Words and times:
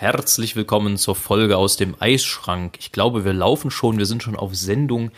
Herzlich 0.00 0.56
willkommen 0.56 0.96
zur 0.96 1.14
Folge 1.14 1.58
aus 1.58 1.76
dem 1.76 1.94
Eisschrank. 2.00 2.78
Ich 2.80 2.90
glaube, 2.90 3.26
wir 3.26 3.34
laufen 3.34 3.70
schon, 3.70 3.98
wir 3.98 4.06
sind 4.06 4.22
schon 4.22 4.34
auf 4.34 4.56
Sendung. 4.56 5.10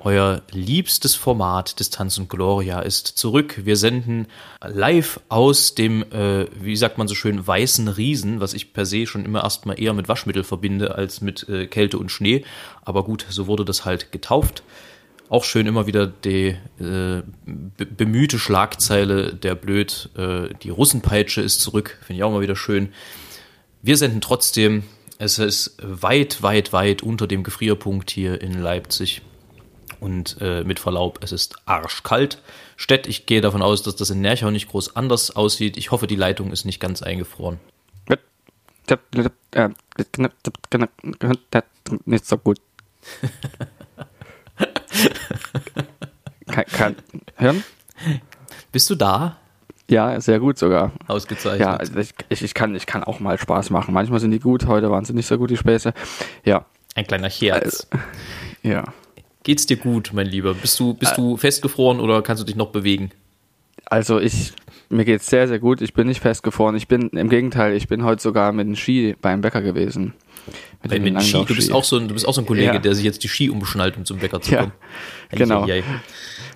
Euer 0.00 0.42
liebstes 0.50 1.14
Format 1.14 1.80
Distanz 1.80 2.18
und 2.18 2.28
Gloria 2.28 2.80
ist 2.80 3.06
zurück. 3.06 3.62
Wir 3.64 3.78
senden 3.78 4.26
live 4.62 5.18
aus 5.30 5.74
dem, 5.74 6.02
äh, 6.12 6.44
wie 6.60 6.76
sagt 6.76 6.98
man 6.98 7.08
so 7.08 7.14
schön, 7.14 7.46
weißen 7.46 7.88
Riesen, 7.88 8.38
was 8.38 8.52
ich 8.52 8.74
per 8.74 8.84
se 8.84 9.06
schon 9.06 9.24
immer 9.24 9.44
erstmal 9.44 9.80
eher 9.80 9.94
mit 9.94 10.08
Waschmittel 10.08 10.44
verbinde 10.44 10.94
als 10.94 11.22
mit 11.22 11.48
äh, 11.48 11.66
Kälte 11.66 11.96
und 11.96 12.10
Schnee. 12.10 12.44
Aber 12.84 13.04
gut, 13.04 13.24
so 13.30 13.46
wurde 13.46 13.64
das 13.64 13.86
halt 13.86 14.12
getauft. 14.12 14.62
Auch 15.30 15.44
schön 15.44 15.66
immer 15.66 15.86
wieder 15.86 16.06
die 16.06 16.54
äh, 16.78 17.22
bemühte 17.46 18.38
Schlagzeile, 18.38 19.32
der 19.32 19.54
blöd, 19.54 20.10
äh, 20.18 20.50
die 20.62 20.68
Russenpeitsche 20.68 21.40
ist 21.40 21.62
zurück. 21.62 21.96
Finde 22.02 22.18
ich 22.18 22.24
auch 22.24 22.30
immer 22.30 22.42
wieder 22.42 22.56
schön. 22.56 22.92
Wir 23.82 23.96
senden 23.96 24.20
trotzdem. 24.20 24.84
Es 25.18 25.38
ist 25.38 25.76
weit, 25.82 26.42
weit, 26.42 26.72
weit 26.72 27.02
unter 27.02 27.26
dem 27.26 27.42
Gefrierpunkt 27.42 28.10
hier 28.10 28.40
in 28.40 28.60
Leipzig. 28.60 29.22
Und 30.00 30.36
äh, 30.40 30.62
mit 30.62 30.78
Verlaub, 30.78 31.18
es 31.22 31.32
ist 31.32 31.56
arschkalt. 31.66 32.40
Stett, 32.76 33.08
ich 33.08 33.26
gehe 33.26 33.40
davon 33.40 33.62
aus, 33.62 33.82
dass 33.82 33.96
das 33.96 34.10
in 34.10 34.20
Nerchau 34.20 34.50
nicht 34.50 34.68
groß 34.68 34.94
anders 34.94 35.34
aussieht. 35.34 35.76
Ich 35.76 35.90
hoffe, 35.90 36.06
die 36.06 36.14
Leitung 36.14 36.52
ist 36.52 36.64
nicht 36.64 36.78
ganz 36.78 37.02
eingefroren. 37.02 37.58
Nicht 42.04 42.26
so 42.26 42.38
gut. 42.38 42.60
kann, 46.46 46.64
kann, 46.66 46.96
hören? 47.36 47.64
Bist 48.70 48.88
du 48.90 48.94
da? 48.94 49.36
Ja, 49.90 50.20
sehr 50.20 50.38
gut 50.38 50.58
sogar. 50.58 50.92
Ausgezeichnet. 51.06 51.60
Ja, 51.60 51.76
also 51.76 51.96
ich, 51.98 52.12
ich, 52.28 52.54
kann, 52.54 52.74
ich 52.74 52.86
kann 52.86 53.02
auch 53.04 53.20
mal 53.20 53.38
Spaß 53.38 53.70
machen. 53.70 53.94
Manchmal 53.94 54.20
sind 54.20 54.32
die 54.32 54.38
gut, 54.38 54.66
heute 54.66 54.90
waren 54.90 55.04
sie 55.04 55.14
nicht 55.14 55.26
so 55.26 55.38
gut, 55.38 55.50
die 55.50 55.56
Späße. 55.56 55.94
Ja. 56.44 56.66
Ein 56.94 57.06
kleiner 57.06 57.30
Scherz. 57.30 57.86
Also, 57.90 58.04
ja. 58.62 58.84
Geht's 59.44 59.64
dir 59.64 59.76
gut, 59.78 60.10
mein 60.12 60.26
Lieber? 60.26 60.52
Bist 60.52 60.78
du, 60.78 60.92
bist 60.92 61.16
du 61.16 61.36
festgefroren 61.38 62.00
oder 62.00 62.20
kannst 62.22 62.42
du 62.42 62.46
dich 62.46 62.56
noch 62.56 62.68
bewegen? 62.68 63.10
Also 63.86 64.20
ich, 64.20 64.52
mir 64.90 65.06
geht's 65.06 65.28
sehr, 65.28 65.48
sehr 65.48 65.58
gut. 65.58 65.80
Ich 65.80 65.94
bin 65.94 66.06
nicht 66.06 66.20
festgefroren. 66.20 66.76
Ich 66.76 66.86
bin, 66.86 67.08
im 67.10 67.30
Gegenteil, 67.30 67.74
ich 67.74 67.88
bin 67.88 68.04
heute 68.04 68.20
sogar 68.20 68.52
mit 68.52 68.66
dem 68.66 68.76
Ski 68.76 69.16
beim 69.22 69.40
Bäcker 69.40 69.62
gewesen. 69.62 70.12
Mit, 70.82 71.02
mit 71.02 71.14
dem 71.14 71.20
Ski. 71.20 71.44
Du 71.46 71.54
bist 71.54 71.72
auch 71.72 71.84
so 71.84 71.96
ein, 71.96 72.08
du 72.08 72.14
bist 72.14 72.28
auch 72.28 72.34
so 72.34 72.42
ein 72.42 72.46
Kollege, 72.46 72.74
Ja. 72.74 72.78
der 72.78 72.94
sich 72.94 73.04
jetzt 73.04 73.22
die 73.24 73.28
Ski 73.28 73.48
umschnallt, 73.48 73.96
um 73.96 74.04
zum 74.04 74.18
Bäcker 74.18 74.40
zu 74.42 74.52
Ja, 74.52 74.60
kommen. 74.60 74.72
genau. 75.30 75.64
Eieiei. 75.64 75.82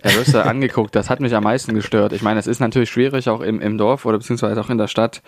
Ja, 0.05 0.14
wirst 0.14 0.34
du 0.34 0.45
angeguckt, 0.45 0.95
das 0.97 1.11
hat 1.11 1.20
mich 1.20 1.34
am 1.34 1.45
meisten 1.45 1.75
gestört. 1.75 2.12
Ich 2.12 2.22
meine, 2.22 2.41
es 2.41 2.47
ist 2.47 2.61
natürlich 2.61 2.91
schwierig, 2.91 3.28
auch 3.28 3.41
im, 3.41 3.61
im 3.61 3.78
Dorf 3.78 4.05
oder 4.05 4.19
beziehungsweise 4.19 4.61
auch 4.61 4.70
in 4.70 4.78
der 4.78 4.89
Stadt, 4.89 5.22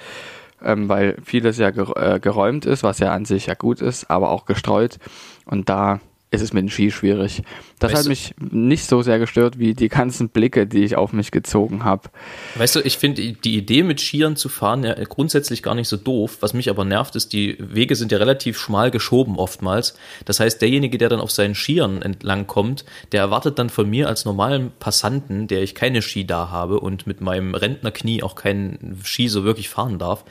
ähm, 0.62 0.88
weil 0.88 1.16
vieles 1.24 1.58
ja 1.58 1.68
äh, 1.68 2.18
geräumt 2.20 2.66
ist, 2.66 2.82
was 2.82 2.98
ja 2.98 3.12
an 3.12 3.24
sich 3.24 3.46
ja 3.46 3.54
gut 3.54 3.80
ist, 3.80 4.10
aber 4.10 4.30
auch 4.30 4.46
gestreut. 4.46 4.98
Und 5.44 5.68
da 5.68 6.00
ist 6.30 6.40
es 6.42 6.52
mit 6.52 6.62
dem 6.62 6.68
Ski 6.68 6.90
schwierig. 6.90 7.42
Das 7.78 7.90
Weißt 7.92 7.98
hat 8.00 8.04
du- 8.06 8.08
mich 8.08 8.34
nicht 8.40 8.86
so 8.86 9.02
sehr 9.02 9.20
gestört 9.20 9.58
wie 9.58 9.72
die 9.74 9.88
ganzen 9.88 10.30
Blicke, 10.30 10.66
die 10.66 10.82
ich 10.82 10.96
auf 10.96 11.12
mich 11.12 11.30
gezogen 11.30 11.84
habe. 11.84 12.10
Weißt 12.56 12.74
du, 12.74 12.80
ich 12.80 12.98
finde 12.98 13.34
die 13.34 13.54
Idee 13.56 13.84
mit 13.84 14.00
Skiern 14.00 14.34
zu 14.34 14.48
fahren 14.48 14.82
ja 14.82 14.94
grundsätzlich 15.04 15.62
gar 15.62 15.76
nicht 15.76 15.86
so 15.88 15.96
doof. 15.96 16.38
Was 16.40 16.52
mich 16.52 16.70
aber 16.70 16.84
nervt, 16.84 17.14
ist, 17.14 17.32
die 17.32 17.56
Wege 17.60 17.94
sind 17.94 18.10
ja 18.10 18.18
relativ 18.18 18.58
schmal 18.58 18.90
geschoben 18.90 19.36
oftmals. 19.36 19.96
Das 20.24 20.40
heißt, 20.40 20.60
derjenige, 20.60 20.98
der 20.98 21.08
dann 21.08 21.20
auf 21.20 21.30
seinen 21.30 21.54
Skiern 21.54 22.02
entlang 22.02 22.48
kommt, 22.48 22.84
der 23.12 23.20
erwartet 23.20 23.60
dann 23.60 23.70
von 23.70 23.88
mir 23.88 24.08
als 24.08 24.24
normalen 24.24 24.72
Passanten, 24.80 25.46
der 25.46 25.62
ich 25.62 25.76
keine 25.76 26.02
Ski 26.02 26.26
da 26.26 26.50
habe 26.50 26.80
und 26.80 27.06
mit 27.06 27.20
meinem 27.20 27.54
Rentnerknie 27.54 28.24
auch 28.24 28.34
keinen 28.34 28.98
Ski 29.04 29.28
so 29.28 29.44
wirklich 29.44 29.68
fahren 29.68 29.98
darf, 30.00 30.24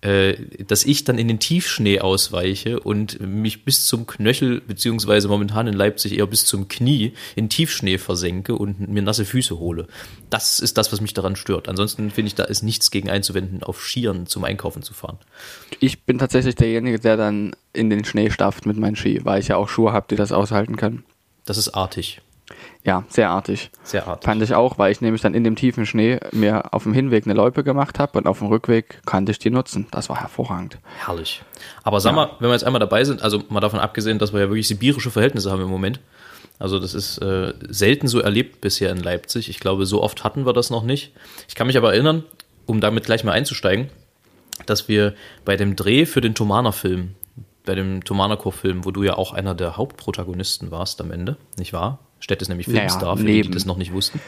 dass 0.00 0.84
ich 0.84 1.02
dann 1.02 1.18
in 1.18 1.26
den 1.26 1.40
Tiefschnee 1.40 1.98
ausweiche 2.00 2.78
und 2.78 3.20
mich 3.20 3.64
bis 3.64 3.86
zum 3.86 4.06
Knöchel, 4.06 4.60
beziehungsweise 4.60 5.26
momentan 5.26 5.66
in 5.66 5.74
Leipzig 5.74 6.16
eher 6.16 6.26
bis 6.26 6.44
zum 6.44 6.68
Knie 6.68 7.14
in 7.34 7.48
Tiefschnee 7.48 7.98
versenke 7.98 8.54
und 8.54 8.88
mir 8.88 9.02
nasse 9.02 9.24
Füße 9.24 9.58
hole. 9.58 9.88
Das 10.30 10.60
ist 10.60 10.78
das, 10.78 10.92
was 10.92 11.00
mich 11.00 11.14
daran 11.14 11.34
stört. 11.34 11.68
Ansonsten 11.68 12.12
finde 12.12 12.28
ich, 12.28 12.36
da 12.36 12.44
ist 12.44 12.62
nichts 12.62 12.92
gegen 12.92 13.10
einzuwenden, 13.10 13.64
auf 13.64 13.82
Skiern 13.82 14.26
zum 14.26 14.44
Einkaufen 14.44 14.82
zu 14.82 14.94
fahren. 14.94 15.18
Ich 15.80 16.02
bin 16.04 16.18
tatsächlich 16.18 16.54
derjenige, 16.54 17.00
der 17.00 17.16
dann 17.16 17.56
in 17.72 17.90
den 17.90 18.04
Schnee 18.04 18.30
stafft 18.30 18.66
mit 18.66 18.76
meinen 18.76 18.94
Ski, 18.94 19.24
weil 19.24 19.40
ich 19.40 19.48
ja 19.48 19.56
auch 19.56 19.68
Schuhe 19.68 19.92
habe, 19.92 20.06
die 20.08 20.16
das 20.16 20.30
aushalten 20.30 20.76
können. 20.76 21.02
Das 21.44 21.58
ist 21.58 21.70
artig. 21.70 22.20
Ja, 22.84 23.04
sehr 23.08 23.30
artig. 23.30 23.70
Sehr 23.82 24.06
artig. 24.06 24.24
Fand 24.24 24.42
ich 24.42 24.54
auch, 24.54 24.78
weil 24.78 24.92
ich 24.92 25.00
nämlich 25.00 25.20
dann 25.20 25.34
in 25.34 25.44
dem 25.44 25.56
tiefen 25.56 25.84
Schnee 25.84 26.20
mir 26.32 26.72
auf 26.72 26.84
dem 26.84 26.94
Hinweg 26.94 27.26
eine 27.26 27.34
Loipe 27.34 27.64
gemacht 27.64 27.98
habe 27.98 28.18
und 28.18 28.26
auf 28.26 28.38
dem 28.38 28.48
Rückweg 28.48 29.02
konnte 29.04 29.32
ich 29.32 29.38
die 29.38 29.50
nutzen. 29.50 29.86
Das 29.90 30.08
war 30.08 30.20
hervorragend. 30.20 30.78
Herrlich. 31.04 31.42
Aber 31.82 32.00
sag 32.00 32.14
mal, 32.14 32.30
wenn 32.38 32.48
wir 32.48 32.54
jetzt 32.54 32.64
einmal 32.64 32.80
dabei 32.80 33.04
sind, 33.04 33.22
also 33.22 33.42
mal 33.48 33.60
davon 33.60 33.80
abgesehen, 33.80 34.18
dass 34.18 34.32
wir 34.32 34.40
ja 34.40 34.48
wirklich 34.48 34.68
sibirische 34.68 35.10
Verhältnisse 35.10 35.50
haben 35.50 35.62
im 35.62 35.68
Moment. 35.68 36.00
Also 36.58 36.78
das 36.78 36.94
ist 36.94 37.18
äh, 37.18 37.52
selten 37.68 38.08
so 38.08 38.20
erlebt 38.20 38.60
bisher 38.60 38.90
in 38.90 38.98
Leipzig. 38.98 39.48
Ich 39.48 39.60
glaube, 39.60 39.86
so 39.86 40.02
oft 40.02 40.24
hatten 40.24 40.46
wir 40.46 40.52
das 40.52 40.70
noch 40.70 40.82
nicht. 40.82 41.12
Ich 41.48 41.54
kann 41.54 41.66
mich 41.66 41.76
aber 41.76 41.92
erinnern, 41.92 42.24
um 42.66 42.80
damit 42.80 43.04
gleich 43.04 43.22
mal 43.22 43.32
einzusteigen, 43.32 43.90
dass 44.66 44.88
wir 44.88 45.14
bei 45.44 45.56
dem 45.56 45.76
Dreh 45.76 46.04
für 46.04 46.20
den 46.20 46.34
Thomaner-Film, 46.34 47.14
bei 47.64 47.74
dem 47.74 48.02
Thomaner-Chor-Film, 48.02 48.84
wo 48.84 48.90
du 48.90 49.02
ja 49.02 49.14
auch 49.14 49.32
einer 49.32 49.54
der 49.54 49.76
Hauptprotagonisten 49.76 50.70
warst 50.70 51.00
am 51.00 51.12
Ende, 51.12 51.36
nicht 51.56 51.72
wahr? 51.72 52.00
Stett 52.20 52.42
ist 52.42 52.48
nämlich 52.48 52.66
Naja, 52.66 52.80
Filmstar, 52.80 53.16
für 53.16 53.24
die, 53.24 53.42
die 53.42 53.50
das 53.50 53.64
noch 53.64 53.76
nicht 53.76 53.92
wussten. 53.92 54.20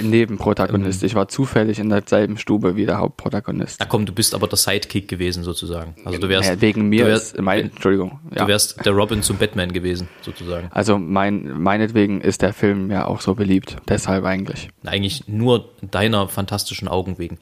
Nebenprotagonist. 0.00 1.02
ich 1.02 1.14
war 1.14 1.28
zufällig 1.28 1.78
in 1.78 1.88
derselben 1.88 2.38
Stube 2.38 2.76
wie 2.76 2.86
der 2.86 2.98
Hauptprotagonist. 2.98 3.78
Na 3.80 3.86
komm, 3.86 4.06
du 4.06 4.12
bist 4.12 4.34
aber 4.34 4.46
der 4.48 4.56
Sidekick 4.56 5.08
gewesen 5.08 5.44
sozusagen. 5.44 5.94
Also 6.04 6.18
du 6.18 6.28
wärst, 6.28 6.48
Naja, 6.48 6.60
wegen 6.60 6.88
mir 6.88 7.06
wärst, 7.06 7.34
ist 7.34 7.40
mein, 7.42 7.66
Entschuldigung. 7.66 8.18
Ja. 8.34 8.42
Du 8.42 8.48
wärst 8.48 8.84
der 8.84 8.92
Robin 8.92 9.22
zum 9.22 9.36
Batman 9.38 9.72
gewesen, 9.72 10.08
sozusagen. 10.22 10.68
also 10.72 10.98
mein, 10.98 11.60
meinetwegen 11.60 12.20
ist 12.20 12.42
der 12.42 12.52
Film 12.52 12.90
ja 12.90 13.06
auch 13.06 13.20
so 13.20 13.34
beliebt. 13.34 13.76
Deshalb 13.88 14.24
eigentlich. 14.24 14.68
Eigentlich 14.84 15.28
nur 15.28 15.70
deiner 15.82 16.28
fantastischen 16.28 16.88
Augen 16.88 17.18
wegen. 17.18 17.38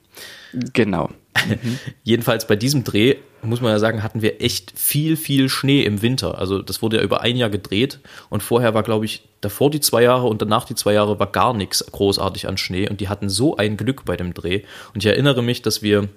Genau. 0.72 1.10
Jedenfalls 2.04 2.46
bei 2.46 2.56
diesem 2.56 2.84
Dreh, 2.84 3.16
muss 3.42 3.60
man 3.60 3.72
ja 3.72 3.78
sagen, 3.78 4.02
hatten 4.02 4.22
wir 4.22 4.40
echt 4.40 4.72
viel, 4.76 5.16
viel 5.16 5.48
Schnee 5.48 5.82
im 5.82 6.02
Winter. 6.02 6.38
Also 6.38 6.62
das 6.62 6.80
wurde 6.82 6.98
ja 6.98 7.02
über 7.02 7.20
ein 7.20 7.36
Jahr 7.36 7.50
gedreht 7.50 8.00
und 8.30 8.42
vorher 8.42 8.74
war, 8.74 8.82
glaube 8.82 9.04
ich, 9.04 9.22
davor 9.40 9.70
die 9.70 9.80
zwei 9.80 10.02
Jahre 10.02 10.26
und 10.26 10.40
danach 10.40 10.64
die 10.64 10.74
zwei 10.74 10.94
Jahre 10.94 11.18
war 11.18 11.30
gar 11.30 11.54
nichts 11.54 11.84
großartig 11.90 12.48
an 12.48 12.56
Schnee 12.56 12.88
und 12.88 13.00
die 13.00 13.08
hatten 13.08 13.28
so 13.28 13.56
ein 13.56 13.76
Glück 13.76 14.04
bei 14.04 14.16
dem 14.16 14.32
Dreh. 14.32 14.62
Und 14.94 15.04
ich 15.04 15.06
erinnere 15.06 15.42
mich, 15.42 15.62
dass 15.62 15.82
wir 15.82 16.08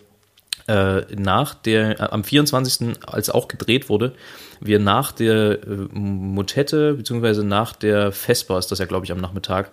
äh, 0.68 1.02
nach 1.16 1.54
der, 1.54 2.00
äh, 2.00 2.04
am 2.04 2.24
24., 2.24 2.98
als 3.06 3.30
auch 3.30 3.48
gedreht 3.48 3.90
wurde, 3.90 4.14
wir 4.60 4.80
nach 4.80 5.12
der 5.12 5.64
äh, 5.64 5.88
Motette, 5.94 6.94
beziehungsweise 6.94 7.44
nach 7.44 7.74
der 7.74 8.12
Vesper, 8.12 8.58
ist 8.60 8.72
das 8.72 8.80
ja, 8.80 8.86
glaube 8.86 9.06
ich, 9.06 9.12
am 9.12 9.20
Nachmittag, 9.20 9.72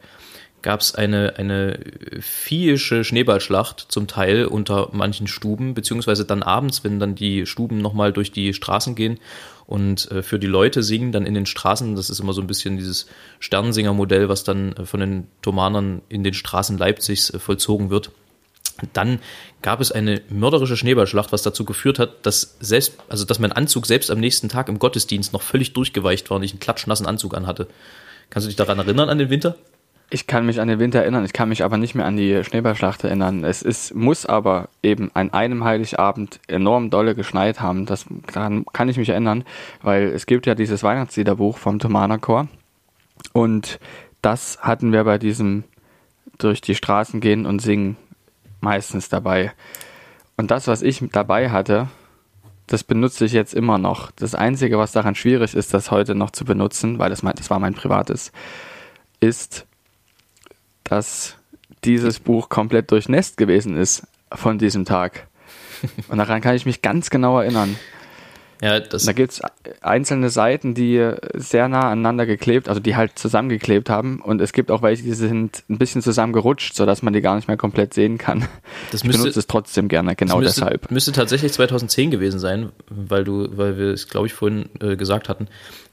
gab 0.64 0.80
es 0.80 0.94
eine, 0.94 1.34
eine 1.36 1.78
viehische 2.20 3.04
Schneeballschlacht 3.04 3.86
zum 3.88 4.08
Teil 4.08 4.46
unter 4.46 4.88
manchen 4.92 5.26
Stuben, 5.26 5.74
beziehungsweise 5.74 6.24
dann 6.24 6.42
abends, 6.42 6.82
wenn 6.82 6.98
dann 6.98 7.14
die 7.14 7.44
Stuben 7.44 7.78
nochmal 7.78 8.14
durch 8.14 8.32
die 8.32 8.54
Straßen 8.54 8.94
gehen 8.94 9.20
und 9.66 10.10
äh, 10.10 10.22
für 10.22 10.38
die 10.38 10.46
Leute 10.46 10.82
singen 10.82 11.12
dann 11.12 11.26
in 11.26 11.34
den 11.34 11.44
Straßen, 11.44 11.94
das 11.96 12.08
ist 12.08 12.18
immer 12.18 12.32
so 12.32 12.40
ein 12.40 12.46
bisschen 12.46 12.78
dieses 12.78 13.06
Sternsinger-Modell, 13.40 14.30
was 14.30 14.42
dann 14.42 14.72
äh, 14.72 14.86
von 14.86 15.00
den 15.00 15.26
Thomanern 15.42 16.00
in 16.08 16.24
den 16.24 16.32
Straßen 16.32 16.78
Leipzigs 16.78 17.28
äh, 17.28 17.38
vollzogen 17.38 17.90
wird. 17.90 18.10
Dann 18.94 19.20
gab 19.60 19.82
es 19.82 19.92
eine 19.92 20.22
mörderische 20.30 20.78
Schneeballschlacht, 20.78 21.30
was 21.30 21.42
dazu 21.42 21.66
geführt 21.66 21.98
hat, 21.98 22.24
dass 22.24 22.56
selbst, 22.58 22.96
also 23.10 23.26
dass 23.26 23.38
mein 23.38 23.52
Anzug 23.52 23.84
selbst 23.84 24.10
am 24.10 24.18
nächsten 24.18 24.48
Tag 24.48 24.70
im 24.70 24.78
Gottesdienst 24.78 25.34
noch 25.34 25.42
völlig 25.42 25.74
durchgeweicht 25.74 26.30
war 26.30 26.38
und 26.38 26.42
ich 26.42 26.52
einen 26.52 26.60
klatschnassen 26.60 27.06
Anzug 27.06 27.36
anhatte. 27.36 27.68
Kannst 28.30 28.46
du 28.46 28.48
dich 28.48 28.56
daran 28.56 28.78
erinnern 28.78 29.10
an 29.10 29.18
den 29.18 29.28
Winter? 29.28 29.56
Ich 30.14 30.28
kann 30.28 30.46
mich 30.46 30.60
an 30.60 30.68
den 30.68 30.78
Winter 30.78 31.00
erinnern, 31.00 31.24
ich 31.24 31.32
kann 31.32 31.48
mich 31.48 31.64
aber 31.64 31.76
nicht 31.76 31.96
mehr 31.96 32.06
an 32.06 32.16
die 32.16 32.44
Schneeballschlacht 32.44 33.02
erinnern. 33.02 33.42
Es 33.42 33.62
ist, 33.62 33.96
muss 33.96 34.26
aber 34.26 34.68
eben 34.80 35.10
an 35.12 35.32
einem 35.32 35.64
Heiligabend 35.64 36.38
enorm 36.46 36.88
dolle 36.88 37.16
geschneit 37.16 37.60
haben. 37.60 37.84
Das, 37.84 38.06
daran 38.32 38.64
kann 38.72 38.88
ich 38.88 38.96
mich 38.96 39.08
erinnern, 39.08 39.42
weil 39.82 40.04
es 40.04 40.26
gibt 40.26 40.46
ja 40.46 40.54
dieses 40.54 40.84
Weihnachtsliederbuch 40.84 41.58
vom 41.58 41.80
Thomaner 41.80 42.18
Chor. 42.18 42.46
Und 43.32 43.80
das 44.22 44.60
hatten 44.60 44.92
wir 44.92 45.02
bei 45.02 45.18
diesem 45.18 45.64
durch 46.38 46.60
die 46.60 46.76
Straßen 46.76 47.18
gehen 47.18 47.44
und 47.44 47.58
singen 47.58 47.96
meistens 48.60 49.08
dabei. 49.08 49.50
Und 50.36 50.52
das, 50.52 50.68
was 50.68 50.82
ich 50.82 51.02
dabei 51.10 51.50
hatte, 51.50 51.88
das 52.68 52.84
benutze 52.84 53.24
ich 53.24 53.32
jetzt 53.32 53.52
immer 53.52 53.78
noch. 53.78 54.12
Das 54.12 54.36
Einzige, 54.36 54.78
was 54.78 54.92
daran 54.92 55.16
schwierig 55.16 55.56
ist, 55.56 55.74
das 55.74 55.90
heute 55.90 56.14
noch 56.14 56.30
zu 56.30 56.44
benutzen, 56.44 57.00
weil 57.00 57.10
das, 57.10 57.22
das 57.22 57.50
war 57.50 57.58
mein 57.58 57.74
privates, 57.74 58.30
ist, 59.18 59.66
dass 60.84 61.36
dieses 61.84 62.20
Buch 62.20 62.48
komplett 62.48 62.90
durchnässt 62.90 63.36
gewesen 63.36 63.76
ist 63.76 64.06
von 64.32 64.58
diesem 64.58 64.84
Tag. 64.84 65.26
Und 66.08 66.18
daran 66.18 66.40
kann 66.40 66.54
ich 66.54 66.66
mich 66.66 66.82
ganz 66.82 67.10
genau 67.10 67.40
erinnern. 67.40 67.76
Ja, 68.60 68.80
das 68.80 69.04
da 69.04 69.12
gibt 69.12 69.32
es 69.32 69.42
einzelne 69.80 70.30
Seiten, 70.30 70.74
die 70.74 71.12
sehr 71.34 71.68
nah 71.68 71.90
aneinander 71.90 72.26
geklebt, 72.26 72.68
also 72.68 72.80
die 72.80 72.96
halt 72.96 73.18
zusammengeklebt 73.18 73.90
haben. 73.90 74.20
Und 74.20 74.40
es 74.40 74.52
gibt 74.52 74.70
auch 74.70 74.82
welche, 74.82 75.02
die 75.02 75.12
sind 75.12 75.62
ein 75.68 75.78
bisschen 75.78 76.02
zusammengerutscht, 76.02 76.74
sodass 76.74 77.02
man 77.02 77.12
die 77.12 77.20
gar 77.20 77.36
nicht 77.36 77.48
mehr 77.48 77.56
komplett 77.56 77.94
sehen 77.94 78.18
kann. 78.18 78.46
Das 78.90 79.00
ich 79.00 79.06
müsste, 79.06 79.22
benutze 79.22 79.38
es 79.38 79.46
trotzdem 79.46 79.88
gerne, 79.88 80.14
genau 80.16 80.38
müsste, 80.38 80.60
deshalb. 80.60 80.90
Müsste 80.90 81.12
tatsächlich 81.12 81.52
2010 81.52 82.10
gewesen 82.10 82.38
sein, 82.38 82.70
weil 82.88 83.24
du, 83.24 83.48
weil 83.56 83.78
wir 83.78 83.92
es, 83.92 84.08
glaube 84.08 84.26
ich, 84.26 84.34
vorhin 84.34 84.68
äh, 84.80 84.96
gesagt 84.96 85.28
hatten, 85.28 85.48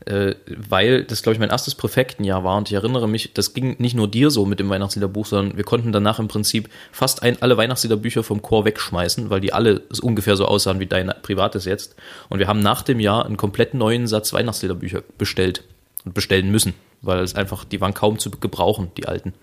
äh, 0.05 0.35
weil 0.47 1.03
das, 1.03 1.21
glaube 1.21 1.35
ich, 1.35 1.39
mein 1.39 1.49
erstes 1.49 1.75
Präfektenjahr 1.75 2.43
war 2.43 2.57
und 2.57 2.69
ich 2.69 2.73
erinnere 2.73 3.07
mich, 3.07 3.33
das 3.33 3.53
ging 3.53 3.75
nicht 3.79 3.95
nur 3.95 4.09
dir 4.09 4.31
so 4.31 4.45
mit 4.45 4.59
dem 4.59 4.69
Weihnachtsliederbuch, 4.69 5.25
sondern 5.25 5.57
wir 5.57 5.63
konnten 5.63 5.91
danach 5.91 6.19
im 6.19 6.27
Prinzip 6.27 6.69
fast 6.91 7.21
ein, 7.21 7.41
alle 7.41 7.57
Weihnachtsliederbücher 7.57 8.23
vom 8.23 8.41
Chor 8.41 8.65
wegschmeißen, 8.65 9.29
weil 9.29 9.41
die 9.41 9.53
alle 9.53 9.83
ungefähr 10.01 10.35
so 10.35 10.45
aussahen 10.45 10.79
wie 10.79 10.87
dein 10.87 11.13
privates 11.21 11.65
jetzt. 11.65 11.95
Und 12.29 12.39
wir 12.39 12.47
haben 12.47 12.61
nach 12.61 12.81
dem 12.81 12.99
Jahr 12.99 13.25
einen 13.25 13.37
komplett 13.37 13.60
neuen 13.73 14.07
Satz 14.07 14.33
Weihnachtsliederbücher 14.33 15.03
bestellt 15.17 15.63
und 16.05 16.13
bestellen 16.13 16.51
müssen, 16.51 16.73
weil 17.01 17.19
es 17.19 17.35
einfach, 17.35 17.63
die 17.63 17.81
waren 17.81 17.93
kaum 17.93 18.19
zu 18.19 18.31
gebrauchen, 18.31 18.91
die 18.97 19.07
alten. 19.07 19.33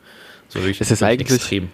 So 0.48 0.60
wirklich, 0.60 0.80
es 0.80 0.90
ist 0.90 1.02
eigentlich 1.02 1.30
extrem 1.30 1.68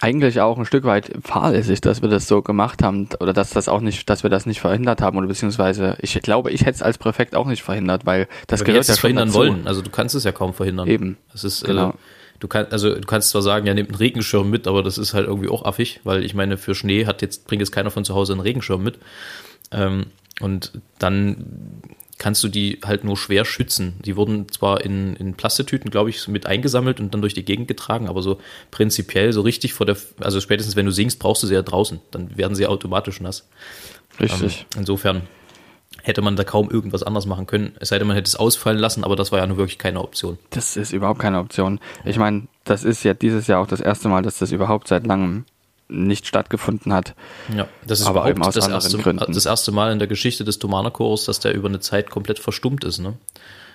eigentlich 0.00 0.40
auch 0.40 0.58
ein 0.58 0.66
Stück 0.66 0.84
weit 0.84 1.12
fahrlässig, 1.22 1.80
dass 1.80 2.02
wir 2.02 2.08
das 2.08 2.26
so 2.26 2.42
gemacht 2.42 2.82
haben 2.82 3.08
oder 3.20 3.32
dass 3.32 3.50
das 3.50 3.68
auch 3.68 3.80
nicht, 3.80 4.10
dass 4.10 4.22
wir 4.22 4.30
das 4.30 4.44
nicht 4.44 4.60
verhindert 4.60 5.00
haben 5.00 5.16
oder 5.16 5.26
beziehungsweise 5.26 5.96
ich 6.00 6.20
glaube, 6.20 6.50
ich 6.50 6.62
hätte 6.62 6.72
es 6.72 6.82
als 6.82 6.98
Präfekt 6.98 7.34
auch 7.34 7.46
nicht 7.46 7.62
verhindert, 7.62 8.04
weil 8.04 8.28
das 8.46 8.60
Aber 8.60 8.66
gehört 8.66 8.88
ja 8.88 8.92
es 8.94 9.00
verhindern 9.00 9.28
dazu. 9.28 9.38
wollen. 9.38 9.66
Also 9.66 9.82
du 9.82 9.90
kannst 9.90 10.14
es 10.14 10.24
ja 10.24 10.32
kaum 10.32 10.52
verhindern. 10.52 10.88
Eben. 10.88 11.16
Das 11.32 11.44
ist 11.44 11.62
äh, 11.62 11.68
genau. 11.68 11.90
Äh, 11.90 11.94
du 12.40 12.48
kannst 12.48 12.72
also 12.72 12.94
du 12.94 13.06
kannst 13.06 13.30
zwar 13.30 13.42
sagen, 13.42 13.66
ja 13.66 13.74
nehmt 13.74 13.90
einen 13.90 13.98
Regenschirm 13.98 14.50
mit, 14.50 14.66
aber 14.66 14.82
das 14.82 14.98
ist 14.98 15.14
halt 15.14 15.26
irgendwie 15.26 15.48
auch 15.48 15.64
affig, 15.64 16.00
weil 16.04 16.24
ich 16.24 16.34
meine 16.34 16.56
für 16.58 16.74
Schnee 16.74 17.06
hat 17.06 17.22
jetzt 17.22 17.46
bringt 17.46 17.60
jetzt 17.60 17.72
keiner 17.72 17.90
von 17.90 18.04
zu 18.04 18.14
Hause 18.14 18.32
einen 18.32 18.40
Regenschirm 18.40 18.82
mit. 18.82 18.98
Ähm, 19.70 20.06
und 20.40 20.72
dann 20.98 21.82
kannst 22.18 22.42
du 22.44 22.48
die 22.48 22.80
halt 22.84 23.04
nur 23.04 23.16
schwer 23.16 23.44
schützen. 23.44 23.94
Die 24.04 24.16
wurden 24.16 24.48
zwar 24.48 24.84
in, 24.84 25.16
in 25.16 25.34
Plastetüten, 25.34 25.90
glaube 25.90 26.10
ich, 26.10 26.26
mit 26.28 26.46
eingesammelt 26.46 27.00
und 27.00 27.12
dann 27.12 27.20
durch 27.20 27.34
die 27.34 27.44
Gegend 27.44 27.68
getragen, 27.68 28.08
aber 28.08 28.22
so 28.22 28.38
prinzipiell, 28.70 29.32
so 29.32 29.42
richtig 29.42 29.74
vor 29.74 29.86
der, 29.86 29.96
also 30.20 30.40
spätestens 30.40 30.76
wenn 30.76 30.86
du 30.86 30.92
singst, 30.92 31.18
brauchst 31.18 31.42
du 31.42 31.46
sie 31.46 31.54
ja 31.54 31.62
draußen. 31.62 32.00
Dann 32.10 32.36
werden 32.36 32.54
sie 32.54 32.66
automatisch 32.66 33.20
nass. 33.20 33.48
Richtig. 34.20 34.66
Ähm, 34.74 34.80
insofern 34.80 35.22
hätte 36.02 36.22
man 36.22 36.36
da 36.36 36.44
kaum 36.44 36.70
irgendwas 36.70 37.02
anders 37.02 37.26
machen 37.26 37.46
können. 37.46 37.74
Es 37.80 37.88
sei 37.88 37.98
denn, 37.98 38.06
man 38.06 38.16
hätte 38.16 38.28
es 38.28 38.36
ausfallen 38.36 38.78
lassen, 38.78 39.04
aber 39.04 39.16
das 39.16 39.32
war 39.32 39.38
ja 39.38 39.46
nur 39.46 39.56
wirklich 39.56 39.78
keine 39.78 40.00
Option. 40.00 40.38
Das 40.50 40.76
ist 40.76 40.92
überhaupt 40.92 41.20
keine 41.20 41.38
Option. 41.38 41.80
Ich 42.04 42.18
meine, 42.18 42.46
das 42.64 42.84
ist 42.84 43.04
ja 43.04 43.14
dieses 43.14 43.46
Jahr 43.46 43.60
auch 43.60 43.66
das 43.66 43.80
erste 43.80 44.08
Mal, 44.08 44.22
dass 44.22 44.38
das 44.38 44.52
überhaupt 44.52 44.88
seit 44.88 45.06
langem 45.06 45.44
nicht 45.88 46.26
stattgefunden 46.26 46.92
hat. 46.92 47.14
Ja, 47.54 47.68
das 47.86 48.00
ist 48.00 48.06
aber 48.06 48.28
eben 48.28 48.42
aus 48.42 48.54
das, 48.54 48.68
erste, 48.68 48.98
Gründen. 48.98 49.32
das 49.32 49.46
erste 49.46 49.72
Mal 49.72 49.92
in 49.92 49.98
der 49.98 50.08
Geschichte 50.08 50.44
des 50.44 50.58
Thomanerchors, 50.58 51.26
dass 51.26 51.40
der 51.40 51.54
über 51.54 51.68
eine 51.68 51.80
Zeit 51.80 52.10
komplett 52.10 52.38
verstummt 52.38 52.84
ist. 52.84 53.00
Ne? 53.00 53.14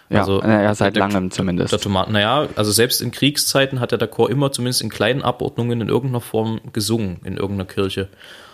Ja, 0.09 0.21
also, 0.21 0.39
naja, 0.39 0.73
seit 0.73 0.95
der, 0.95 1.07
langem 1.07 1.29
zumindest. 1.29 1.71
Der 1.71 1.79
Tomaten, 1.79 2.13
naja, 2.13 2.47
also 2.55 2.71
selbst 2.71 2.99
in 3.01 3.11
Kriegszeiten 3.11 3.79
hat 3.79 3.91
ja 3.91 3.97
der 3.97 4.07
Chor 4.07 4.31
immer 4.31 4.51
zumindest 4.51 4.81
in 4.81 4.89
kleinen 4.89 5.21
Abordnungen 5.21 5.81
in 5.81 5.89
irgendeiner 5.89 6.21
Form 6.21 6.59
gesungen 6.73 7.19
in 7.23 7.37
irgendeiner 7.37 7.65
Kirche. 7.65 8.09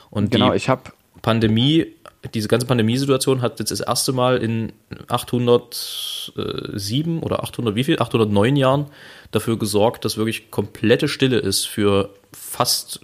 Und 0.10 0.32
genau, 0.32 0.54
ich 0.54 0.68
habe 0.68 0.92
Pandemie, 1.22 1.88
diese 2.34 2.50
ganze 2.50 2.68
Pandemiesituation 2.68 3.42
hat 3.42 3.60
jetzt 3.60 3.72
das 3.72 3.80
erste 3.80 4.12
Mal 4.12 4.36
in 4.38 4.74
807 5.08 7.20
oder 7.20 7.42
800 7.44 7.76
wie 7.76 7.86
viel? 7.86 8.00
809 8.00 8.58
Jahren 8.58 8.88
dafür 9.32 9.58
gesorgt, 9.58 10.04
dass 10.04 10.18
wirklich 10.18 10.52
komplette 10.52 11.08
Stille 11.08 11.38
ist 11.38 11.66
für 11.66 12.10
fast, 12.36 13.02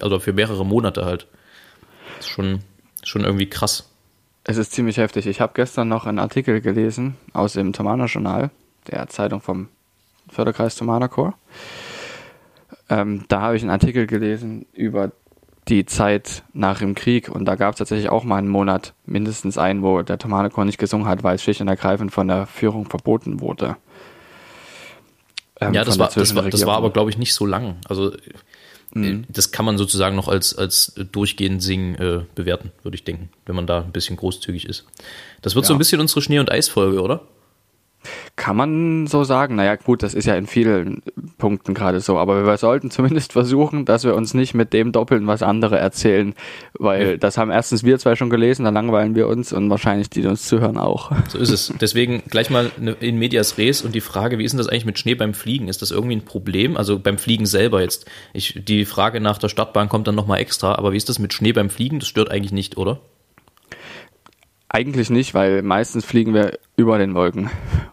also 0.00 0.20
für 0.20 0.32
mehrere 0.32 0.64
Monate 0.64 1.04
halt. 1.04 1.26
Das 2.16 2.26
ist 2.26 2.32
schon, 2.32 2.60
schon 3.02 3.24
irgendwie 3.24 3.48
krass. 3.48 3.88
Es 4.44 4.56
ist 4.56 4.72
ziemlich 4.72 4.96
heftig. 4.96 5.26
Ich 5.26 5.40
habe 5.40 5.52
gestern 5.54 5.88
noch 5.88 6.06
einen 6.06 6.18
Artikel 6.18 6.60
gelesen 6.60 7.16
aus 7.32 7.52
dem 7.52 7.72
Thomaner 7.72 8.06
Journal, 8.06 8.50
der 8.90 9.08
Zeitung 9.08 9.40
vom 9.40 9.68
Förderkreis 10.30 10.76
Thomaner 10.76 11.08
Chor. 11.08 11.34
Ähm, 12.88 13.24
da 13.28 13.40
habe 13.42 13.56
ich 13.56 13.62
einen 13.62 13.70
Artikel 13.70 14.06
gelesen 14.06 14.66
über 14.72 15.12
die 15.68 15.86
Zeit 15.86 16.42
nach 16.52 16.78
dem 16.78 16.94
Krieg 16.94 17.28
und 17.28 17.44
da 17.44 17.54
gab 17.54 17.74
es 17.74 17.78
tatsächlich 17.78 18.08
auch 18.08 18.24
mal 18.24 18.38
einen 18.38 18.48
Monat, 18.48 18.94
mindestens 19.06 19.58
einen, 19.58 19.82
wo 19.82 20.02
der 20.02 20.18
Thomaner 20.18 20.50
Chor 20.50 20.64
nicht 20.64 20.78
gesungen 20.78 21.06
hat, 21.06 21.22
weil 21.22 21.36
es 21.36 21.42
schlicht 21.42 21.60
und 21.60 21.68
ergreifend 21.68 22.12
von 22.12 22.26
der 22.26 22.46
Führung 22.46 22.86
verboten 22.86 23.40
wurde. 23.40 23.76
Ähm, 25.60 25.74
ja, 25.74 25.84
das 25.84 25.98
war, 25.98 26.08
das 26.08 26.34
war, 26.34 26.48
das 26.48 26.66
war 26.66 26.76
aber, 26.76 26.90
glaube 26.90 27.10
ich, 27.10 27.18
nicht 27.18 27.34
so 27.34 27.44
lang. 27.46 27.76
Also 27.88 28.12
Mhm. 28.92 29.24
Das 29.28 29.52
kann 29.52 29.64
man 29.64 29.78
sozusagen 29.78 30.16
noch 30.16 30.28
als, 30.28 30.56
als 30.56 30.94
durchgehend 31.12 31.62
Singen 31.62 31.94
äh, 31.94 32.22
bewerten, 32.34 32.72
würde 32.82 32.96
ich 32.96 33.04
denken, 33.04 33.30
wenn 33.46 33.54
man 33.54 33.66
da 33.66 33.82
ein 33.82 33.92
bisschen 33.92 34.16
großzügig 34.16 34.66
ist. 34.66 34.84
Das 35.42 35.54
wird 35.54 35.64
ja. 35.64 35.68
so 35.68 35.74
ein 35.74 35.78
bisschen 35.78 36.00
unsere 36.00 36.22
Schnee- 36.22 36.40
und 36.40 36.50
Eisfolge, 36.50 37.00
oder? 37.00 37.22
Kann 38.40 38.56
man 38.56 39.06
so 39.06 39.22
sagen. 39.22 39.56
Naja, 39.56 39.76
gut, 39.76 40.02
das 40.02 40.14
ist 40.14 40.24
ja 40.24 40.34
in 40.34 40.46
vielen 40.46 41.02
Punkten 41.36 41.74
gerade 41.74 42.00
so. 42.00 42.16
Aber 42.16 42.46
wir 42.46 42.56
sollten 42.56 42.90
zumindest 42.90 43.34
versuchen, 43.34 43.84
dass 43.84 44.04
wir 44.04 44.14
uns 44.14 44.32
nicht 44.32 44.54
mit 44.54 44.72
dem 44.72 44.92
doppeln, 44.92 45.26
was 45.26 45.42
andere 45.42 45.76
erzählen. 45.78 46.32
Weil 46.72 47.18
das 47.18 47.36
haben 47.36 47.50
erstens 47.50 47.84
wir 47.84 47.98
zwei 47.98 48.16
schon 48.16 48.30
gelesen, 48.30 48.64
dann 48.64 48.72
langweilen 48.72 49.14
wir 49.14 49.28
uns 49.28 49.52
und 49.52 49.68
wahrscheinlich 49.68 50.08
die, 50.08 50.22
die 50.22 50.26
uns 50.26 50.48
zuhören, 50.48 50.78
auch. 50.78 51.12
So 51.28 51.36
ist 51.36 51.50
es. 51.50 51.74
Deswegen 51.82 52.22
gleich 52.30 52.48
mal 52.48 52.70
in 53.00 53.18
Medias 53.18 53.58
Res 53.58 53.82
und 53.82 53.94
die 53.94 54.00
Frage, 54.00 54.38
wie 54.38 54.44
ist 54.44 54.52
denn 54.52 54.58
das 54.58 54.68
eigentlich 54.68 54.86
mit 54.86 54.98
Schnee 54.98 55.16
beim 55.16 55.34
Fliegen? 55.34 55.68
Ist 55.68 55.82
das 55.82 55.90
irgendwie 55.90 56.16
ein 56.16 56.24
Problem? 56.24 56.78
Also 56.78 56.98
beim 56.98 57.18
Fliegen 57.18 57.44
selber 57.44 57.82
jetzt. 57.82 58.06
Ich, 58.32 58.58
die 58.66 58.86
Frage 58.86 59.20
nach 59.20 59.36
der 59.36 59.50
Startbahn 59.50 59.90
kommt 59.90 60.08
dann 60.08 60.14
nochmal 60.14 60.40
extra. 60.40 60.76
Aber 60.76 60.92
wie 60.92 60.96
ist 60.96 61.10
das 61.10 61.18
mit 61.18 61.34
Schnee 61.34 61.52
beim 61.52 61.68
Fliegen? 61.68 61.98
Das 61.98 62.08
stört 62.08 62.30
eigentlich 62.30 62.52
nicht, 62.52 62.78
oder? 62.78 63.00
Eigentlich 64.72 65.10
nicht, 65.10 65.34
weil 65.34 65.62
meistens 65.62 66.04
fliegen 66.04 66.32
wir 66.32 66.58
über 66.76 66.96
den 66.96 67.14
Wolken, 67.14 67.50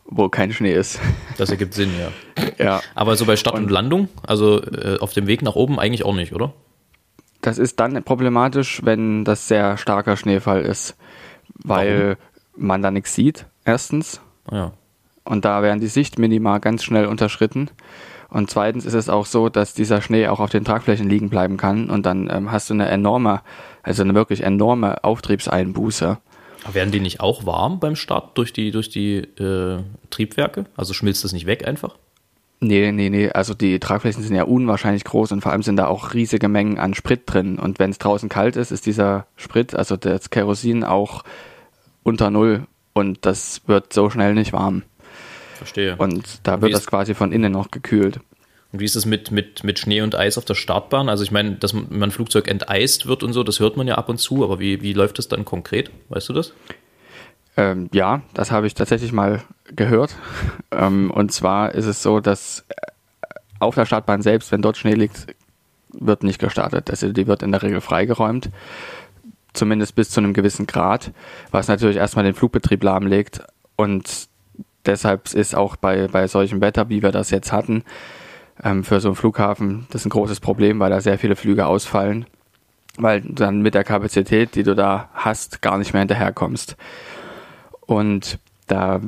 wo 0.09 0.29
kein 0.29 0.51
Schnee 0.51 0.73
ist. 0.73 0.99
Das 1.37 1.49
ergibt 1.49 1.73
Sinn, 1.73 1.91
ja. 1.99 2.43
ja. 2.63 2.81
Aber 2.95 3.15
so 3.15 3.25
bei 3.25 3.35
Start 3.35 3.55
und, 3.55 3.63
und 3.63 3.71
Landung, 3.71 4.09
also 4.25 4.61
äh, 4.61 4.97
auf 4.99 5.13
dem 5.13 5.27
Weg 5.27 5.41
nach 5.41 5.55
oben 5.55 5.79
eigentlich 5.79 6.05
auch 6.05 6.15
nicht, 6.15 6.33
oder? 6.33 6.53
Das 7.41 7.57
ist 7.57 7.79
dann 7.79 8.01
problematisch, 8.03 8.81
wenn 8.83 9.23
das 9.23 9.47
sehr 9.47 9.77
starker 9.77 10.17
Schneefall 10.17 10.61
ist, 10.61 10.97
weil 11.63 12.17
Warum? 12.55 12.67
man 12.67 12.81
da 12.81 12.91
nichts 12.91 13.13
sieht, 13.13 13.45
erstens. 13.63 14.21
Ah, 14.49 14.55
ja. 14.55 14.71
Und 15.23 15.45
da 15.45 15.61
werden 15.61 15.81
die 15.81 15.87
Sichtminima 15.87 16.59
ganz 16.59 16.83
schnell 16.83 17.05
unterschritten. 17.05 17.69
Und 18.29 18.49
zweitens 18.49 18.85
ist 18.85 18.93
es 18.93 19.09
auch 19.09 19.25
so, 19.25 19.49
dass 19.49 19.73
dieser 19.73 20.01
Schnee 20.01 20.27
auch 20.27 20.39
auf 20.39 20.49
den 20.49 20.65
Tragflächen 20.65 21.09
liegen 21.09 21.29
bleiben 21.29 21.57
kann 21.57 21.89
und 21.89 22.05
dann 22.05 22.29
ähm, 22.31 22.51
hast 22.51 22.69
du 22.69 22.73
eine 22.73 22.87
enorme, 22.87 23.41
also 23.83 24.03
eine 24.03 24.15
wirklich 24.15 24.41
enorme 24.43 25.03
Auftriebseinbuße. 25.03 26.17
Werden 26.71 26.91
die 26.91 26.99
nicht 26.99 27.19
auch 27.19 27.45
warm 27.45 27.79
beim 27.79 27.95
Start 27.95 28.37
durch 28.37 28.53
die, 28.53 28.71
durch 28.71 28.89
die 28.89 29.17
äh, 29.17 29.79
Triebwerke? 30.09 30.65
Also 30.75 30.93
schmilzt 30.93 31.23
das 31.23 31.33
nicht 31.33 31.45
weg 31.45 31.67
einfach? 31.67 31.95
Nee, 32.59 32.91
nee, 32.91 33.09
nee. 33.09 33.29
Also 33.29 33.53
die 33.53 33.79
Tragflächen 33.79 34.23
sind 34.23 34.35
ja 34.35 34.43
unwahrscheinlich 34.43 35.03
groß 35.03 35.31
und 35.31 35.41
vor 35.41 35.51
allem 35.51 35.61
sind 35.61 35.75
da 35.75 35.87
auch 35.87 36.13
riesige 36.13 36.47
Mengen 36.47 36.79
an 36.79 36.95
Sprit 36.95 37.21
drin. 37.25 37.59
Und 37.59 37.77
wenn 37.77 37.91
es 37.91 37.99
draußen 37.99 38.29
kalt 38.29 38.55
ist, 38.55 38.71
ist 38.71 38.85
dieser 38.85 39.27
Sprit, 39.35 39.75
also 39.75 39.95
das 39.95 40.29
Kerosin, 40.31 40.83
auch 40.83 41.23
unter 42.03 42.31
Null. 42.31 42.65
Und 42.93 43.25
das 43.25 43.61
wird 43.67 43.93
so 43.93 44.09
schnell 44.09 44.33
nicht 44.33 44.53
warm. 44.53 44.81
Verstehe. 45.57 45.95
Und 45.97 46.47
da 46.47 46.61
wird 46.61 46.73
das 46.73 46.87
quasi 46.87 47.13
von 47.13 47.31
innen 47.31 47.51
noch 47.51 47.69
gekühlt. 47.69 48.19
Und 48.77 48.81
wie 48.81 48.85
ist 48.85 48.95
es 48.95 49.07
mit, 49.07 49.31
mit, 49.31 49.63
mit 49.63 49.79
Schnee 49.79 50.01
und 50.01 50.13
Eis 50.13 50.37
auf 50.37 50.45
der 50.45 50.53
Startbahn? 50.53 51.09
Also 51.09 51.23
ich 51.23 51.31
meine, 51.31 51.53
dass 51.53 51.73
man 51.73 52.11
Flugzeug 52.11 52.47
enteist 52.47 53.07
wird 53.07 53.23
und 53.23 53.33
so, 53.33 53.41
das 53.41 53.59
hört 53.59 53.75
man 53.75 53.87
ja 53.87 53.95
ab 53.95 54.07
und 54.07 54.19
zu, 54.19 54.43
aber 54.43 54.59
wie, 54.59 54.83
wie 54.83 54.93
läuft 54.93 55.17
das 55.17 55.27
dann 55.27 55.45
konkret? 55.45 55.89
Weißt 56.09 56.29
du 56.29 56.33
das? 56.33 56.53
Ähm, 57.57 57.89
ja, 57.91 58.21
das 58.35 58.51
habe 58.51 58.67
ich 58.67 58.75
tatsächlich 58.75 59.11
mal 59.11 59.41
gehört. 59.75 60.15
ähm, 60.71 61.09
und 61.09 61.31
zwar 61.31 61.73
ist 61.73 61.87
es 61.87 62.03
so, 62.03 62.19
dass 62.19 62.65
äh, 62.69 62.75
auf 63.57 63.73
der 63.73 63.87
Startbahn 63.87 64.21
selbst, 64.21 64.51
wenn 64.51 64.61
dort 64.61 64.77
Schnee 64.77 64.93
liegt, 64.93 65.25
wird 65.89 66.21
nicht 66.21 66.37
gestartet. 66.37 66.91
Also 66.91 67.11
die 67.11 67.25
wird 67.25 67.41
in 67.41 67.51
der 67.51 67.63
Regel 67.63 67.81
freigeräumt, 67.81 68.51
zumindest 69.53 69.95
bis 69.95 70.11
zu 70.11 70.19
einem 70.19 70.35
gewissen 70.35 70.67
Grad, 70.67 71.13
was 71.49 71.67
natürlich 71.67 71.97
erstmal 71.97 72.25
den 72.25 72.35
Flugbetrieb 72.35 72.83
lahmlegt. 72.83 73.41
Und 73.75 74.27
deshalb 74.85 75.33
ist 75.33 75.55
auch 75.55 75.77
bei, 75.77 76.07
bei 76.09 76.27
solchem 76.27 76.61
Wetter, 76.61 76.89
wie 76.89 77.01
wir 77.01 77.11
das 77.11 77.31
jetzt 77.31 77.51
hatten, 77.51 77.83
ähm, 78.63 78.83
für 78.83 78.99
so 78.99 79.09
einen 79.09 79.15
Flughafen 79.15 79.87
das 79.89 80.01
ist 80.01 80.07
ein 80.07 80.11
großes 80.11 80.39
Problem, 80.39 80.79
weil 80.79 80.89
da 80.89 81.01
sehr 81.01 81.17
viele 81.17 81.35
Flüge 81.35 81.65
ausfallen, 81.65 82.25
weil 82.97 83.21
du 83.21 83.33
dann 83.33 83.61
mit 83.61 83.75
der 83.75 83.83
Kapazität, 83.83 84.55
die 84.55 84.63
du 84.63 84.75
da 84.75 85.09
hast, 85.13 85.61
gar 85.61 85.77
nicht 85.77 85.93
mehr 85.93 86.01
hinterherkommst. 86.01 86.75
Und 87.81 88.39
da 88.67 89.01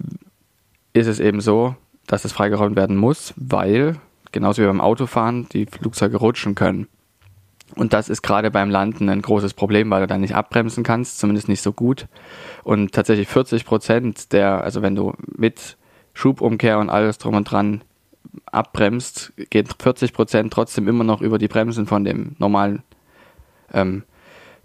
ist 0.93 1.07
es 1.07 1.19
eben 1.19 1.41
so, 1.41 1.75
dass 2.07 2.25
es 2.25 2.31
freigeräumt 2.31 2.75
werden 2.75 2.95
muss, 2.95 3.33
weil, 3.35 3.97
genauso 4.31 4.61
wie 4.61 4.67
beim 4.67 4.81
Autofahren, 4.81 5.47
die 5.49 5.65
Flugzeuge 5.65 6.17
rutschen 6.17 6.55
können. 6.55 6.87
Und 7.75 7.93
das 7.93 8.09
ist 8.09 8.23
gerade 8.23 8.49
beim 8.49 8.69
Landen 8.69 9.09
ein 9.09 9.21
großes 9.21 9.53
Problem, 9.53 9.91
weil 9.91 10.01
du 10.01 10.07
dann 10.07 10.21
nicht 10.21 10.35
abbremsen 10.35 10.83
kannst, 10.83 11.19
zumindest 11.19 11.49
nicht 11.49 11.61
so 11.61 11.71
gut. 11.71 12.07
Und 12.63 12.93
tatsächlich 12.93 13.27
40 13.27 13.63
Prozent 13.65 14.33
der, 14.33 14.63
also 14.63 14.81
wenn 14.81 14.95
du 14.95 15.13
mit 15.27 15.77
Schubumkehr 16.13 16.79
und 16.79 16.89
alles 16.89 17.19
drum 17.19 17.35
und 17.35 17.45
dran 17.45 17.81
abbremst, 18.45 19.33
geht 19.49 19.69
40 19.81 20.13
Prozent 20.13 20.53
trotzdem 20.53 20.87
immer 20.87 21.03
noch 21.03 21.21
über 21.21 21.37
die 21.37 21.47
Bremsen 21.47 21.85
von 21.85 22.03
dem 22.03 22.35
normalen 22.39 22.83
ähm, 23.73 24.03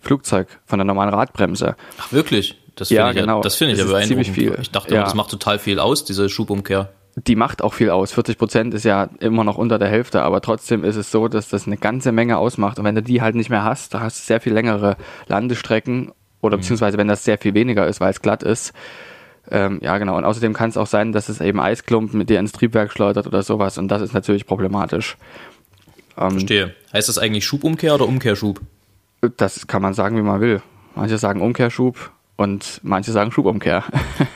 Flugzeug, 0.00 0.48
von 0.66 0.78
der 0.78 0.84
normalen 0.84 1.12
Radbremse. 1.12 1.76
Ach 1.98 2.12
wirklich? 2.12 2.60
Das 2.76 2.90
Ja, 2.90 3.06
finde 3.06 3.20
ich, 3.20 3.26
genau. 3.26 3.40
das 3.40 3.54
finde 3.56 3.74
ich 3.74 3.80
Es 3.80 3.90
ja 3.90 4.00
ziemlich 4.02 4.30
viel. 4.32 4.56
Ich 4.60 4.70
dachte, 4.70 4.94
Ja. 4.94 5.02
das 5.04 5.14
macht 5.14 5.30
total 5.30 5.58
viel 5.58 5.78
aus, 5.78 6.04
diese 6.04 6.28
Schubumkehr. 6.28 6.92
Die 7.16 7.36
macht 7.36 7.62
auch 7.62 7.72
viel 7.74 7.90
aus. 7.90 8.12
40 8.12 8.36
Prozent 8.38 8.74
ist 8.74 8.84
ja 8.84 9.08
immer 9.20 9.44
noch 9.44 9.56
unter 9.56 9.78
der 9.78 9.88
Hälfte, 9.88 10.22
aber 10.22 10.40
trotzdem 10.40 10.82
ist 10.82 10.96
es 10.96 11.12
so, 11.12 11.28
dass 11.28 11.48
das 11.48 11.66
eine 11.66 11.76
ganze 11.76 12.10
Menge 12.10 12.38
ausmacht. 12.38 12.78
Und 12.80 12.84
wenn 12.84 12.96
du 12.96 13.02
die 13.02 13.22
halt 13.22 13.36
nicht 13.36 13.50
mehr 13.50 13.62
hast, 13.62 13.94
da 13.94 14.00
hast 14.00 14.18
du 14.18 14.24
sehr 14.26 14.40
viel 14.40 14.52
längere 14.52 14.96
Landestrecken 15.28 16.10
oder 16.42 16.56
beziehungsweise 16.56 16.98
wenn 16.98 17.06
das 17.06 17.24
sehr 17.24 17.38
viel 17.38 17.54
weniger 17.54 17.86
ist, 17.86 18.00
weil 18.00 18.10
es 18.10 18.20
glatt 18.20 18.42
ist. 18.42 18.72
Ähm, 19.50 19.78
ja, 19.82 19.98
genau. 19.98 20.16
Und 20.16 20.24
außerdem 20.24 20.52
kann 20.52 20.70
es 20.70 20.76
auch 20.76 20.86
sein, 20.86 21.12
dass 21.12 21.28
es 21.28 21.40
eben 21.40 21.60
Eisklumpen 21.60 22.18
mit 22.18 22.30
dir 22.30 22.38
ins 22.38 22.52
Triebwerk 22.52 22.92
schleudert 22.92 23.26
oder 23.26 23.42
sowas. 23.42 23.78
Und 23.78 23.88
das 23.88 24.02
ist 24.02 24.14
natürlich 24.14 24.46
problematisch. 24.46 25.16
Ähm, 26.16 26.30
Verstehe. 26.30 26.74
Heißt 26.92 27.08
das 27.08 27.18
eigentlich 27.18 27.44
Schubumkehr 27.44 27.94
oder 27.94 28.06
Umkehrschub? 28.06 28.60
das 29.36 29.66
kann 29.66 29.82
man 29.82 29.94
sagen, 29.94 30.16
wie 30.16 30.22
man 30.22 30.40
will. 30.40 30.62
Manche 30.94 31.18
sagen 31.18 31.40
Umkehrschub 31.40 32.12
und 32.36 32.80
manche 32.82 33.12
sagen 33.12 33.30
Schubumkehr. 33.30 33.84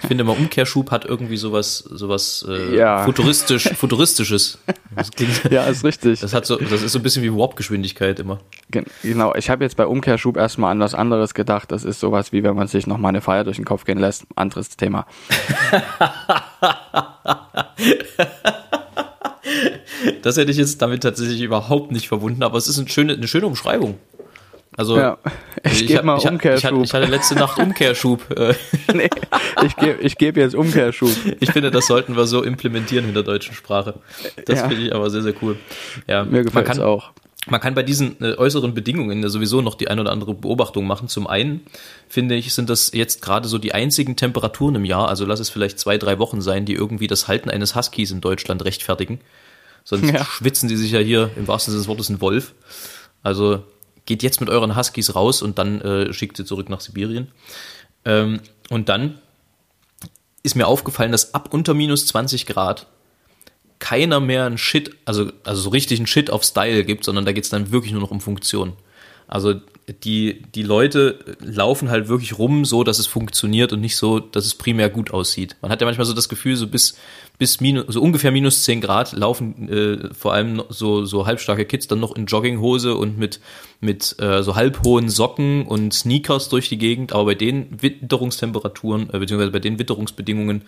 Ich 0.03 0.09
finde 0.09 0.23
immer, 0.23 0.37
Umkehrschub 0.37 0.91
hat 0.93 1.05
irgendwie 1.05 1.37
sowas, 1.37 1.79
sowas 1.79 2.45
äh, 2.49 2.77
Ja. 2.77 3.05
futuristisch, 3.05 3.69
futuristisches. 3.75 4.59
Das, 4.95 5.11
klingt, 5.11 5.45
ja, 5.51 5.65
ist 5.65 5.85
richtig. 5.85 6.21
das, 6.21 6.33
hat 6.33 6.47
so, 6.47 6.57
das 6.57 6.83
ist 6.83 6.93
so 6.93 7.01
ein 7.01 7.03
bisschen 7.03 7.23
wie 7.25 7.33
Warp-Geschwindigkeit 7.35 8.21
immer. 8.21 8.39
Gen- 8.71 8.87
Genau, 9.03 9.35
ich 9.35 9.51
habe 9.51 9.65
jetzt 9.65 9.77
bei 9.77 9.87
Umkehrschub 9.87 10.37
erstmal 10.37 10.71
an 10.73 10.81
was 10.81 10.95
anderes 10.95 11.35
gedacht. 11.35 11.73
Das 11.73 11.85
ist 11.85 11.99
sowas 12.01 12.31
wie 12.33 12.43
wenn 12.45 12.55
man 12.55 12.69
sich 12.69 12.87
noch 12.87 12.99
mal 12.99 13.09
eine 13.09 13.21
Feier 13.21 13.43
durch 13.45 13.57
den 13.57 13.65
Kopf 13.65 13.85
gehen 13.85 13.99
lässt. 13.99 14.25
Anderes 14.37 14.69
Thema. 14.77 15.07
Das 20.23 20.37
hätte 20.37 20.51
ich 20.51 20.57
jetzt 20.57 20.81
damit 20.83 21.03
tatsächlich 21.03 21.41
überhaupt 21.41 21.91
nicht 21.93 22.09
verbunden, 22.09 22.43
aber 22.43 22.59
es 22.59 22.69
ist 22.69 22.79
eine 22.79 22.89
schöne, 22.89 23.15
eine 23.15 23.27
schöne 23.27 23.47
Umschreibung. 23.47 23.99
Also, 24.79 24.97
Ja, 24.97 25.19
ich 25.65 25.89
geb 25.89 25.99
hab- 25.99 26.05
mal 26.05 26.19
ich, 26.19 26.25
ich, 26.25 26.31
Umkehrschub. 26.31 26.85
ich 26.85 26.95
hatte 26.95 27.07
letzte 27.07 27.35
Nacht 27.35 27.59
Umkehrschub. 27.59 28.31
Äh, 28.39 28.55
nee, 28.95 29.11
ich 29.67 29.77
gebe 29.77 30.01
ich 30.01 30.17
geb 30.17 30.37
jetzt 30.37 30.55
Umkehrschub. 30.55 31.11
Ich 31.41 31.51
finde, 31.51 31.73
das 31.73 31.89
sollten 31.89 32.17
wir 32.17 32.27
so 32.29 32.45
implementieren 32.45 33.07
in 33.09 33.13
der 33.15 33.25
deutschen 33.25 33.55
Sprache. 33.57 33.95
Das 34.47 34.61
Ja. 34.61 34.69
finde 34.69 34.85
ich 34.87 34.95
aber 34.95 35.11
sehr, 35.11 35.23
sehr 35.23 35.35
cool. 35.43 35.57
Ja, 36.07 36.25
Mir 36.25 36.45
gefällt 36.45 36.69
es 36.69 36.79
auch. 36.79 37.11
man 37.51 37.61
kann 37.61 37.75
bei 37.75 37.83
diesen 37.83 38.23
äh, 38.23 38.35
äußeren 38.37 38.73
Bedingungen 38.73 39.21
ja 39.21 39.29
sowieso 39.31 39.63
noch 39.63 39.75
die 39.75 39.89
ein 39.89 39.99
oder 39.99 40.13
andere 40.13 40.33
Beobachtung 40.35 40.87
machen. 40.87 41.09
Zum 41.09 41.27
einen, 41.27 41.63
finde 42.09 42.37
ich, 42.37 42.55
sind 42.55 42.71
das 42.71 42.93
jetzt 42.95 43.21
gerade 43.21 43.49
so 43.49 43.59
die 43.59 43.75
einzigen 43.75 44.15
Temperaturen 44.15 44.77
im 44.77 44.85
Jahr, 44.85 45.09
also 45.09 45.25
lass 45.27 45.41
es 45.41 45.51
vielleicht 45.51 45.81
zwei, 45.81 45.99
drei 45.99 46.21
Wochen 46.21 46.41
sein, 46.41 46.67
die 46.67 46.75
irgendwie 46.75 47.09
das 47.09 47.27
Halten 47.27 47.51
eines 47.51 47.75
Huskies 47.75 48.13
in 48.13 48.21
Deutschland 48.21 48.65
rechtfertigen. 48.65 49.21
Sonst 49.83 50.09
Ja. 50.13 50.25
schwitzen 50.25 50.69
die 50.69 50.77
sich 50.77 50.93
ja 50.93 51.01
hier 51.01 51.31
im 51.37 51.49
wahrsten 51.49 51.73
Sinne 51.73 51.81
des 51.81 51.89
Wortes 51.89 52.11
ein 52.11 52.21
Wolf. 52.21 52.55
Also 53.25 53.65
geht 54.09 54.23
jetzt 54.23 54.41
mit 54.41 54.49
euren 54.49 54.75
Huskies 54.75 55.15
raus 55.15 55.43
und 55.43 55.59
dann 55.59 55.83
äh, 55.83 56.13
schickt 56.15 56.39
sie 56.39 56.47
zurück 56.47 56.71
nach 56.71 56.81
Sibirien. 56.81 57.29
Ähm, 58.07 58.41
und 58.71 58.89
dann 58.89 59.19
ist 60.43 60.57
mir 60.57 60.67
aufgefallen, 60.67 61.13
dass 61.13 61.35
ab 61.35 61.51
unter 61.53 61.75
minus 61.75 62.07
20 62.07 62.47
Grad 62.47 62.87
keiner 63.81 64.19
mehr 64.19 64.47
einen 64.47 64.57
Shit, 64.57 64.97
also, 65.05 65.31
also 65.45 65.61
so 65.61 65.69
richtig 65.69 65.99
einen 65.99 66.07
Shit 66.07 66.31
auf 66.31 66.43
Style 66.43 66.85
gibt, 66.85 67.05
sondern 67.05 67.27
da 67.27 67.33
geht's 67.33 67.51
dann 67.51 67.71
wirklich 67.71 67.93
nur 67.93 68.01
noch 68.01 68.11
um 68.11 68.23
Funktion. 68.23 68.73
Also 69.27 69.61
die, 70.05 70.43
die 70.55 70.63
Leute 70.63 71.19
laufen 71.41 71.91
halt 71.91 72.09
wirklich 72.09 72.39
rum, 72.39 72.65
so 72.65 72.85
dass 72.85 72.99
es 72.99 73.07
funktioniert 73.07 73.73
und 73.73 73.81
nicht 73.81 73.97
so, 73.97 74.19
dass 74.19 74.45
es 74.45 74.55
primär 74.55 74.91
gut 74.91 75.13
aussieht. 75.13 75.57
Man 75.63 75.71
hat 75.71 75.81
ja 75.81 75.87
manchmal 75.87 76.07
so 76.07 76.13
das 76.13 76.29
Gefühl, 76.29 76.57
so 76.57 76.67
bis, 76.67 76.99
bis 77.39 77.61
minus, 77.61 77.87
so 77.89 78.03
ungefähr 78.03 78.31
minus 78.31 78.65
10 78.65 78.81
Grad 78.81 79.13
laufen 79.13 79.69
äh, 79.69 80.15
vor 80.15 80.35
allem 80.35 80.63
so, 80.69 81.05
so 81.05 81.27
halbstarke 81.27 81.65
Kids 81.65 81.87
dann 81.87 82.01
noch 82.01 82.15
in 82.15 82.27
Jogginghose 82.27 82.95
und 82.95 83.19
mit, 83.19 83.41
mit 83.81 84.17
äh, 84.19 84.43
so 84.43 84.57
halbhohen 84.57 85.09
Socken 85.09 85.67
und 85.67 85.95
Sneakers 85.95 86.49
durch 86.49 86.69
die 86.69 86.79
Gegend. 86.79 87.13
Aber 87.13 87.27
bei 87.27 87.35
den 87.35 87.83
Witterungstemperaturen, 87.83 89.09
äh, 89.13 89.19
beziehungsweise 89.19 89.53
bei 89.53 89.61
den 89.61 89.79
Witterungsbedingungen, 89.79 90.63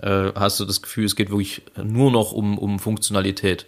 äh, 0.00 0.32
hast 0.34 0.58
du 0.58 0.64
das 0.64 0.82
Gefühl, 0.82 1.04
es 1.04 1.16
geht 1.16 1.30
wirklich 1.30 1.62
nur 1.82 2.10
noch 2.10 2.32
um, 2.32 2.58
um 2.58 2.78
Funktionalität. 2.78 3.66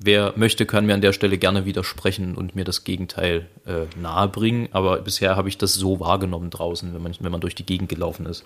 Wer 0.00 0.34
möchte, 0.36 0.64
kann 0.64 0.86
mir 0.86 0.94
an 0.94 1.00
der 1.00 1.12
Stelle 1.12 1.38
gerne 1.38 1.64
widersprechen 1.64 2.36
und 2.36 2.54
mir 2.54 2.64
das 2.64 2.84
Gegenteil 2.84 3.48
äh, 3.66 3.86
nahebringen. 4.00 4.68
Aber 4.70 4.98
bisher 4.98 5.34
habe 5.34 5.48
ich 5.48 5.58
das 5.58 5.74
so 5.74 5.98
wahrgenommen 5.98 6.50
draußen, 6.50 6.94
wenn 6.94 7.02
man, 7.02 7.16
wenn 7.18 7.32
man 7.32 7.40
durch 7.40 7.56
die 7.56 7.66
Gegend 7.66 7.88
gelaufen 7.88 8.24
ist. 8.24 8.44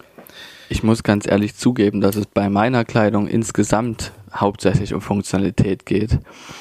Ich 0.71 0.83
muss 0.83 1.03
ganz 1.03 1.27
ehrlich 1.27 1.55
zugeben, 1.55 2.01
dass 2.01 2.17
es 2.17 2.25
bei 2.25 2.49
meiner 2.49 2.87
Kleidung 2.87 3.29
insgesamt 3.29 4.13
hauptsächlich 4.35 4.95
um 4.95 5.03
Funktionalität 5.03 5.85
geht. 5.85 6.19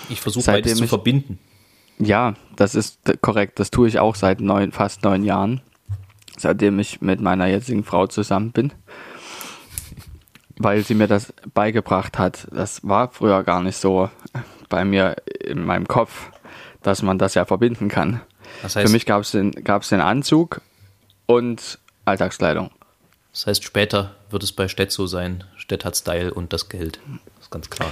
Ich 0.09 0.19
versuche 0.19 0.43
Seitdem 0.43 0.63
beides 0.63 0.79
zu 0.79 0.87
verbinden. 0.87 1.39
Ja, 1.97 2.33
das 2.57 2.75
ist 2.75 2.99
korrekt. 3.21 3.59
Das 3.59 3.71
tue 3.71 3.87
ich 3.87 3.97
auch 3.97 4.15
seit 4.15 4.41
neun, 4.41 4.73
fast 4.73 5.03
neun 5.03 5.23
Jahren, 5.23 5.61
seitdem 6.37 6.79
ich 6.79 6.99
mit 6.99 7.21
meiner 7.21 7.45
jetzigen 7.45 7.85
Frau 7.85 8.07
zusammen 8.07 8.51
bin, 8.51 8.73
weil 10.57 10.83
sie 10.83 10.95
mir 10.95 11.07
das 11.07 11.33
beigebracht 11.53 12.19
hat. 12.19 12.49
Das 12.51 12.85
war 12.85 13.09
früher 13.13 13.43
gar 13.43 13.61
nicht 13.61 13.77
so 13.77 14.09
bei 14.71 14.83
mir 14.83 15.17
in 15.39 15.63
meinem 15.63 15.87
Kopf, 15.87 16.31
dass 16.81 17.03
man 17.03 17.19
das 17.19 17.35
ja 17.35 17.45
verbinden 17.45 17.89
kann. 17.89 18.21
Das 18.63 18.75
heißt, 18.75 18.87
Für 18.87 18.91
mich 18.91 19.05
gab 19.05 19.21
es 19.21 19.31
den, 19.31 19.51
gab's 19.51 19.89
den 19.89 20.01
Anzug 20.01 20.61
und 21.27 21.77
Alltagskleidung. 22.05 22.71
das 23.31 23.45
heißt, 23.45 23.63
später 23.63 24.15
wird 24.31 24.41
es 24.41 24.51
bei 24.51 24.67
Stett 24.67 24.91
so 24.91 25.05
sein. 25.05 25.43
Stett 25.55 25.85
hat 25.85 25.95
Style 25.95 26.33
und 26.33 26.51
das 26.53 26.69
Geld. 26.69 26.99
Das 27.35 27.43
ist 27.45 27.51
ganz 27.51 27.69
klar. 27.69 27.91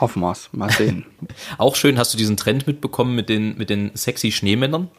Hoffen 0.00 0.20
wir's. 0.20 0.48
Mal 0.52 0.70
sehen. 0.70 1.06
Auch 1.58 1.76
schön, 1.76 1.98
hast 1.98 2.12
du 2.12 2.18
diesen 2.18 2.36
Trend 2.36 2.66
mitbekommen 2.66 3.14
mit 3.14 3.28
den, 3.28 3.56
mit 3.56 3.70
den 3.70 3.92
sexy 3.94 4.32
Schneemännern? 4.32 4.90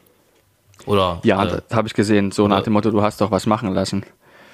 Oder? 0.85 1.19
Ja, 1.25 1.43
äh, 1.43 1.61
das 1.67 1.75
habe 1.77 1.87
ich 1.89 1.93
gesehen. 1.93 2.31
So 2.31 2.47
nach 2.47 2.57
oder- 2.57 2.63
dem 2.65 2.73
Motto, 2.73 2.91
du 2.91 3.01
hast 3.01 3.19
doch 3.19 3.31
was 3.31 3.45
machen 3.45 3.73
lassen. 3.73 4.05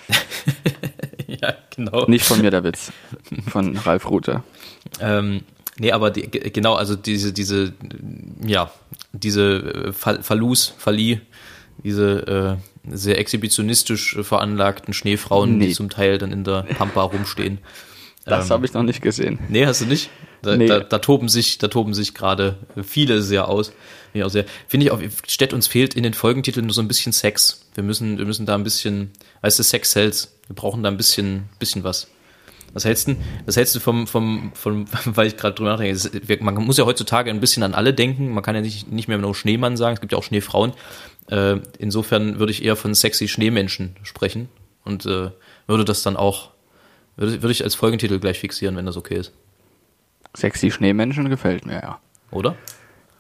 ja, 1.27 1.53
genau. 1.75 2.05
Nicht 2.07 2.25
von 2.25 2.41
mir 2.41 2.51
der 2.51 2.63
Witz. 2.63 2.91
Von 3.49 3.77
Ralf 3.77 4.09
Rute. 4.09 4.43
Ähm, 4.99 5.41
nee, 5.79 5.91
aber 5.91 6.11
die, 6.11 6.23
ge- 6.29 6.49
genau, 6.49 6.73
also 6.75 6.95
diese, 6.95 7.33
diese, 7.33 7.73
ja, 8.45 8.71
diese 9.13 9.87
äh, 9.87 9.93
Falus, 9.93 10.73
Falli, 10.77 11.21
diese 11.83 12.59
äh, 12.87 12.95
sehr 12.95 13.17
exhibitionistisch 13.19 14.17
veranlagten 14.21 14.93
Schneefrauen, 14.93 15.59
die 15.59 15.67
Nee. 15.67 15.73
zum 15.73 15.89
Teil 15.89 16.17
dann 16.17 16.31
in 16.31 16.43
der 16.43 16.63
Pampa 16.63 17.01
rumstehen. 17.03 17.59
Das 18.25 18.45
Ähm, 18.45 18.51
habe 18.53 18.65
ich 18.65 18.73
noch 18.73 18.83
nicht 18.83 19.01
gesehen. 19.01 19.39
Nee, 19.49 19.65
hast 19.65 19.81
du 19.81 19.85
nicht? 19.85 20.09
Da, 20.41 20.55
Nee. 20.55 20.67
da, 20.67 20.79
da 20.79 20.99
toben 20.99 21.29
sich, 21.29 21.57
da 21.57 21.67
toben 21.67 21.93
sich 21.93 22.13
gerade 22.13 22.57
viele 22.83 23.21
sehr 23.21 23.47
aus. 23.47 23.71
Auch 24.23 24.29
sehr. 24.29 24.45
Finde 24.67 24.85
ich 24.85 24.91
auch, 24.91 25.01
Stett 25.27 25.51
uns 25.53 25.67
fehlt 25.67 25.93
in 25.93 26.03
den 26.03 26.13
Folgentiteln 26.13 26.65
nur 26.65 26.73
so 26.73 26.81
ein 26.81 26.87
bisschen 26.87 27.11
Sex. 27.11 27.65
Wir 27.75 27.83
müssen, 27.83 28.17
wir 28.17 28.25
müssen 28.25 28.45
da 28.45 28.55
ein 28.55 28.63
bisschen, 28.63 29.11
weißt 29.41 29.59
du, 29.59 29.63
Sex 29.63 29.91
sells. 29.91 30.31
Wir 30.47 30.55
brauchen 30.55 30.83
da 30.83 30.89
ein 30.89 30.95
bisschen, 30.97 31.49
bisschen 31.59 31.83
was. 31.83 32.07
Was 32.75 32.83
hältst 32.83 33.07
du, 33.07 33.15
was 33.45 33.55
hältst 33.55 33.73
du 33.73 33.79
vom, 33.79 34.05
vom, 34.05 34.51
vom, 34.53 34.85
weil 35.05 35.27
ich 35.27 35.37
gerade 35.37 35.55
drüber 35.55 35.71
nachdenke, 35.71 36.43
man 36.43 36.55
muss 36.55 36.77
ja 36.77 36.85
heutzutage 36.85 37.31
ein 37.31 37.39
bisschen 37.39 37.63
an 37.63 37.73
alle 37.73 37.93
denken. 37.93 38.33
Man 38.33 38.43
kann 38.43 38.53
ja 38.53 38.59
nicht, 38.59 38.91
nicht 38.91 39.07
mehr 39.07 39.17
nur 39.17 39.33
Schneemann 39.33 39.77
sagen. 39.77 39.93
Es 39.93 40.01
gibt 40.01 40.11
ja 40.11 40.17
auch 40.17 40.23
Schneefrauen. 40.23 40.73
Äh, 41.29 41.59
insofern 41.79 42.37
würde 42.37 42.51
ich 42.51 42.65
eher 42.65 42.75
von 42.75 42.93
sexy 42.93 43.29
Schneemenschen 43.29 43.95
sprechen 44.03 44.49
und 44.83 45.05
äh, 45.05 45.31
würde 45.67 45.85
das 45.85 46.03
dann 46.03 46.17
auch, 46.17 46.51
würde, 47.15 47.41
würde 47.41 47.53
ich 47.53 47.63
als 47.63 47.75
Folgentitel 47.75 48.19
gleich 48.19 48.39
fixieren, 48.39 48.75
wenn 48.75 48.85
das 48.85 48.97
okay 48.97 49.15
ist. 49.15 49.31
Sexy 50.35 50.69
Schneemenschen 50.69 51.29
gefällt 51.29 51.65
mir, 51.65 51.75
ja. 51.81 51.99
Oder? 52.29 52.57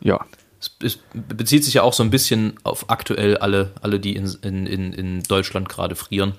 Ja. 0.01 0.19
Es, 0.59 0.75
es 0.83 0.99
bezieht 1.13 1.63
sich 1.63 1.75
ja 1.75 1.83
auch 1.83 1.93
so 1.93 2.03
ein 2.03 2.09
bisschen 2.09 2.59
auf 2.63 2.89
aktuell 2.89 3.37
alle, 3.37 3.71
alle 3.81 4.01
die 4.01 4.17
in, 4.17 4.25
in, 4.43 4.91
in 4.91 5.23
Deutschland 5.23 5.69
gerade 5.69 5.95
frieren. 5.95 6.33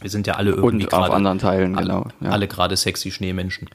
Wir 0.00 0.10
sind 0.10 0.26
ja 0.26 0.34
alle 0.34 0.50
irgendwie 0.50 0.84
Und 0.84 0.92
auf 0.92 1.00
gerade 1.00 1.14
anderen 1.14 1.38
Teilen, 1.38 1.76
alle, 1.76 1.86
genau. 1.86 2.08
Ja. 2.20 2.30
alle 2.30 2.48
gerade 2.48 2.76
sexy 2.76 3.10
Schneemenschen. 3.10 3.68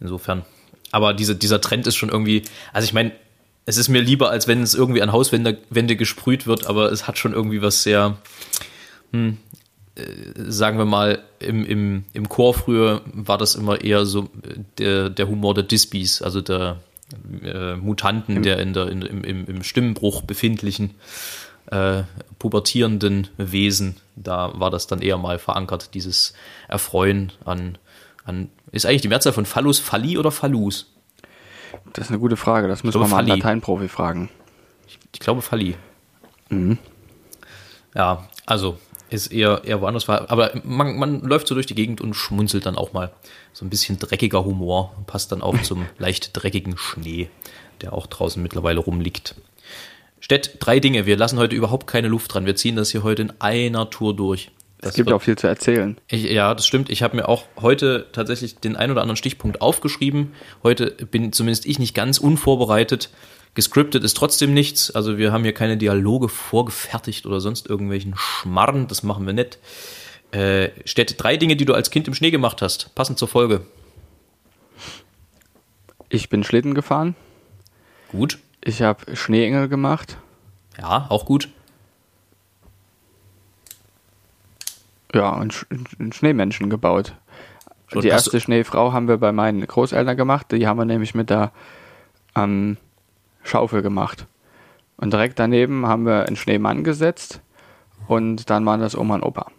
Insofern. 0.00 0.44
Aber 0.92 1.14
diese, 1.14 1.34
dieser 1.34 1.60
Trend 1.60 1.86
ist 1.86 1.96
schon 1.96 2.08
irgendwie, 2.08 2.42
also 2.72 2.84
ich 2.84 2.92
meine, 2.92 3.12
es 3.66 3.76
ist 3.76 3.88
mir 3.88 4.00
lieber, 4.00 4.30
als 4.30 4.48
wenn 4.48 4.62
es 4.62 4.74
irgendwie 4.74 5.02
an 5.02 5.12
Hauswände 5.12 5.58
Wände 5.68 5.96
gesprüht 5.96 6.46
wird, 6.46 6.66
aber 6.66 6.90
es 6.90 7.06
hat 7.06 7.18
schon 7.18 7.34
irgendwie 7.34 7.60
was 7.60 7.82
sehr, 7.82 8.16
hm, 9.12 9.36
äh, 9.94 10.02
sagen 10.36 10.78
wir 10.78 10.86
mal, 10.86 11.22
im, 11.38 11.66
im, 11.66 12.04
im 12.14 12.28
Chor 12.28 12.54
früher 12.54 13.02
war 13.12 13.36
das 13.36 13.56
immer 13.56 13.82
eher 13.82 14.06
so 14.06 14.30
der, 14.78 15.10
der 15.10 15.28
Humor 15.28 15.54
der 15.54 15.64
Dispies, 15.64 16.22
also 16.22 16.40
der 16.40 16.78
äh, 17.42 17.74
Mutanten, 17.74 18.42
der 18.42 18.58
in 18.58 18.72
der, 18.72 18.88
in, 18.88 19.02
im, 19.02 19.24
im, 19.24 19.46
im 19.46 19.62
Stimmbruch 19.62 20.22
befindlichen 20.22 20.94
äh, 21.70 22.02
pubertierenden 22.38 23.28
Wesen. 23.36 23.96
Da 24.16 24.52
war 24.54 24.70
das 24.70 24.86
dann 24.86 25.02
eher 25.02 25.18
mal 25.18 25.38
verankert, 25.38 25.94
dieses 25.94 26.34
Erfreuen 26.68 27.32
an, 27.44 27.78
an 28.24 28.50
ist 28.72 28.86
eigentlich 28.86 29.02
die 29.02 29.08
Mehrzahl 29.08 29.32
von 29.32 29.46
Phallus 29.46 29.78
Falli 29.78 30.18
oder 30.18 30.30
Phallus? 30.30 30.86
Das 31.92 32.06
ist 32.06 32.10
eine 32.10 32.18
gute 32.18 32.36
Frage. 32.36 32.68
Das 32.68 32.84
müssen 32.84 33.00
wir 33.00 33.08
mal 33.08 33.18
einen 33.18 33.28
Falli. 33.28 33.40
Lateinprofi 33.40 33.88
fragen. 33.88 34.28
Ich 35.12 35.20
glaube 35.20 35.42
Falli. 35.42 35.76
Ja, 37.94 38.28
also 38.46 38.78
ist 39.10 39.28
eher, 39.28 39.62
eher 39.64 39.80
woanders. 39.80 40.08
Aber 40.08 40.52
man, 40.64 40.98
man 40.98 41.20
läuft 41.22 41.48
so 41.48 41.54
durch 41.54 41.66
die 41.66 41.74
Gegend 41.74 42.00
und 42.00 42.14
schmunzelt 42.14 42.66
dann 42.66 42.76
auch 42.76 42.92
mal. 42.92 43.10
So 43.52 43.64
ein 43.64 43.70
bisschen 43.70 43.98
dreckiger 43.98 44.44
Humor 44.44 44.94
passt 45.06 45.32
dann 45.32 45.42
auch 45.42 45.60
zum 45.62 45.86
leicht 45.98 46.30
dreckigen 46.34 46.76
Schnee, 46.76 47.30
der 47.80 47.92
auch 47.92 48.06
draußen 48.06 48.42
mittlerweile 48.42 48.80
rumliegt. 48.80 49.34
Stett, 50.20 50.56
drei 50.60 50.80
Dinge. 50.80 51.06
Wir 51.06 51.16
lassen 51.16 51.38
heute 51.38 51.54
überhaupt 51.54 51.86
keine 51.86 52.08
Luft 52.08 52.34
dran. 52.34 52.46
Wir 52.46 52.56
ziehen 52.56 52.76
das 52.76 52.90
hier 52.90 53.02
heute 53.02 53.22
in 53.22 53.32
einer 53.40 53.88
Tour 53.90 54.14
durch. 54.16 54.50
Das 54.80 54.90
es 54.90 54.96
gibt 54.96 55.06
wird- 55.06 55.16
auch 55.16 55.22
viel 55.22 55.36
zu 55.36 55.46
erzählen. 55.46 55.96
Ich, 56.08 56.22
ja, 56.24 56.54
das 56.54 56.66
stimmt. 56.66 56.88
Ich 56.90 57.02
habe 57.02 57.16
mir 57.16 57.28
auch 57.28 57.44
heute 57.60 58.06
tatsächlich 58.12 58.56
den 58.56 58.76
ein 58.76 58.90
oder 58.90 59.00
anderen 59.02 59.16
Stichpunkt 59.16 59.60
aufgeschrieben. 59.60 60.32
Heute 60.62 60.90
bin 61.10 61.32
zumindest 61.32 61.66
ich 61.66 61.78
nicht 61.78 61.94
ganz 61.94 62.18
unvorbereitet. 62.18 63.10
Gescriptet 63.54 64.04
ist 64.04 64.16
trotzdem 64.16 64.54
nichts. 64.54 64.90
Also 64.92 65.18
wir 65.18 65.32
haben 65.32 65.42
hier 65.42 65.54
keine 65.54 65.76
Dialoge 65.76 66.28
vorgefertigt 66.28 67.26
oder 67.26 67.40
sonst 67.40 67.66
irgendwelchen 67.68 68.14
Schmarren. 68.16 68.86
Das 68.86 69.02
machen 69.02 69.26
wir 69.26 69.32
nicht. 69.32 69.58
Äh, 70.30 70.68
Städte, 70.84 71.14
drei 71.14 71.36
Dinge, 71.36 71.56
die 71.56 71.64
du 71.64 71.74
als 71.74 71.90
Kind 71.90 72.06
im 72.06 72.14
Schnee 72.14 72.30
gemacht 72.30 72.62
hast. 72.62 72.94
Passend 72.94 73.18
zur 73.18 73.28
Folge. 73.28 73.62
Ich 76.08 76.28
bin 76.28 76.44
Schlitten 76.44 76.74
gefahren. 76.74 77.16
Gut. 78.12 78.38
Ich 78.62 78.82
habe 78.82 79.16
Schneeengel 79.16 79.68
gemacht. 79.68 80.16
Ja, 80.78 81.06
auch 81.08 81.24
gut. 81.24 81.48
Ja, 85.14 85.30
und 85.30 85.52
Sch 85.54 85.66
einen 85.98 86.12
Schneemenschen 86.12 86.68
gebaut. 86.70 87.14
Schon, 87.88 88.02
die 88.02 88.08
erste 88.08 88.40
Schneefrau 88.40 88.92
haben 88.92 89.08
wir 89.08 89.16
bei 89.16 89.32
meinen 89.32 89.66
Großeltern 89.66 90.16
gemacht. 90.16 90.52
Die 90.52 90.66
haben 90.66 90.76
wir 90.76 90.84
nämlich 90.84 91.14
mit 91.14 91.30
der 91.30 91.52
ähm, 92.36 92.76
Schaufel 93.42 93.80
gemacht. 93.82 94.26
Und 94.98 95.12
direkt 95.12 95.38
daneben 95.38 95.86
haben 95.86 96.04
wir 96.04 96.26
einen 96.26 96.36
Schneemann 96.36 96.84
gesetzt. 96.84 97.40
Und 98.06 98.50
dann 98.50 98.66
waren 98.66 98.80
das 98.80 98.96
Oma 98.96 99.14
und 99.16 99.22
Opa. 99.22 99.50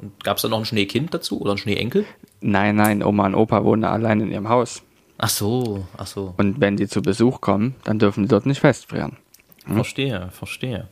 Und 0.00 0.24
gab 0.24 0.36
es 0.36 0.42
da 0.42 0.48
noch 0.48 0.58
ein 0.58 0.64
Schneekind 0.64 1.14
dazu 1.14 1.40
oder 1.40 1.52
ein 1.52 1.58
Schneeenkel? 1.58 2.04
Nein, 2.40 2.76
nein, 2.76 3.02
Oma 3.02 3.26
und 3.26 3.34
Opa 3.34 3.64
wohnen 3.64 3.84
allein 3.84 4.20
in 4.20 4.32
ihrem 4.32 4.48
Haus. 4.48 4.82
Ach 5.18 5.28
so, 5.28 5.86
ach 5.96 6.06
so. 6.06 6.34
Und 6.36 6.60
wenn 6.60 6.76
die 6.76 6.86
zu 6.88 7.02
Besuch 7.02 7.40
kommen, 7.40 7.74
dann 7.84 7.98
dürfen 7.98 8.22
die 8.22 8.28
dort 8.28 8.46
nicht 8.46 8.60
festfrieren. 8.60 9.16
Verstehe, 9.66 10.30
verstehe. 10.32 10.88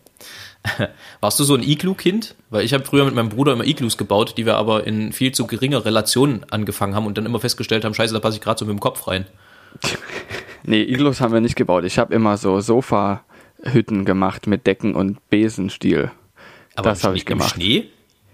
Warst 1.20 1.38
du 1.38 1.44
so 1.44 1.54
ein 1.54 1.62
Iglu-Kind? 1.62 2.34
Weil 2.50 2.64
ich 2.64 2.74
habe 2.74 2.84
früher 2.84 3.04
mit 3.04 3.14
meinem 3.14 3.28
Bruder 3.28 3.52
immer 3.52 3.64
Iglus 3.66 3.96
gebaut, 3.96 4.34
die 4.36 4.44
wir 4.46 4.56
aber 4.56 4.86
in 4.86 5.12
viel 5.12 5.32
zu 5.32 5.46
geringer 5.46 5.84
Relation 5.84 6.44
angefangen 6.50 6.94
haben 6.94 7.06
und 7.06 7.16
dann 7.16 7.24
immer 7.26 7.38
festgestellt 7.40 7.84
haben, 7.84 7.94
scheiße, 7.94 8.12
da 8.12 8.20
passe 8.20 8.36
ich 8.36 8.42
gerade 8.42 8.58
so 8.58 8.64
mit 8.66 8.72
dem 8.74 8.80
Kopf 8.80 9.06
rein. 9.08 9.26
Nee, 10.68 10.82
Iglus 10.82 11.20
haben 11.20 11.32
wir 11.32 11.40
nicht 11.40 11.54
gebaut. 11.54 11.84
Ich 11.84 11.96
habe 11.96 12.12
immer 12.12 12.36
so 12.38 12.58
Sofahütten 12.60 14.04
gemacht 14.04 14.48
mit 14.48 14.66
Decken 14.66 14.96
und 14.96 15.18
Besenstiel. 15.30 16.10
Aber 16.74 16.90
das 16.90 17.04
habe 17.04 17.14
ich 17.16 17.22
Schnee- 17.22 17.32
Im 17.32 17.38
gemacht. 17.38 17.54
Schnee? 17.54 17.84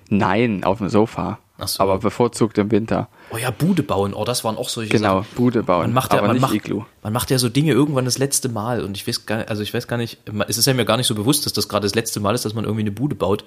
Nein, 0.09 0.65
auf 0.65 0.79
dem 0.79 0.89
Sofa. 0.89 1.41
So. 1.65 1.81
Aber 1.83 1.99
bevorzugt 1.99 2.59
im 2.59 2.71
Winter. 2.73 3.09
Oh 3.31 3.37
ja, 3.37 3.51
Bude 3.51 3.83
bauen. 3.85 4.15
Oh, 4.15 4.25
das 4.25 4.43
waren 4.43 4.57
auch 4.57 4.69
solche 4.69 4.91
Genau, 4.91 5.21
Sachen. 5.23 5.37
Bude 5.37 5.63
bauen. 5.63 5.83
Man 5.83 5.93
macht 5.93 6.13
ja, 6.13 6.19
aber 6.19 6.29
man 6.29 6.37
nicht 6.37 6.43
macht, 6.43 6.55
Iglu. 6.55 6.85
man 7.03 7.13
macht 7.13 7.31
ja 7.31 7.39
so 7.39 7.49
Dinge 7.49 7.73
irgendwann 7.73 8.05
das 8.05 8.19
letzte 8.19 8.49
Mal 8.49 8.83
und 8.83 8.97
ich 8.97 9.07
weiß 9.07 9.27
gar, 9.27 9.49
also 9.49 9.63
ich 9.63 9.73
weiß 9.73 9.87
gar 9.87 9.97
nicht, 9.97 10.19
es 10.49 10.59
ist 10.59 10.67
ja 10.67 10.75
mir 10.75 10.85
gar 10.85 10.97
nicht 10.97 11.07
so 11.07 11.15
bewusst, 11.15 11.47
dass 11.47 11.53
das 11.53 11.69
gerade 11.69 11.85
das 11.85 11.95
letzte 11.95 12.19
Mal 12.19 12.35
ist, 12.35 12.45
dass 12.45 12.55
man 12.55 12.65
irgendwie 12.65 12.81
eine 12.83 12.91
Bude 12.91 13.15
baut. 13.15 13.45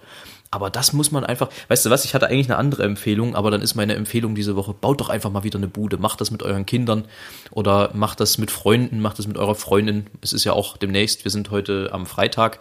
Aber 0.51 0.69
das 0.69 0.93
muss 0.93 1.11
man 1.11 1.25
einfach, 1.25 1.49
weißt 1.67 1.85
du 1.85 1.89
was, 1.89 2.05
ich 2.05 2.13
hatte 2.13 2.27
eigentlich 2.27 2.47
eine 2.47 2.57
andere 2.57 2.83
Empfehlung, 2.83 3.35
aber 3.35 3.51
dann 3.51 3.61
ist 3.61 3.75
meine 3.75 3.95
Empfehlung 3.95 4.33
diese 4.35 4.55
Woche, 4.55 4.73
baut 4.73 5.01
doch 5.01 5.09
einfach 5.09 5.31
mal 5.31 5.43
wieder 5.43 5.57
eine 5.57 5.67
Bude. 5.67 5.97
Macht 5.97 6.21
das 6.21 6.31
mit 6.31 6.41
euren 6.43 6.65
Kindern 6.65 7.05
oder 7.51 7.89
macht 7.93 8.19
das 8.21 8.37
mit 8.37 8.51
Freunden, 8.51 9.01
macht 9.01 9.19
das 9.19 9.27
mit 9.27 9.37
eurer 9.37 9.55
Freundin. 9.55 10.07
Es 10.21 10.31
ist 10.31 10.45
ja 10.45 10.53
auch 10.53 10.77
demnächst, 10.77 11.25
wir 11.25 11.31
sind 11.31 11.51
heute 11.51 11.89
am 11.91 12.05
Freitag 12.05 12.59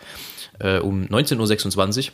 äh, 0.59 0.79
um 0.79 1.05
19.26 1.05 2.09
Uhr 2.09 2.13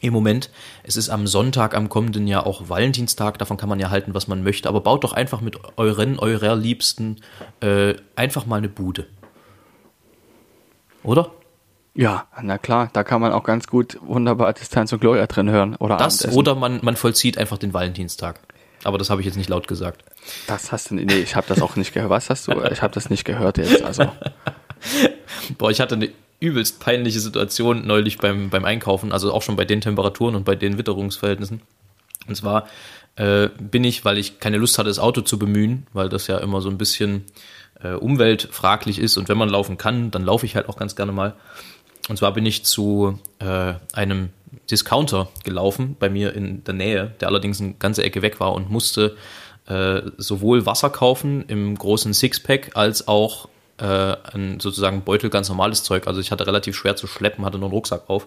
im 0.00 0.12
Moment. 0.12 0.50
Es 0.82 0.96
ist 0.96 1.08
am 1.08 1.26
Sonntag, 1.26 1.74
am 1.74 1.88
kommenden 1.88 2.26
Jahr 2.26 2.46
auch 2.46 2.68
Valentinstag, 2.68 3.38
davon 3.38 3.56
kann 3.56 3.68
man 3.68 3.80
ja 3.80 3.90
halten, 3.90 4.14
was 4.14 4.28
man 4.28 4.42
möchte, 4.42 4.68
aber 4.68 4.80
baut 4.80 5.04
doch 5.04 5.12
einfach 5.12 5.40
mit 5.40 5.58
euren, 5.76 6.18
eurer 6.18 6.54
Liebsten 6.56 7.16
äh, 7.60 7.94
einfach 8.14 8.46
mal 8.46 8.56
eine 8.56 8.68
Bude. 8.68 9.06
Oder? 11.02 11.30
Ja, 11.94 12.26
na 12.42 12.58
klar, 12.58 12.90
da 12.92 13.04
kann 13.04 13.20
man 13.22 13.32
auch 13.32 13.44
ganz 13.44 13.66
gut 13.68 13.98
wunderbar 14.02 14.52
Distanz 14.52 14.92
und 14.92 15.00
Gloria 15.00 15.26
drin 15.26 15.48
hören. 15.48 15.76
Oder 15.76 15.96
Das 15.96 16.18
Abendessen. 16.20 16.38
oder 16.38 16.54
man, 16.54 16.80
man 16.82 16.96
vollzieht 16.96 17.38
einfach 17.38 17.56
den 17.58 17.72
Valentinstag. 17.72 18.40
Aber 18.84 18.98
das 18.98 19.08
habe 19.08 19.20
ich 19.22 19.26
jetzt 19.26 19.36
nicht 19.36 19.48
laut 19.48 19.66
gesagt. 19.66 20.04
Das 20.46 20.72
hast 20.72 20.90
du, 20.90 20.96
nee, 20.96 21.14
ich 21.14 21.34
habe 21.34 21.46
das 21.48 21.62
auch 21.62 21.76
nicht 21.76 21.94
gehört. 21.94 22.10
Was 22.10 22.28
hast 22.28 22.48
du? 22.48 22.52
Ich 22.70 22.82
habe 22.82 22.92
das 22.92 23.08
nicht 23.08 23.24
gehört 23.24 23.56
jetzt. 23.58 23.82
Also, 23.82 24.04
Boah, 25.58 25.70
ich 25.70 25.80
hatte 25.80 25.94
eine 25.94 26.10
übelst 26.40 26.80
peinliche 26.80 27.20
Situation 27.20 27.86
neulich 27.86 28.18
beim, 28.18 28.50
beim 28.50 28.64
Einkaufen, 28.64 29.12
also 29.12 29.32
auch 29.32 29.42
schon 29.42 29.56
bei 29.56 29.64
den 29.64 29.80
Temperaturen 29.80 30.34
und 30.34 30.44
bei 30.44 30.54
den 30.54 30.78
Witterungsverhältnissen. 30.78 31.62
Und 32.28 32.34
zwar 32.34 32.66
äh, 33.16 33.48
bin 33.58 33.84
ich, 33.84 34.04
weil 34.04 34.18
ich 34.18 34.40
keine 34.40 34.58
Lust 34.58 34.78
hatte, 34.78 34.88
das 34.88 34.98
Auto 34.98 35.22
zu 35.22 35.38
bemühen, 35.38 35.86
weil 35.92 36.08
das 36.08 36.26
ja 36.26 36.38
immer 36.38 36.60
so 36.60 36.68
ein 36.68 36.78
bisschen 36.78 37.24
äh, 37.82 37.92
umweltfraglich 37.92 38.98
ist 38.98 39.16
und 39.16 39.28
wenn 39.28 39.38
man 39.38 39.48
laufen 39.48 39.78
kann, 39.78 40.10
dann 40.10 40.24
laufe 40.24 40.46
ich 40.46 40.56
halt 40.56 40.68
auch 40.68 40.76
ganz 40.76 40.96
gerne 40.96 41.12
mal. 41.12 41.34
Und 42.08 42.16
zwar 42.16 42.32
bin 42.32 42.46
ich 42.46 42.64
zu 42.64 43.18
äh, 43.40 43.74
einem 43.92 44.30
Discounter 44.70 45.28
gelaufen 45.44 45.96
bei 45.98 46.08
mir 46.08 46.34
in 46.34 46.62
der 46.64 46.74
Nähe, 46.74 47.14
der 47.20 47.28
allerdings 47.28 47.60
eine 47.60 47.74
ganze 47.74 48.04
Ecke 48.04 48.22
weg 48.22 48.38
war 48.38 48.52
und 48.52 48.70
musste 48.70 49.16
äh, 49.66 50.02
sowohl 50.16 50.66
Wasser 50.66 50.90
kaufen 50.90 51.44
im 51.48 51.76
großen 51.76 52.14
Sixpack 52.14 52.70
als 52.74 53.08
auch 53.08 53.48
ein 53.84 54.60
sozusagen 54.60 55.02
Beutel 55.02 55.30
ganz 55.30 55.48
normales 55.48 55.82
Zeug. 55.82 56.06
Also 56.06 56.20
ich 56.20 56.30
hatte 56.30 56.46
relativ 56.46 56.76
schwer 56.76 56.96
zu 56.96 57.06
schleppen, 57.06 57.44
hatte 57.44 57.58
nur 57.58 57.68
einen 57.68 57.74
Rucksack 57.74 58.08
auf. 58.08 58.26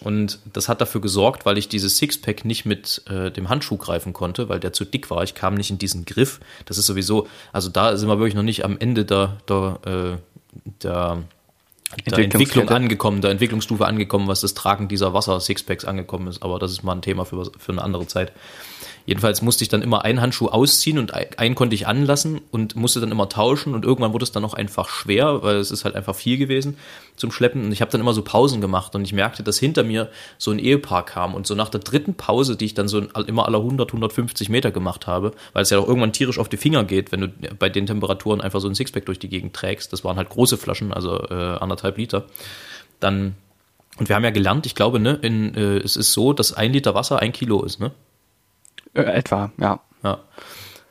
Und 0.00 0.38
das 0.52 0.68
hat 0.68 0.80
dafür 0.80 1.00
gesorgt, 1.00 1.44
weil 1.44 1.58
ich 1.58 1.68
dieses 1.68 1.96
Sixpack 1.96 2.44
nicht 2.44 2.64
mit 2.64 3.02
äh, 3.10 3.30
dem 3.30 3.48
Handschuh 3.48 3.76
greifen 3.76 4.12
konnte, 4.12 4.48
weil 4.48 4.60
der 4.60 4.72
zu 4.72 4.84
dick 4.84 5.10
war. 5.10 5.24
Ich 5.24 5.34
kam 5.34 5.54
nicht 5.54 5.70
in 5.70 5.78
diesen 5.78 6.04
Griff. 6.04 6.38
Das 6.66 6.78
ist 6.78 6.86
sowieso, 6.86 7.26
also 7.52 7.68
da 7.68 7.96
sind 7.96 8.08
wir 8.08 8.18
wirklich 8.18 8.34
noch 8.34 8.42
nicht 8.42 8.64
am 8.64 8.78
Ende 8.78 9.04
der, 9.04 9.38
der, 9.48 9.78
äh, 9.84 10.70
der 10.82 11.22
der 12.06 12.18
Entwicklung 12.18 12.68
angekommen, 12.68 13.22
der 13.22 13.30
Entwicklungsstufe 13.30 13.86
angekommen, 13.86 14.28
was 14.28 14.42
das 14.42 14.52
Tragen 14.52 14.88
dieser 14.88 15.14
Wasser-Sixpacks 15.14 15.86
angekommen 15.86 16.28
ist. 16.28 16.42
Aber 16.42 16.58
das 16.58 16.70
ist 16.70 16.82
mal 16.82 16.92
ein 16.92 17.02
Thema 17.02 17.24
für, 17.24 17.50
für 17.58 17.72
eine 17.72 17.82
andere 17.82 18.06
Zeit. 18.06 18.32
Jedenfalls 19.08 19.40
musste 19.40 19.64
ich 19.64 19.70
dann 19.70 19.80
immer 19.80 20.04
einen 20.04 20.20
Handschuh 20.20 20.48
ausziehen 20.48 20.98
und 20.98 21.14
ein- 21.14 21.28
einen 21.38 21.54
konnte 21.54 21.74
ich 21.74 21.86
anlassen 21.86 22.42
und 22.50 22.76
musste 22.76 23.00
dann 23.00 23.10
immer 23.10 23.26
tauschen 23.30 23.72
und 23.72 23.82
irgendwann 23.86 24.12
wurde 24.12 24.24
es 24.24 24.32
dann 24.32 24.44
auch 24.44 24.52
einfach 24.52 24.90
schwer, 24.90 25.42
weil 25.42 25.56
es 25.56 25.70
ist 25.70 25.86
halt 25.86 25.94
einfach 25.96 26.14
viel 26.14 26.36
gewesen 26.36 26.76
zum 27.16 27.32
Schleppen 27.32 27.64
und 27.64 27.72
ich 27.72 27.80
habe 27.80 27.90
dann 27.90 28.02
immer 28.02 28.12
so 28.12 28.20
Pausen 28.20 28.60
gemacht 28.60 28.94
und 28.94 29.06
ich 29.06 29.14
merkte, 29.14 29.42
dass 29.42 29.58
hinter 29.58 29.82
mir 29.82 30.10
so 30.36 30.50
ein 30.50 30.58
Ehepaar 30.58 31.06
kam 31.06 31.32
und 31.32 31.46
so 31.46 31.54
nach 31.54 31.70
der 31.70 31.80
dritten 31.80 32.16
Pause, 32.16 32.54
die 32.54 32.66
ich 32.66 32.74
dann 32.74 32.86
so 32.86 32.98
immer 33.00 33.46
alle 33.46 33.56
100, 33.62 33.90
150 33.94 34.50
Meter 34.50 34.72
gemacht 34.72 35.06
habe, 35.06 35.32
weil 35.54 35.62
es 35.62 35.70
ja 35.70 35.78
auch 35.78 35.88
irgendwann 35.88 36.12
tierisch 36.12 36.38
auf 36.38 36.50
die 36.50 36.58
Finger 36.58 36.84
geht, 36.84 37.10
wenn 37.10 37.20
du 37.22 37.28
bei 37.58 37.70
den 37.70 37.86
Temperaturen 37.86 38.42
einfach 38.42 38.60
so 38.60 38.68
ein 38.68 38.74
Sixpack 38.74 39.06
durch 39.06 39.18
die 39.18 39.30
Gegend 39.30 39.54
trägst, 39.56 39.90
das 39.90 40.04
waren 40.04 40.18
halt 40.18 40.28
große 40.28 40.58
Flaschen, 40.58 40.92
also 40.92 41.18
äh, 41.30 41.32
anderthalb 41.34 41.96
Liter, 41.96 42.26
dann 43.00 43.36
und 43.98 44.10
wir 44.10 44.16
haben 44.16 44.24
ja 44.24 44.30
gelernt, 44.30 44.66
ich 44.66 44.74
glaube, 44.74 45.00
ne, 45.00 45.18
in, 45.22 45.54
äh, 45.54 45.78
es 45.78 45.96
ist 45.96 46.12
so, 46.12 46.34
dass 46.34 46.52
ein 46.52 46.74
Liter 46.74 46.94
Wasser 46.94 47.20
ein 47.20 47.32
Kilo 47.32 47.64
ist, 47.64 47.80
ne? 47.80 47.90
Äh, 48.94 49.02
etwa, 49.02 49.50
ja. 49.58 49.80
Ja. 50.02 50.20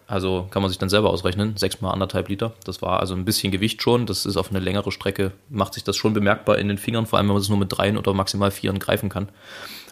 Also 0.08 0.48
kann 0.52 0.62
man 0.62 0.70
sich 0.70 0.78
dann 0.78 0.88
selber 0.88 1.10
ausrechnen, 1.10 1.58
sechs 1.58 1.82
mal 1.82 1.92
anderthalb 1.92 2.30
Liter. 2.30 2.54
Das 2.64 2.82
war 2.82 3.02
also 3.02 3.14
ein 3.14 3.26
bisschen 3.26 3.52
Gewicht 3.52 3.82
schon. 3.82 4.06
Das 4.06 4.26
ist 4.26 4.38
auf 4.38 4.50
eine 4.50 4.60
längere 4.60 4.92
Strecke, 4.94 5.34
macht 5.50 5.74
sich 5.74 5.84
das 5.84 5.98
schon 5.98 6.14
bemerkbar 6.14 6.58
in 6.60 6.70
den 6.70 6.78
Fingern, 6.78 7.06
vor 7.06 7.20
allem 7.20 7.28
wenn 7.28 7.34
man 7.34 7.42
es 7.42 7.50
nur 7.50 7.58
mit 7.58 7.78
dreien 7.78 7.98
oder 7.98 8.14
maximal 8.14 8.50
vieren 8.50 8.80
greifen 8.80 9.10
kann. 9.10 9.28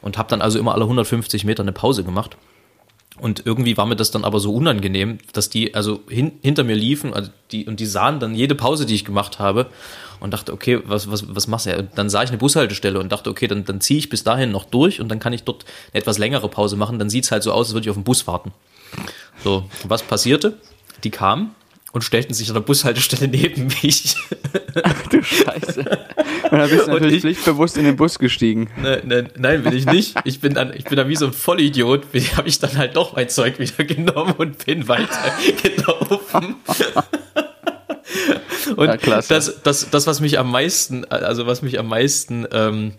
Und 0.01 0.17
habe 0.17 0.29
dann 0.29 0.41
also 0.41 0.57
immer 0.57 0.73
alle 0.73 0.85
150 0.85 1.43
Meter 1.43 1.63
eine 1.63 1.73
Pause 1.73 2.05
gemacht. 2.05 2.37
Und 3.19 3.45
irgendwie 3.45 3.77
war 3.77 3.85
mir 3.85 3.95
das 3.95 4.11
dann 4.11 4.25
aber 4.25 4.39
so 4.39 4.53
unangenehm, 4.53 5.19
dass 5.31 5.49
die 5.49 5.73
also 5.73 6.01
hin, 6.09 6.33
hinter 6.41 6.65
mir 6.65 6.75
liefen 6.75 7.13
also 7.13 7.31
die, 7.51 7.65
und 7.65 7.79
die 7.79 7.85
sahen 7.85 8.19
dann 8.19 8.35
jede 8.35 8.55
Pause, 8.55 8.85
die 8.85 8.95
ich 8.95 9.05
gemacht 9.05 9.39
habe 9.39 9.67
und 10.19 10.33
dachte, 10.33 10.51
okay, 10.51 10.81
was, 10.85 11.09
was, 11.09 11.33
was 11.33 11.47
machst 11.47 11.65
du? 11.65 11.69
Ja, 11.69 11.81
Dann 11.81 12.09
sah 12.09 12.23
ich 12.23 12.29
eine 12.29 12.37
Bushaltestelle 12.37 12.99
und 12.99 13.11
dachte, 13.11 13.29
okay, 13.29 13.47
dann, 13.47 13.63
dann 13.63 13.79
ziehe 13.79 13.99
ich 13.99 14.09
bis 14.09 14.23
dahin 14.23 14.51
noch 14.51 14.65
durch 14.65 14.99
und 14.99 15.07
dann 15.09 15.19
kann 15.19 15.31
ich 15.31 15.43
dort 15.43 15.65
eine 15.93 16.01
etwas 16.01 16.17
längere 16.17 16.49
Pause 16.49 16.75
machen. 16.75 16.99
Dann 16.99 17.09
sieht's 17.09 17.31
halt 17.31 17.43
so 17.43 17.53
aus, 17.53 17.67
als 17.67 17.73
würde 17.73 17.85
ich 17.85 17.89
auf 17.89 17.95
den 17.95 18.03
Bus 18.03 18.27
warten. 18.27 18.51
So, 19.43 19.69
was 19.87 20.03
passierte? 20.03 20.57
Die 21.03 21.09
kamen 21.11 21.55
und 21.95 22.01
stellten 22.03 22.33
sich 22.33 22.49
an 22.49 22.53
der 22.55 22.61
Bushaltestelle 22.61 23.27
neben 23.29 23.67
mich. 23.81 24.15
Du 25.09 25.23
Scheiße. 25.23 25.79
Und 26.51 26.59
dann 26.59 26.69
bist 26.69 26.87
du 26.87 26.91
natürlich 26.91 27.15
ich- 27.15 27.21
pflichtbewusst 27.21 27.77
in 27.77 27.85
den 27.85 27.95
Bus 27.95 28.19
gestiegen. 28.19 28.69
Nein, 28.81 29.01
nein, 29.05 29.29
nein, 29.37 29.63
bin 29.63 29.73
ich 29.73 29.85
nicht. 29.85 30.15
Ich 30.25 30.41
bin 30.41 30.53
dann, 30.53 30.73
ich 30.73 30.83
bin 30.83 30.97
dann 30.97 31.07
wie 31.07 31.15
so 31.15 31.25
ein 31.25 31.33
Vollidiot, 31.33 32.03
habe 32.35 32.47
ich 32.49 32.59
dann 32.59 32.77
halt 32.77 32.95
doch 32.95 33.15
mein 33.15 33.29
Zeug 33.29 33.57
wieder 33.59 33.83
genommen 33.85 34.33
und 34.37 34.63
bin 34.65 34.87
weitergelaufen. 34.87 36.55
Und 38.75 38.87
Ja, 39.05 39.21
das, 39.21 39.61
das, 39.61 39.89
das, 39.91 40.07
was 40.07 40.19
mich 40.21 40.39
am 40.39 40.51
meisten, 40.51 41.05
also 41.05 41.45
was 41.45 41.61
mich 41.61 41.77
am 41.79 41.87
meisten, 41.87 42.45
ähm, 42.51 42.93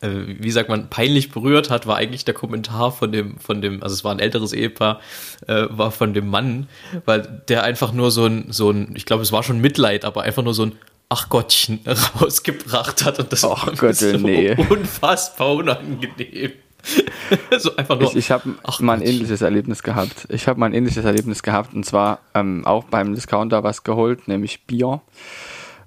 äh, 0.00 0.08
wie 0.38 0.50
sagt 0.50 0.68
man, 0.68 0.88
peinlich 0.88 1.30
berührt 1.30 1.70
hat, 1.70 1.86
war 1.86 1.96
eigentlich 1.96 2.24
der 2.24 2.34
Kommentar 2.34 2.92
von 2.92 3.12
dem, 3.12 3.38
von 3.38 3.60
dem, 3.62 3.82
also 3.82 3.94
es 3.94 4.04
war 4.04 4.12
ein 4.12 4.18
älteres 4.18 4.52
Ehepaar, 4.52 5.00
äh, 5.46 5.66
war 5.70 5.90
von 5.90 6.14
dem 6.14 6.28
Mann, 6.28 6.68
weil 7.04 7.42
der 7.48 7.62
einfach 7.62 7.92
nur 7.92 8.10
so 8.10 8.26
ein, 8.26 8.46
so 8.50 8.70
ein, 8.70 8.94
ich 8.94 9.06
glaube, 9.06 9.22
es 9.22 9.32
war 9.32 9.42
schon 9.42 9.60
Mitleid, 9.60 10.04
aber 10.04 10.22
einfach 10.22 10.42
nur 10.42 10.54
so 10.54 10.66
ein 10.66 10.72
Ach 11.08 11.28
Gottchen 11.28 11.80
rausgebracht 12.20 13.04
hat 13.04 13.20
und 13.20 13.32
das 13.32 13.44
Ach 13.44 13.66
war 13.66 13.74
Gott, 13.74 13.96
so 13.96 14.16
nee. 14.16 14.56
unfassbar 14.68 15.54
unangenehm. 15.54 16.52
so 17.58 17.74
einfach 17.76 17.98
nur. 17.98 18.10
Ich, 18.10 18.16
ich 18.16 18.30
habe 18.30 18.54
mal 18.80 18.94
ein 18.94 19.02
ähnliches 19.02 19.42
Erlebnis 19.42 19.82
gehabt. 19.82 20.26
Ich 20.30 20.46
habe 20.46 20.60
mal 20.60 20.66
ein 20.66 20.74
ähnliches 20.74 21.04
Erlebnis 21.04 21.42
gehabt 21.42 21.74
und 21.74 21.84
zwar 21.84 22.20
ähm, 22.34 22.64
auch 22.64 22.84
beim 22.84 23.14
Discounter 23.14 23.62
was 23.62 23.82
geholt, 23.84 24.28
nämlich 24.28 24.64
Bier. 24.66 25.00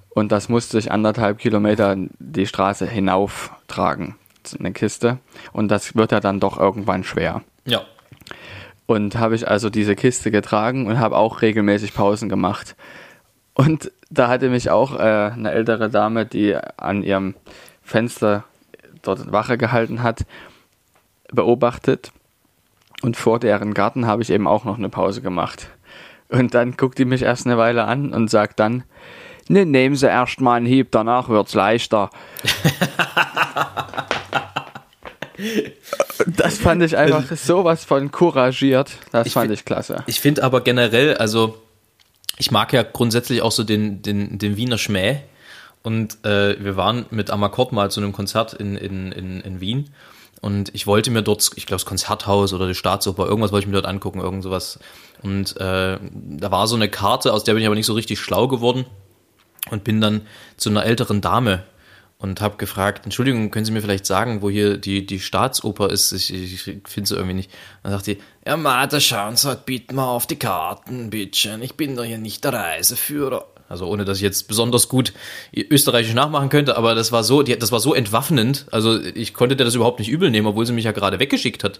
Und 0.10 0.32
das 0.32 0.50
musste 0.50 0.78
ich 0.80 0.92
anderthalb 0.92 1.38
Kilometer 1.38 1.96
die 2.20 2.46
Straße 2.48 2.88
hinauf 2.88 3.52
tragen, 3.68 4.16
eine 4.60 4.72
Kiste. 4.72 5.20
Und 5.54 5.70
das 5.70 5.96
wird 5.96 6.12
ja 6.12 6.20
dann 6.20 6.40
doch 6.40 6.60
irgendwann 6.60 7.04
schwer. 7.04 7.42
Ja. 7.66 7.82
Und 8.86 9.18
habe 9.18 9.36
ich 9.36 9.48
also 9.48 9.70
diese 9.70 9.96
Kiste 9.96 10.32
getragen 10.32 10.88
und 10.88 11.00
habe 11.00 11.16
auch 11.16 11.42
regelmäßig 11.42 11.94
Pausen 11.94 12.28
gemacht. 12.28 12.76
Und 13.54 13.92
da 14.10 14.28
hatte 14.28 14.50
mich 14.50 14.72
auch 14.72 14.96
äh, 14.96 15.32
eine 15.32 15.52
ältere 15.52 15.90
Dame, 15.90 16.26
die 16.26 16.56
an 16.56 17.04
ihrem 17.04 17.36
Fenster 17.84 18.46
dort 19.02 19.32
Wache 19.32 19.58
gehalten 19.58 20.02
hat, 20.02 20.26
beobachtet. 21.32 22.12
Und 23.02 23.16
vor 23.16 23.40
deren 23.40 23.74
Garten 23.74 24.08
habe 24.08 24.22
ich 24.22 24.30
eben 24.32 24.48
auch 24.48 24.66
noch 24.66 24.78
eine 24.78 24.90
Pause 24.90 25.22
gemacht. 25.22 25.70
Und 26.30 26.54
dann 26.54 26.78
guckt 26.78 26.98
die 26.98 27.06
mich 27.06 27.22
erst 27.22 27.46
eine 27.46 27.58
Weile 27.58 27.86
an 27.86 28.14
und 28.14 28.30
sagt 28.30 28.60
dann, 28.60 28.84
ne, 29.50 29.66
nehmen 29.66 29.96
Sie 29.96 30.08
erst 30.08 30.40
mal 30.40 30.56
einen 30.56 30.66
Hieb, 30.66 30.92
danach 30.92 31.28
wird's 31.28 31.54
leichter. 31.54 32.10
das 36.28 36.58
fand 36.58 36.84
ich 36.84 36.96
einfach 36.96 37.36
sowas 37.36 37.84
von 37.84 38.12
couragiert. 38.12 38.92
Das 39.12 39.28
Ich 39.28 39.34
fand 39.34 39.52
ich 39.52 39.66
klasse. 39.66 40.04
Ich 40.08 40.22
finde 40.22 40.44
aber 40.44 40.62
generell, 40.62 41.18
also 41.18 41.58
ich 42.38 42.52
mag 42.52 42.72
ja 42.72 42.84
grundsätzlich 42.84 43.42
auch 43.42 43.52
so 43.52 43.64
den, 43.64 44.02
den, 44.02 44.38
den 44.40 44.56
Wiener 44.56 44.78
Schmäh. 44.78 45.18
Und 45.82 46.26
äh, 46.26 46.62
wir 46.62 46.76
waren 46.76 47.06
mit 47.10 47.32
Amakord 47.32 47.72
mal 47.72 47.90
zu 47.90 48.02
einem 48.02 48.12
Konzert 48.12 48.54
in, 48.54 48.76
in, 48.76 49.12
in, 49.12 49.42
in 49.42 49.62
Wien. 49.62 49.90
Und 50.42 50.74
ich 50.74 50.88
wollte 50.88 51.12
mir 51.12 51.22
dort, 51.22 51.52
ich 51.56 51.66
glaube, 51.66 51.80
das 51.80 51.86
Konzerthaus 51.86 52.54
oder 52.54 52.68
die 52.68 52.76
Staatsoper, 52.76 53.26
irgendwas 53.26 53.52
wollte 53.52 53.64
ich 53.64 53.68
mir 53.68 53.74
dort 53.74 53.86
angucken, 53.86 54.20
irgend 54.20 54.44
sowas. 54.44 54.80
Und 55.22 55.58
äh, 55.58 55.98
da 56.02 56.52
war 56.52 56.68
so 56.68 56.76
eine 56.76 56.90
Karte, 56.90 57.34
aus 57.34 57.44
der 57.44 57.54
bin 57.54 57.62
ich 57.62 57.68
aber 57.68 57.76
nicht 57.76 57.86
so 57.86 57.94
richtig 57.94 58.20
schlau 58.20 58.48
geworden. 58.48 58.86
Und 59.70 59.84
bin 59.84 60.02
dann 60.02 60.22
zu 60.58 60.70
einer 60.70 60.86
älteren 60.86 61.22
Dame 61.22 61.64
und 62.20 62.42
habe 62.42 62.58
gefragt, 62.58 63.06
Entschuldigung, 63.06 63.50
können 63.50 63.66
Sie 63.66 63.72
mir 63.72 63.82
vielleicht 63.82 64.06
sagen, 64.06 64.42
wo 64.42 64.50
hier 64.50 64.78
die, 64.78 65.06
die 65.06 65.20
Staatsoper 65.20 65.90
ist? 65.90 66.12
Ich, 66.12 66.34
ich 66.34 66.62
finde 66.86 67.08
sie 67.08 67.16
irgendwie 67.16 67.36
nicht. 67.36 67.52
Dann 67.82 67.94
sagt 67.94 68.08
die, 68.08 68.18
ja, 68.46 68.58
Martha, 68.58 69.00
schauen 69.00 69.38
Sie 69.38 69.48
halt 69.48 69.66
bitte 69.66 69.96
mal 69.96 70.08
auf 70.08 70.28
die 70.28 70.36
Karten, 70.36 71.10
bitteschön. 71.10 71.62
Ich 71.62 71.76
bin 71.76 71.96
doch 71.96 72.04
hier 72.04 72.18
nicht 72.18 72.44
der 72.44 72.54
Reiseführer. 72.54 73.48
Also 73.70 73.88
ohne, 73.88 74.04
dass 74.04 74.18
ich 74.18 74.24
jetzt 74.24 74.48
besonders 74.48 74.90
gut 74.90 75.14
österreichisch 75.56 76.14
nachmachen 76.14 76.50
könnte, 76.50 76.76
aber 76.76 76.96
das 76.96 77.12
war 77.12 77.24
so, 77.24 77.44
die, 77.44 77.58
das 77.58 77.72
war 77.72 77.80
so 77.80 77.94
entwaffnend. 77.94 78.66
Also 78.72 79.00
ich 79.00 79.34
konnte 79.34 79.56
dir 79.56 79.64
das 79.64 79.76
überhaupt 79.76 80.00
nicht 80.00 80.10
übel 80.10 80.32
nehmen, 80.32 80.48
obwohl 80.48 80.66
sie 80.66 80.74
mich 80.74 80.86
ja 80.86 80.92
gerade 80.92 81.20
weggeschickt 81.20 81.64
hat. 81.64 81.80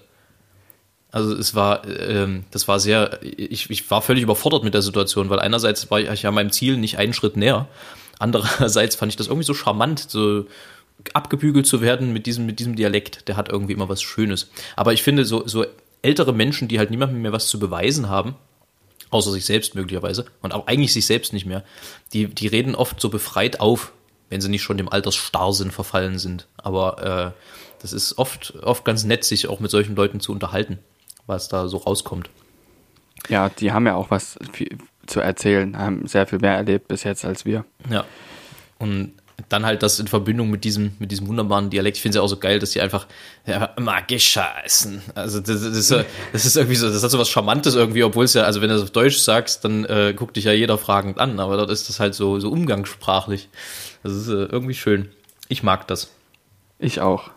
Also 1.12 1.36
es 1.36 1.56
war, 1.56 1.88
ähm, 1.88 2.44
das 2.52 2.68
war 2.68 2.80
sehr, 2.80 3.20
ich, 3.24 3.70
ich 3.70 3.90
war 3.90 4.02
völlig 4.02 4.24
überfordert 4.24 4.64
mit 4.64 4.76
der 4.76 4.84
Situation, 4.84 5.30
weil 5.30 5.40
einerseits 5.40 5.90
war 5.90 6.00
ich 6.00 6.22
ja 6.22 6.32
meinem 6.32 6.52
Ziel 6.52 6.78
nicht 6.78 7.00
einen 7.00 7.14
Schritt 7.14 7.36
näher, 7.36 7.68
andererseits 8.20 8.96
fand 8.96 9.12
ich 9.12 9.16
das 9.16 9.28
irgendwie 9.28 9.46
so 9.46 9.56
charmant, 9.56 10.10
so 10.10 10.46
abgebügelt 11.14 11.66
zu 11.66 11.82
werden 11.82 12.14
mit 12.14 12.26
diesem, 12.26 12.46
mit 12.46 12.60
diesem 12.60 12.76
Dialekt, 12.76 13.28
der 13.28 13.38
hat 13.38 13.50
irgendwie 13.50 13.74
immer 13.74 13.90
was 13.90 14.02
Schönes. 14.02 14.50
Aber 14.76 14.94
ich 14.94 15.02
finde, 15.02 15.26
so, 15.26 15.48
so 15.48 15.66
ältere 16.02 16.34
Menschen, 16.34 16.68
die 16.68 16.78
halt 16.78 16.92
niemandem 16.92 17.22
mehr 17.22 17.32
was 17.32 17.48
zu 17.48 17.58
beweisen 17.58 18.10
haben, 18.10 18.36
außer 19.10 19.32
sich 19.32 19.46
selbst 19.46 19.76
möglicherweise, 19.76 20.26
und 20.42 20.54
auch 20.54 20.68
eigentlich 20.68 20.94
sich 20.94 21.06
selbst 21.06 21.34
nicht 21.34 21.46
mehr, 21.46 21.64
die, 22.14 22.28
die 22.28 22.48
reden 22.48 22.76
oft 22.76 23.00
so 23.00 23.10
befreit 23.10 23.60
auf, 23.60 23.94
wenn 24.30 24.42
sie 24.42 24.50
nicht 24.50 24.62
schon 24.62 24.78
dem 24.78 24.90
Altersstarrsinn 24.90 25.72
verfallen 25.72 26.20
sind. 26.20 26.48
Aber 26.58 27.34
äh, 27.36 27.44
das 27.82 27.94
ist 27.94 28.18
oft, 28.18 28.54
oft 28.62 28.86
ganz 28.86 29.04
nett, 29.04 29.24
sich 29.24 29.48
auch 29.48 29.60
mit 29.60 29.72
solchen 29.72 29.96
Leuten 29.96 30.20
zu 30.20 30.32
unterhalten, 30.32 30.80
was 31.30 31.48
da 31.48 31.68
so 31.68 31.78
rauskommt. 31.78 32.30
Ja, 33.30 33.50
die 33.50 33.72
haben 33.72 33.86
ja 33.86 33.96
auch 33.96 34.12
was 34.12 34.38
zu 35.08 35.20
erzählen, 35.22 35.78
haben 35.78 36.08
sehr 36.08 36.28
viel 36.28 36.40
mehr 36.40 36.56
erlebt 36.56 36.88
bis 36.88 37.04
jetzt 37.04 37.26
als 37.26 37.46
wir. 37.46 37.66
Ja. 37.90 38.06
Und 38.80 39.14
dann 39.48 39.66
halt 39.66 39.84
das 39.84 40.00
in 40.00 40.08
Verbindung 40.08 40.50
mit 40.50 40.64
diesem, 40.64 40.94
mit 41.00 41.12
diesem 41.12 41.28
wunderbaren 41.28 41.70
Dialekt. 41.70 41.98
Ich 41.98 42.02
finde 42.02 42.12
es 42.12 42.16
ja 42.18 42.22
auch 42.22 42.28
so 42.28 42.38
geil, 42.38 42.60
dass 42.60 42.72
die 42.72 42.82
einfach 42.82 43.08
ja, 43.46 43.66
immer 43.78 44.02
gescheißen. 44.02 45.02
Also 45.16 45.40
das, 45.40 45.62
das, 45.62 45.76
ist, 45.76 45.92
das 46.34 46.46
ist 46.46 46.58
irgendwie 46.58 46.76
so, 46.76 46.90
das 46.90 47.02
hat 47.02 47.12
so 47.12 47.20
was 47.20 47.30
Charmantes 47.30 47.76
irgendwie, 47.76 48.04
obwohl 48.04 48.26
es 48.26 48.34
ja, 48.34 48.44
also 48.44 48.62
wenn 48.62 48.70
du 48.70 48.76
das 48.76 48.84
auf 48.84 48.92
Deutsch 48.92 49.18
sagst, 49.18 49.64
dann 49.64 49.86
äh, 49.86 50.14
guckt 50.16 50.36
dich 50.36 50.44
ja 50.46 50.52
jeder 50.52 50.78
fragend 50.78 51.20
an, 51.20 51.40
aber 51.40 51.58
dort 51.58 51.70
ist 51.70 51.88
das 51.88 52.00
halt 52.00 52.16
so, 52.16 52.40
so 52.40 52.50
umgangssprachlich. 52.50 53.50
Das 54.04 54.14
ist 54.14 54.28
äh, 54.28 54.46
irgendwie 54.46 54.76
schön. 54.76 55.10
Ich 55.48 55.64
mag 55.64 55.88
das. 55.88 56.12
Ich 56.78 57.02
auch. 57.02 57.32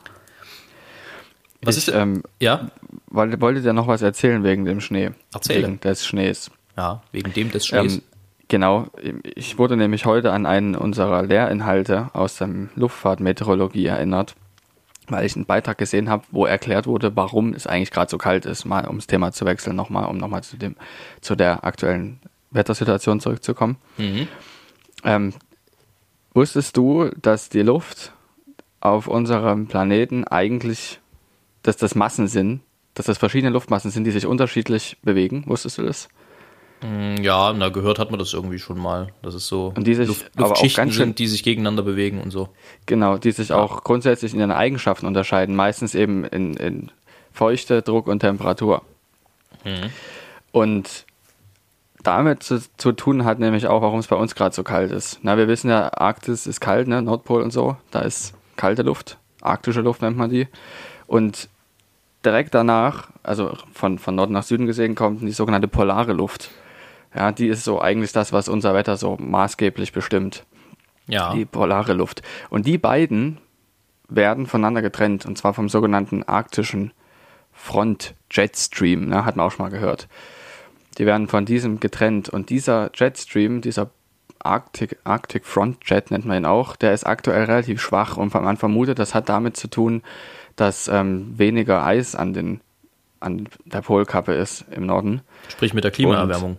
Was 1.62 1.76
ich, 1.76 1.88
ist 1.88 1.94
ähm, 1.94 2.22
Ja? 2.40 2.70
wollte, 3.08 3.40
wollte 3.40 3.62
dir 3.62 3.72
noch 3.72 3.86
was 3.86 4.02
erzählen 4.02 4.42
wegen 4.44 4.64
dem 4.64 4.80
Schnee. 4.80 5.10
Erzähle. 5.32 5.66
Wegen 5.66 5.80
des 5.80 6.06
Schnees. 6.06 6.50
Ja, 6.76 7.02
wegen 7.12 7.32
dem 7.32 7.50
des 7.50 7.66
Schnees. 7.66 7.94
Ähm, 7.94 8.02
genau, 8.48 8.86
ich 9.34 9.58
wurde 9.58 9.76
nämlich 9.76 10.06
heute 10.06 10.32
an 10.32 10.46
einen 10.46 10.74
unserer 10.74 11.22
Lehrinhalte 11.22 12.10
aus 12.14 12.36
der 12.36 12.48
Luftfahrtmeteorologie 12.74 13.86
erinnert, 13.86 14.34
weil 15.08 15.26
ich 15.26 15.36
einen 15.36 15.44
Beitrag 15.44 15.78
gesehen 15.78 16.08
habe, 16.08 16.24
wo 16.30 16.46
erklärt 16.46 16.86
wurde, 16.86 17.14
warum 17.14 17.52
es 17.52 17.66
eigentlich 17.66 17.90
gerade 17.90 18.10
so 18.10 18.18
kalt 18.18 18.46
ist. 18.46 18.64
Mal 18.64 18.86
ums 18.86 19.06
Thema 19.06 19.32
zu 19.32 19.44
wechseln, 19.44 19.76
nochmal, 19.76 20.06
um 20.06 20.16
nochmal 20.16 20.42
zu 20.42 20.56
dem, 20.56 20.76
zu 21.20 21.34
der 21.34 21.64
aktuellen 21.64 22.20
Wettersituation 22.50 23.20
zurückzukommen. 23.20 23.76
Mhm. 23.98 24.28
Ähm, 25.04 25.32
wusstest 26.32 26.76
du, 26.76 27.10
dass 27.20 27.48
die 27.48 27.62
Luft 27.62 28.12
auf 28.80 29.06
unserem 29.06 29.66
Planeten 29.68 30.24
eigentlich, 30.24 31.00
dass 31.62 31.76
das 31.76 31.94
Massen 31.94 32.28
sind, 32.28 32.60
dass 32.94 33.06
das 33.06 33.18
verschiedene 33.18 33.50
Luftmassen 33.52 33.90
sind, 33.90 34.04
die 34.04 34.10
sich 34.10 34.26
unterschiedlich 34.26 34.96
bewegen? 35.02 35.44
Wusstest 35.46 35.78
du 35.78 35.82
das? 35.82 36.08
ja, 37.20 37.52
na, 37.52 37.68
gehört 37.68 38.00
hat 38.00 38.10
man 38.10 38.18
das 38.18 38.32
irgendwie 38.32 38.58
schon 38.58 38.76
mal. 38.76 39.12
Das 39.22 39.36
ist 39.36 39.46
so 39.46 39.72
Und 39.76 39.86
die 39.86 39.94
sich 39.94 40.08
Luft, 40.08 40.32
aber 40.36 40.50
auch 40.50 40.60
ganz 40.60 40.74
schön- 40.74 40.90
sind, 40.90 41.18
die 41.20 41.28
sich 41.28 41.44
gegeneinander 41.44 41.84
bewegen 41.84 42.20
und 42.20 42.32
so. 42.32 42.48
Genau, 42.86 43.18
die 43.18 43.30
sich 43.30 43.52
auch 43.52 43.84
grundsätzlich 43.84 44.34
in 44.34 44.40
ihren 44.40 44.50
Eigenschaften 44.50 45.06
unterscheiden, 45.06 45.54
meistens 45.54 45.94
eben 45.94 46.24
in, 46.24 46.54
in 46.54 46.90
Feuchte, 47.32 47.82
Druck 47.82 48.08
und 48.08 48.18
Temperatur. 48.18 48.82
Und 50.50 51.06
damit 52.02 52.42
zu, 52.42 52.60
zu 52.76 52.90
tun 52.90 53.24
hat 53.24 53.38
nämlich 53.38 53.68
auch, 53.68 53.80
warum 53.80 54.00
es 54.00 54.08
bei 54.08 54.16
uns 54.16 54.34
gerade 54.34 54.52
so 54.54 54.64
kalt 54.64 54.90
ist. 54.90 55.20
Na, 55.22 55.36
wir 55.38 55.46
wissen 55.46 55.70
ja, 55.70 55.88
Arktis 55.92 56.48
ist 56.48 56.60
kalt, 56.60 56.88
ne? 56.88 57.00
Nordpol 57.00 57.42
und 57.42 57.52
so, 57.52 57.76
da 57.92 58.00
ist 58.00 58.34
kalte 58.56 58.82
Luft, 58.82 59.18
arktische 59.40 59.82
Luft 59.82 60.02
nennt 60.02 60.16
man 60.16 60.30
die. 60.30 60.48
Und 61.12 61.50
direkt 62.24 62.54
danach, 62.54 63.10
also 63.22 63.54
von, 63.74 63.98
von 63.98 64.14
Norden 64.14 64.32
nach 64.32 64.44
Süden 64.44 64.64
gesehen, 64.64 64.94
kommt 64.94 65.20
die 65.20 65.30
sogenannte 65.32 65.68
polare 65.68 66.14
Luft. 66.14 66.50
Ja, 67.14 67.32
die 67.32 67.48
ist 67.48 67.64
so 67.64 67.82
eigentlich 67.82 68.12
das, 68.12 68.32
was 68.32 68.48
unser 68.48 68.72
Wetter 68.72 68.96
so 68.96 69.18
maßgeblich 69.20 69.92
bestimmt 69.92 70.46
Ja. 71.06 71.34
die 71.34 71.44
polare 71.44 71.92
Luft. 71.92 72.22
Und 72.48 72.64
die 72.64 72.78
beiden 72.78 73.36
werden 74.08 74.46
voneinander 74.46 74.80
getrennt, 74.80 75.26
und 75.26 75.36
zwar 75.36 75.52
vom 75.52 75.68
sogenannten 75.68 76.22
arktischen 76.22 76.92
Front 77.52 78.14
Jetstream, 78.30 79.08
ne, 79.08 79.26
hat 79.26 79.36
man 79.36 79.46
auch 79.46 79.52
schon 79.52 79.66
mal 79.66 79.70
gehört. 79.70 80.08
Die 80.96 81.04
werden 81.04 81.28
von 81.28 81.44
diesem 81.44 81.78
getrennt 81.78 82.30
und 82.30 82.48
dieser 82.48 82.90
Jetstream, 82.94 83.60
dieser 83.60 83.90
Arctic, 84.44 84.98
Arctic 85.04 85.44
Front 85.44 85.78
Jet 85.84 86.10
nennt 86.10 86.24
man 86.24 86.38
ihn 86.38 86.46
auch, 86.46 86.74
der 86.74 86.94
ist 86.94 87.06
aktuell 87.06 87.44
relativ 87.44 87.80
schwach 87.80 88.16
und 88.16 88.32
man 88.32 88.56
vermutet, 88.56 88.98
das 88.98 89.14
hat 89.14 89.28
damit 89.28 89.56
zu 89.58 89.68
tun, 89.68 90.02
dass 90.62 90.86
ähm, 90.86 91.36
weniger 91.36 91.84
Eis 91.84 92.14
an, 92.14 92.32
den, 92.32 92.60
an 93.18 93.48
der 93.64 93.80
Polkappe 93.80 94.32
ist 94.32 94.64
im 94.70 94.86
Norden. 94.86 95.20
Sprich 95.48 95.74
mit 95.74 95.82
der 95.82 95.90
Klimaerwärmung. 95.90 96.56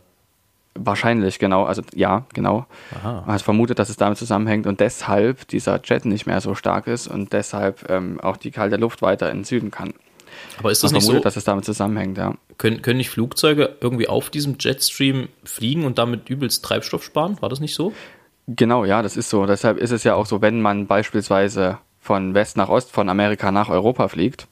Wahrscheinlich, 0.76 1.40
genau. 1.40 1.64
Also 1.64 1.84
ja, 1.94 2.26
genau. 2.34 2.66
Aha. 3.00 3.24
Man 3.26 3.36
hat 3.36 3.42
vermutet, 3.42 3.80
dass 3.80 3.90
es 3.90 3.96
damit 3.96 4.18
zusammenhängt 4.18 4.68
und 4.68 4.82
deshalb 4.82 5.48
dieser 5.48 5.80
Jet 5.84 6.04
nicht 6.04 6.26
mehr 6.26 6.42
so 6.42 6.54
stark 6.54 6.88
ist 6.88 7.08
und 7.08 7.32
deshalb 7.32 7.90
ähm, 7.90 8.20
auch 8.20 8.36
die 8.36 8.52
kalte 8.52 8.76
Luft 8.76 9.02
weiter 9.02 9.32
in 9.32 9.40
den 9.40 9.44
Süden 9.46 9.72
kann. 9.72 9.94
Aber 10.58 10.72
ist 10.72 10.84
Man 10.84 10.88
das 10.88 10.92
nicht 10.94 11.04
so, 11.04 11.12
vermutet, 11.12 11.26
dass 11.26 11.38
es 11.38 11.46
damit 11.46 11.64
zusammenhängt, 11.64 12.18
ja. 12.18 12.34
können, 12.58 12.82
können 12.82 12.98
nicht 12.98 13.10
Flugzeuge 13.10 13.78
irgendwie 13.80 14.10
auf 14.10 14.30
diesem 14.32 14.58
Jetstream 14.60 15.30
fliegen 15.46 15.86
und 15.86 15.98
damit 15.98 16.30
übelst 16.30 16.66
Treibstoff 16.66 17.04
sparen? 17.04 17.42
War 17.42 17.50
das 17.50 17.62
nicht 17.62 17.76
so? 17.76 17.94
Genau, 18.48 18.84
ja, 18.84 19.02
das 19.02 19.16
ist 19.16 19.30
so. 19.30 19.46
Deshalb 19.46 19.78
ist 19.78 19.92
es 19.92 20.04
ja 20.04 20.16
auch 20.16 20.26
so, 20.26 20.42
wenn 20.42 20.62
man 20.62 20.88
beispielsweise 20.88 21.78
von 22.04 22.34
West 22.34 22.58
nach 22.58 22.68
Ost, 22.68 22.92
von 22.92 23.08
Amerika 23.08 23.52
nach 23.52 23.70
Europa 23.70 24.10
fliegt, 24.10 24.48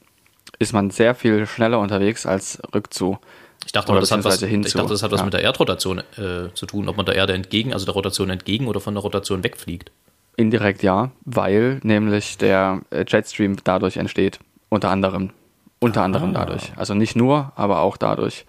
ist 0.58 0.72
man 0.72 0.90
sehr 0.90 1.14
viel 1.14 1.46
schneller 1.46 1.78
unterwegs 1.80 2.24
als 2.24 2.60
rückzu. 2.74 3.18
Ich 3.66 3.72
dachte, 3.72 3.92
das 3.92 4.10
hat 4.10 4.24
was, 4.24 4.40
hinzu, 4.40 4.68
ich 4.68 4.72
dachte, 4.72 4.88
das 4.88 5.02
hat 5.02 5.12
was 5.12 5.20
ja. 5.20 5.24
mit 5.24 5.34
der 5.34 5.42
Erdrotation 5.42 5.98
äh, 5.98 6.52
zu 6.54 6.66
tun, 6.66 6.88
ob 6.88 6.96
man 6.96 7.06
der 7.06 7.14
Erde 7.14 7.34
entgegen, 7.34 7.74
also 7.74 7.84
der 7.84 7.94
Rotation 7.94 8.30
entgegen 8.30 8.66
oder 8.66 8.80
von 8.80 8.94
der 8.94 9.02
Rotation 9.02 9.44
wegfliegt. 9.44 9.92
Indirekt 10.36 10.82
ja, 10.82 11.10
weil 11.26 11.78
nämlich 11.82 12.38
der 12.38 12.80
äh, 12.90 13.04
Jetstream 13.06 13.56
dadurch 13.62 13.98
entsteht. 13.98 14.40
Unter 14.70 14.88
anderem. 14.88 15.30
Unter 15.78 16.02
anderem 16.02 16.32
dadurch. 16.32 16.72
Also 16.76 16.94
nicht 16.94 17.16
nur, 17.16 17.52
aber 17.54 17.80
auch 17.80 17.98
dadurch. 17.98 18.46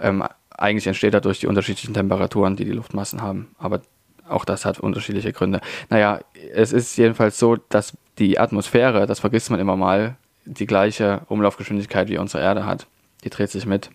Ähm, 0.00 0.24
eigentlich 0.50 0.86
entsteht 0.86 1.12
dadurch 1.12 1.40
die 1.40 1.48
unterschiedlichen 1.48 1.92
Temperaturen, 1.92 2.56
die 2.56 2.64
die 2.64 2.72
Luftmassen 2.72 3.20
haben. 3.20 3.54
Aber 3.58 3.82
auch 4.28 4.46
das 4.46 4.64
hat 4.64 4.80
unterschiedliche 4.80 5.32
Gründe. 5.32 5.60
Naja, 5.90 6.20
es 6.54 6.72
ist 6.72 6.96
jedenfalls 6.96 7.38
so, 7.38 7.56
dass 7.68 7.92
die 8.18 8.38
Atmosphäre, 8.38 9.06
das 9.06 9.20
vergisst 9.20 9.50
man 9.50 9.60
immer 9.60 9.76
mal, 9.76 10.16
die 10.44 10.66
gleiche 10.66 11.22
Umlaufgeschwindigkeit 11.28 12.08
wie 12.08 12.18
unsere 12.18 12.42
Erde 12.42 12.64
hat. 12.64 12.86
Die 13.24 13.30
dreht 13.30 13.50
sich 13.50 13.66
mit. 13.66 13.90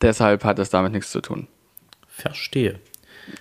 Deshalb 0.00 0.44
hat 0.44 0.58
es 0.58 0.70
damit 0.70 0.92
nichts 0.92 1.10
zu 1.10 1.20
tun. 1.20 1.48
Verstehe. 2.06 2.78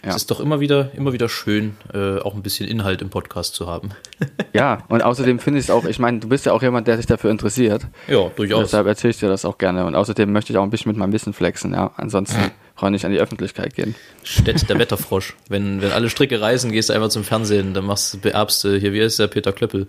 Ja. 0.03 0.09
Es 0.09 0.17
ist 0.17 0.31
doch 0.31 0.39
immer 0.39 0.59
wieder, 0.59 0.91
immer 0.95 1.13
wieder 1.13 1.29
schön, 1.29 1.77
äh, 1.93 2.19
auch 2.19 2.35
ein 2.35 2.43
bisschen 2.43 2.67
Inhalt 2.67 3.01
im 3.01 3.09
Podcast 3.09 3.55
zu 3.55 3.67
haben. 3.67 3.91
ja, 4.53 4.83
und 4.89 5.03
außerdem 5.03 5.39
finde 5.39 5.59
ich 5.59 5.65
es 5.65 5.71
auch, 5.71 5.85
ich 5.85 5.99
meine, 5.99 6.19
du 6.19 6.29
bist 6.29 6.45
ja 6.45 6.53
auch 6.53 6.61
jemand, 6.61 6.87
der 6.87 6.97
sich 6.97 7.05
dafür 7.05 7.31
interessiert. 7.31 7.87
Ja, 8.07 8.29
durchaus. 8.35 8.65
Deshalb 8.65 8.87
erzähle 8.87 9.11
ich 9.11 9.19
dir 9.19 9.29
das 9.29 9.45
auch 9.45 9.57
gerne. 9.57 9.85
Und 9.85 9.95
außerdem 9.95 10.31
möchte 10.31 10.53
ich 10.53 10.57
auch 10.57 10.63
ein 10.63 10.69
bisschen 10.69 10.91
mit 10.91 10.97
meinem 10.97 11.13
Wissen 11.13 11.33
flexen, 11.33 11.73
ja. 11.73 11.91
Ansonsten 11.97 12.51
brauche 12.75 12.87
ich 12.87 12.93
nicht 12.93 13.05
an 13.05 13.11
die 13.11 13.19
Öffentlichkeit 13.19 13.75
gehen. 13.75 13.95
Stett 14.23 14.69
der 14.69 14.79
Wetterfrosch. 14.79 15.35
wenn, 15.49 15.81
wenn 15.81 15.91
alle 15.91 16.09
Stricke 16.09 16.39
reißen, 16.39 16.71
gehst 16.71 16.89
du 16.89 16.93
einfach 16.93 17.09
zum 17.09 17.23
Fernsehen, 17.23 17.73
dann 17.73 17.85
machst 17.85 18.13
du, 18.13 18.19
beerbst 18.19 18.63
du, 18.63 18.77
hier, 18.77 18.93
wie 18.93 18.99
ist 18.99 19.19
der 19.19 19.27
Peter 19.27 19.51
Klöppel? 19.51 19.87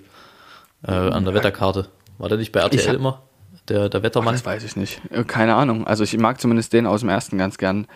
Äh, 0.87 0.92
an 0.92 1.24
der 1.24 1.34
Wetterkarte. 1.34 1.88
War 2.18 2.28
der 2.28 2.38
nicht 2.38 2.52
bei 2.52 2.61
RTL 2.61 2.94
immer? 2.94 3.22
Der, 3.68 3.88
der 3.88 4.02
Wettermann? 4.02 4.34
Ach, 4.34 4.38
das 4.38 4.46
weiß 4.46 4.64
ich 4.64 4.76
nicht. 4.76 5.00
Äh, 5.11 5.24
keine 5.24 5.54
Ahnung. 5.54 5.87
Also 5.87 6.04
ich 6.04 6.16
mag 6.16 6.40
zumindest 6.40 6.72
den 6.72 6.87
aus 6.87 7.00
dem 7.00 7.08
ersten 7.08 7.38
ganz 7.38 7.58
gern 7.58 7.87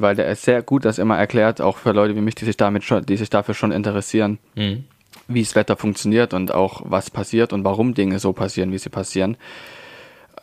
weil 0.00 0.16
der 0.16 0.30
ist 0.30 0.42
sehr 0.42 0.62
gut 0.62 0.84
das 0.84 0.98
immer 0.98 1.18
erklärt, 1.18 1.60
auch 1.60 1.78
für 1.78 1.92
Leute 1.92 2.16
wie 2.16 2.20
mich, 2.20 2.34
die 2.34 2.44
sich 2.44 2.56
damit 2.56 2.84
schon, 2.84 3.04
die 3.04 3.16
sich 3.16 3.30
dafür 3.30 3.54
schon 3.54 3.72
interessieren, 3.72 4.38
mhm. 4.54 4.84
wie 5.28 5.42
das 5.42 5.54
Wetter 5.54 5.76
funktioniert 5.76 6.34
und 6.34 6.52
auch 6.52 6.82
was 6.84 7.10
passiert 7.10 7.52
und 7.52 7.64
warum 7.64 7.94
Dinge 7.94 8.18
so 8.18 8.32
passieren, 8.32 8.72
wie 8.72 8.78
sie 8.78 8.90
passieren. 8.90 9.36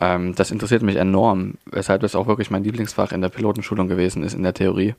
Ähm, 0.00 0.34
das 0.34 0.50
interessiert 0.50 0.82
mich 0.82 0.96
enorm, 0.96 1.54
weshalb 1.66 2.00
das 2.02 2.14
auch 2.14 2.26
wirklich 2.26 2.50
mein 2.50 2.64
Lieblingsfach 2.64 3.12
in 3.12 3.20
der 3.20 3.28
Pilotenschulung 3.28 3.88
gewesen 3.88 4.22
ist, 4.22 4.34
in 4.34 4.42
der 4.42 4.54
Theorie. 4.54 4.94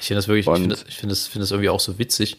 Ich 0.00 0.06
finde 0.06 0.18
das 0.18 0.28
wirklich, 0.28 0.46
und 0.46 0.54
ich 0.54 0.60
finde 0.62 0.74
das, 0.74 0.84
ich 0.88 0.96
finde 0.96 1.12
das, 1.12 1.26
finde 1.26 1.42
das 1.42 1.50
irgendwie 1.50 1.68
auch 1.68 1.80
so 1.80 1.98
witzig, 1.98 2.38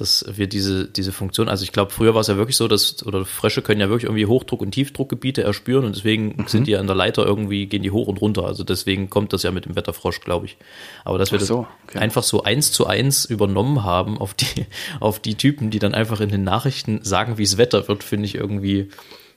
dass 0.00 0.24
wir 0.28 0.46
diese, 0.46 0.86
diese 0.86 1.12
Funktion, 1.12 1.48
also 1.48 1.64
ich 1.64 1.72
glaube, 1.72 1.90
früher 1.90 2.14
war 2.14 2.20
es 2.20 2.26
ja 2.28 2.36
wirklich 2.36 2.56
so, 2.56 2.68
dass, 2.68 3.04
oder 3.06 3.24
Frösche 3.24 3.62
können 3.62 3.80
ja 3.80 3.88
wirklich 3.88 4.04
irgendwie 4.04 4.26
Hochdruck- 4.26 4.60
und 4.60 4.70
Tiefdruckgebiete 4.70 5.42
erspüren 5.42 5.84
und 5.84 5.96
deswegen 5.96 6.34
mhm. 6.36 6.46
sind 6.46 6.66
die 6.66 6.76
an 6.76 6.86
der 6.86 6.96
Leiter 6.96 7.26
irgendwie, 7.26 7.66
gehen 7.66 7.82
die 7.82 7.90
hoch 7.90 8.08
und 8.08 8.20
runter. 8.20 8.44
Also 8.44 8.64
deswegen 8.64 9.10
kommt 9.10 9.32
das 9.32 9.42
ja 9.42 9.50
mit 9.50 9.64
dem 9.64 9.76
Wetterfrosch, 9.76 10.20
glaube 10.20 10.46
ich. 10.46 10.56
Aber 11.04 11.18
dass 11.18 11.32
wir 11.32 11.40
so, 11.40 11.62
das 11.62 11.66
okay. 11.88 11.98
einfach 11.98 12.22
so 12.22 12.42
eins 12.42 12.72
zu 12.72 12.86
eins 12.86 13.24
übernommen 13.24 13.84
haben 13.84 14.18
auf 14.18 14.34
die, 14.34 14.66
auf 15.00 15.20
die 15.20 15.34
Typen, 15.34 15.70
die 15.70 15.78
dann 15.78 15.94
einfach 15.94 16.20
in 16.20 16.30
den 16.30 16.44
Nachrichten 16.44 17.00
sagen, 17.02 17.38
wie 17.38 17.42
es 17.44 17.58
Wetter 17.58 17.88
wird, 17.88 18.04
finde 18.04 18.26
ich 18.26 18.34
irgendwie, 18.34 18.88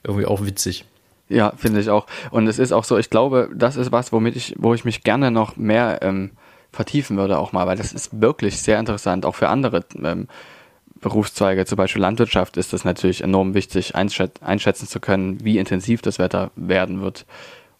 irgendwie 0.03 0.25
auch 0.25 0.45
witzig. 0.45 0.85
Ja, 1.29 1.53
finde 1.55 1.79
ich 1.79 1.89
auch. 1.89 2.07
Und 2.29 2.47
es 2.47 2.59
ist 2.59 2.73
auch 2.73 2.83
so, 2.83 2.97
ich 2.97 3.09
glaube, 3.09 3.49
das 3.55 3.77
ist 3.77 3.91
was, 3.91 4.11
womit 4.11 4.35
ich, 4.35 4.53
wo 4.57 4.73
ich 4.73 4.83
mich 4.83 5.03
gerne 5.03 5.31
noch 5.31 5.55
mehr 5.55 5.99
ähm, 6.01 6.31
vertiefen 6.71 7.17
würde 7.17 7.37
auch 7.37 7.51
mal, 7.51 7.67
weil 7.67 7.77
das 7.77 7.93
ist 7.93 8.21
wirklich 8.21 8.61
sehr 8.61 8.79
interessant, 8.79 9.25
auch 9.25 9.35
für 9.35 9.49
andere 9.49 9.83
ähm, 10.01 10.27
Berufszweige, 11.01 11.65
zum 11.65 11.77
Beispiel 11.77 12.01
Landwirtschaft, 12.01 12.57
ist 12.57 12.73
das 12.73 12.85
natürlich 12.85 13.23
enorm 13.23 13.53
wichtig, 13.53 13.95
einschätzen 13.95 14.87
zu 14.87 14.99
können, 14.99 15.43
wie 15.43 15.57
intensiv 15.57 16.01
das 16.01 16.19
Wetter 16.19 16.51
werden 16.55 17.01
wird 17.01 17.25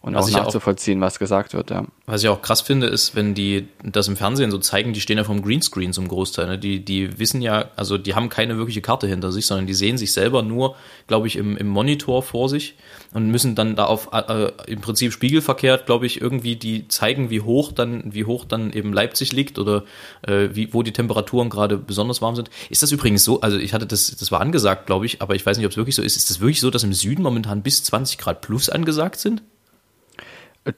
und 0.02 0.14
was 0.14 0.34
auch 0.34 0.44
nachzuvollziehen, 0.44 0.98
auch, 0.98 1.06
was 1.06 1.20
gesagt 1.20 1.54
wird. 1.54 1.70
Ja. 1.70 1.84
Was 2.06 2.24
ich 2.24 2.28
auch 2.28 2.42
krass 2.42 2.60
finde, 2.60 2.88
ist, 2.88 3.14
wenn 3.14 3.34
die 3.34 3.68
das 3.84 4.08
im 4.08 4.16
Fernsehen 4.16 4.50
so 4.50 4.58
zeigen, 4.58 4.92
die 4.92 5.00
stehen 5.00 5.16
ja 5.16 5.22
vom 5.22 5.42
Greenscreen 5.42 5.92
zum 5.92 6.08
Großteil. 6.08 6.46
Ne? 6.46 6.58
Die, 6.58 6.84
die 6.84 7.20
wissen 7.20 7.40
ja, 7.40 7.66
also 7.76 7.98
die 7.98 8.16
haben 8.16 8.28
keine 8.28 8.56
wirkliche 8.56 8.82
Karte 8.82 9.06
hinter 9.06 9.30
sich, 9.30 9.46
sondern 9.46 9.68
die 9.68 9.74
sehen 9.74 9.98
sich 9.98 10.12
selber 10.12 10.42
nur, 10.42 10.74
glaube 11.06 11.28
ich, 11.28 11.36
im, 11.36 11.56
im 11.56 11.68
Monitor 11.68 12.24
vor 12.24 12.48
sich 12.48 12.74
und 13.14 13.30
müssen 13.30 13.54
dann 13.54 13.76
da 13.76 13.84
auf 13.84 14.08
äh, 14.12 14.50
im 14.66 14.80
Prinzip 14.80 15.12
spiegelverkehrt, 15.12 15.86
glaube 15.86 16.06
ich, 16.06 16.20
irgendwie 16.20 16.56
die 16.56 16.88
zeigen, 16.88 17.30
wie 17.30 17.40
hoch 17.40 17.70
dann, 17.70 18.12
wie 18.12 18.24
hoch 18.24 18.44
dann 18.44 18.72
eben 18.72 18.92
Leipzig 18.92 19.32
liegt 19.32 19.60
oder 19.60 19.84
äh, 20.22 20.48
wie, 20.52 20.74
wo 20.74 20.82
die 20.82 20.92
Temperaturen 20.92 21.48
gerade 21.48 21.78
besonders 21.78 22.20
warm 22.20 22.34
sind. 22.34 22.50
Ist 22.70 22.82
das 22.82 22.90
übrigens 22.90 23.22
so, 23.22 23.40
also 23.40 23.56
ich 23.56 23.72
hatte 23.72 23.86
das, 23.86 24.16
das 24.16 24.32
war 24.32 24.40
angesagt, 24.40 24.86
glaube 24.86 25.06
ich, 25.06 25.22
aber 25.22 25.36
ich 25.36 25.46
weiß 25.46 25.58
nicht, 25.58 25.66
ob 25.66 25.70
es 25.70 25.76
wirklich 25.76 25.94
so 25.94 26.02
ist. 26.02 26.16
Ist 26.16 26.28
das 26.28 26.40
wirklich 26.40 26.60
so, 26.60 26.70
dass 26.70 26.82
im 26.82 26.92
Süden 26.92 27.22
momentan 27.22 27.62
bis 27.62 27.84
20 27.84 28.18
Grad 28.18 28.40
plus 28.40 28.68
angesagt 28.68 29.20
sind? 29.20 29.42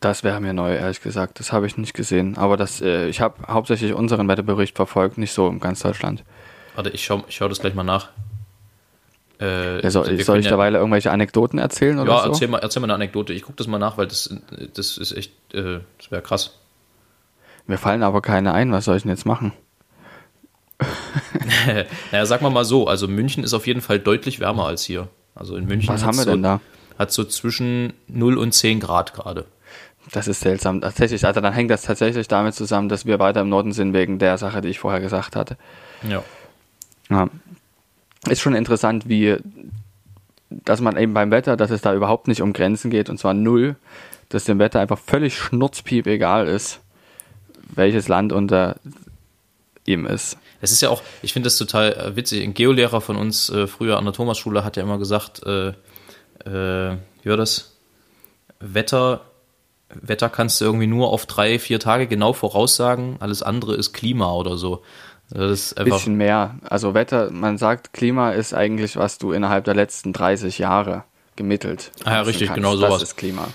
Das 0.00 0.24
wäre 0.24 0.40
mir 0.40 0.54
neu, 0.54 0.74
ehrlich 0.74 1.02
gesagt. 1.02 1.40
Das 1.40 1.52
habe 1.52 1.66
ich 1.66 1.76
nicht 1.76 1.92
gesehen. 1.92 2.38
Aber 2.38 2.56
das, 2.56 2.80
äh, 2.80 3.08
ich 3.08 3.20
habe 3.20 3.46
hauptsächlich 3.46 3.92
unseren 3.92 4.28
Wetterbericht 4.28 4.76
verfolgt, 4.76 5.18
nicht 5.18 5.32
so 5.32 5.48
in 5.48 5.60
ganz 5.60 5.80
Deutschland. 5.80 6.24
Warte, 6.74 6.90
ich 6.90 7.04
schaue 7.04 7.24
ich 7.28 7.36
schau 7.36 7.48
das 7.48 7.60
gleich 7.60 7.74
mal 7.74 7.84
nach. 7.84 8.08
Äh, 9.40 9.82
ja, 9.82 9.90
soll, 9.90 10.06
also 10.06 10.22
soll 10.22 10.38
ich 10.38 10.44
ja, 10.44 10.52
derweil 10.52 10.74
irgendwelche 10.74 11.10
Anekdoten 11.10 11.58
erzählen 11.58 11.98
oder 11.98 12.12
ja, 12.12 12.22
so? 12.22 12.28
erzähl 12.30 12.48
mal, 12.48 12.58
erzähl 12.58 12.80
mal 12.80 12.86
eine 12.86 12.94
Anekdote. 12.94 13.32
Ich 13.32 13.42
gucke 13.42 13.56
das 13.56 13.66
mal 13.66 13.78
nach, 13.78 13.98
weil 13.98 14.06
das, 14.06 14.34
das 14.74 14.96
ist 14.96 15.12
echt, 15.12 15.32
äh, 15.52 15.80
das 15.98 16.10
wäre 16.10 16.22
krass. 16.22 16.58
Mir 17.66 17.78
fallen 17.78 18.02
aber 18.02 18.22
keine 18.22 18.54
ein. 18.54 18.72
Was 18.72 18.86
soll 18.86 18.96
ich 18.96 19.02
denn 19.02 19.10
jetzt 19.10 19.26
machen? 19.26 19.52
naja, 22.12 22.26
sag 22.26 22.42
mal 22.42 22.50
mal 22.50 22.64
so. 22.64 22.86
Also 22.86 23.08
München 23.08 23.44
ist 23.44 23.54
auf 23.54 23.66
jeden 23.66 23.80
Fall 23.80 23.98
deutlich 23.98 24.40
wärmer 24.40 24.66
als 24.66 24.84
hier. 24.84 25.08
Also 25.34 25.56
in 25.56 25.66
München. 25.66 25.92
Was 25.92 26.04
haben 26.04 26.16
wir 26.16 26.24
so, 26.24 26.30
denn 26.30 26.42
da? 26.42 26.60
Hat 26.98 27.12
so 27.12 27.24
zwischen 27.24 27.92
0 28.08 28.38
und 28.38 28.52
10 28.52 28.80
Grad 28.80 29.14
gerade. 29.14 29.46
Das 30.12 30.28
ist 30.28 30.40
seltsam. 30.40 30.80
Tatsächlich, 30.80 31.24
also 31.24 31.40
dann 31.40 31.52
hängt 31.52 31.70
das 31.70 31.82
tatsächlich 31.82 32.28
damit 32.28 32.54
zusammen, 32.54 32.88
dass 32.88 33.06
wir 33.06 33.18
weiter 33.18 33.40
im 33.40 33.48
Norden 33.48 33.72
sind, 33.72 33.92
wegen 33.94 34.18
der 34.18 34.38
Sache, 34.38 34.60
die 34.60 34.68
ich 34.68 34.78
vorher 34.78 35.00
gesagt 35.00 35.36
hatte. 35.36 35.56
Ja. 36.08 36.22
ja. 37.10 37.28
Ist 38.28 38.40
schon 38.40 38.54
interessant, 38.54 39.08
wie, 39.08 39.36
dass 40.50 40.80
man 40.80 40.96
eben 40.96 41.14
beim 41.14 41.30
Wetter, 41.30 41.56
dass 41.56 41.70
es 41.70 41.80
da 41.80 41.94
überhaupt 41.94 42.28
nicht 42.28 42.42
um 42.42 42.52
Grenzen 42.52 42.90
geht, 42.90 43.08
und 43.10 43.18
zwar 43.18 43.34
null, 43.34 43.76
dass 44.28 44.44
dem 44.44 44.58
Wetter 44.58 44.80
einfach 44.80 44.98
völlig 44.98 45.36
schnurzpiep 45.36 46.06
egal 46.06 46.48
ist, 46.48 46.80
welches 47.74 48.08
Land 48.08 48.32
unter 48.32 48.76
ihm 49.86 50.06
ist. 50.06 50.38
Es 50.60 50.72
ist 50.72 50.80
ja 50.80 50.88
auch, 50.88 51.02
ich 51.22 51.32
finde 51.32 51.46
das 51.46 51.58
total 51.58 51.92
äh, 51.92 52.16
witzig. 52.16 52.42
Ein 52.42 52.54
Geolehrer 52.54 53.00
von 53.00 53.16
uns 53.16 53.50
äh, 53.50 53.66
früher 53.66 53.98
an 53.98 54.04
der 54.04 54.14
Thomasschule 54.14 54.64
hat 54.64 54.76
ja 54.76 54.82
immer 54.82 54.98
gesagt, 54.98 55.42
äh, 55.44 55.68
äh, 56.46 56.96
wie 57.22 57.28
war 57.28 57.36
das? 57.36 57.76
Wetter 58.60 59.20
Wetter 60.00 60.28
kannst 60.28 60.60
du 60.60 60.64
irgendwie 60.64 60.86
nur 60.86 61.10
auf 61.10 61.26
drei, 61.26 61.58
vier 61.58 61.80
Tage 61.80 62.06
genau 62.06 62.32
voraussagen. 62.32 63.16
Alles 63.20 63.42
andere 63.42 63.74
ist 63.74 63.92
Klima 63.92 64.32
oder 64.32 64.56
so. 64.56 64.82
Das 65.30 65.50
ist 65.50 65.78
einfach 65.78 65.96
bisschen 65.96 66.16
mehr. 66.16 66.56
Also 66.68 66.94
Wetter, 66.94 67.30
man 67.30 67.58
sagt, 67.58 67.92
Klima 67.92 68.30
ist 68.30 68.54
eigentlich, 68.54 68.96
was 68.96 69.18
du 69.18 69.32
innerhalb 69.32 69.64
der 69.64 69.74
letzten 69.74 70.12
30 70.12 70.58
Jahre 70.58 71.04
gemittelt. 71.36 71.90
Ah 72.04 72.12
ja, 72.12 72.20
richtig, 72.22 72.48
kannst. 72.48 72.56
genau 72.56 72.76
sowas. 72.76 73.00
Das 73.00 73.10
ist 73.10 73.16
Klima. 73.16 73.48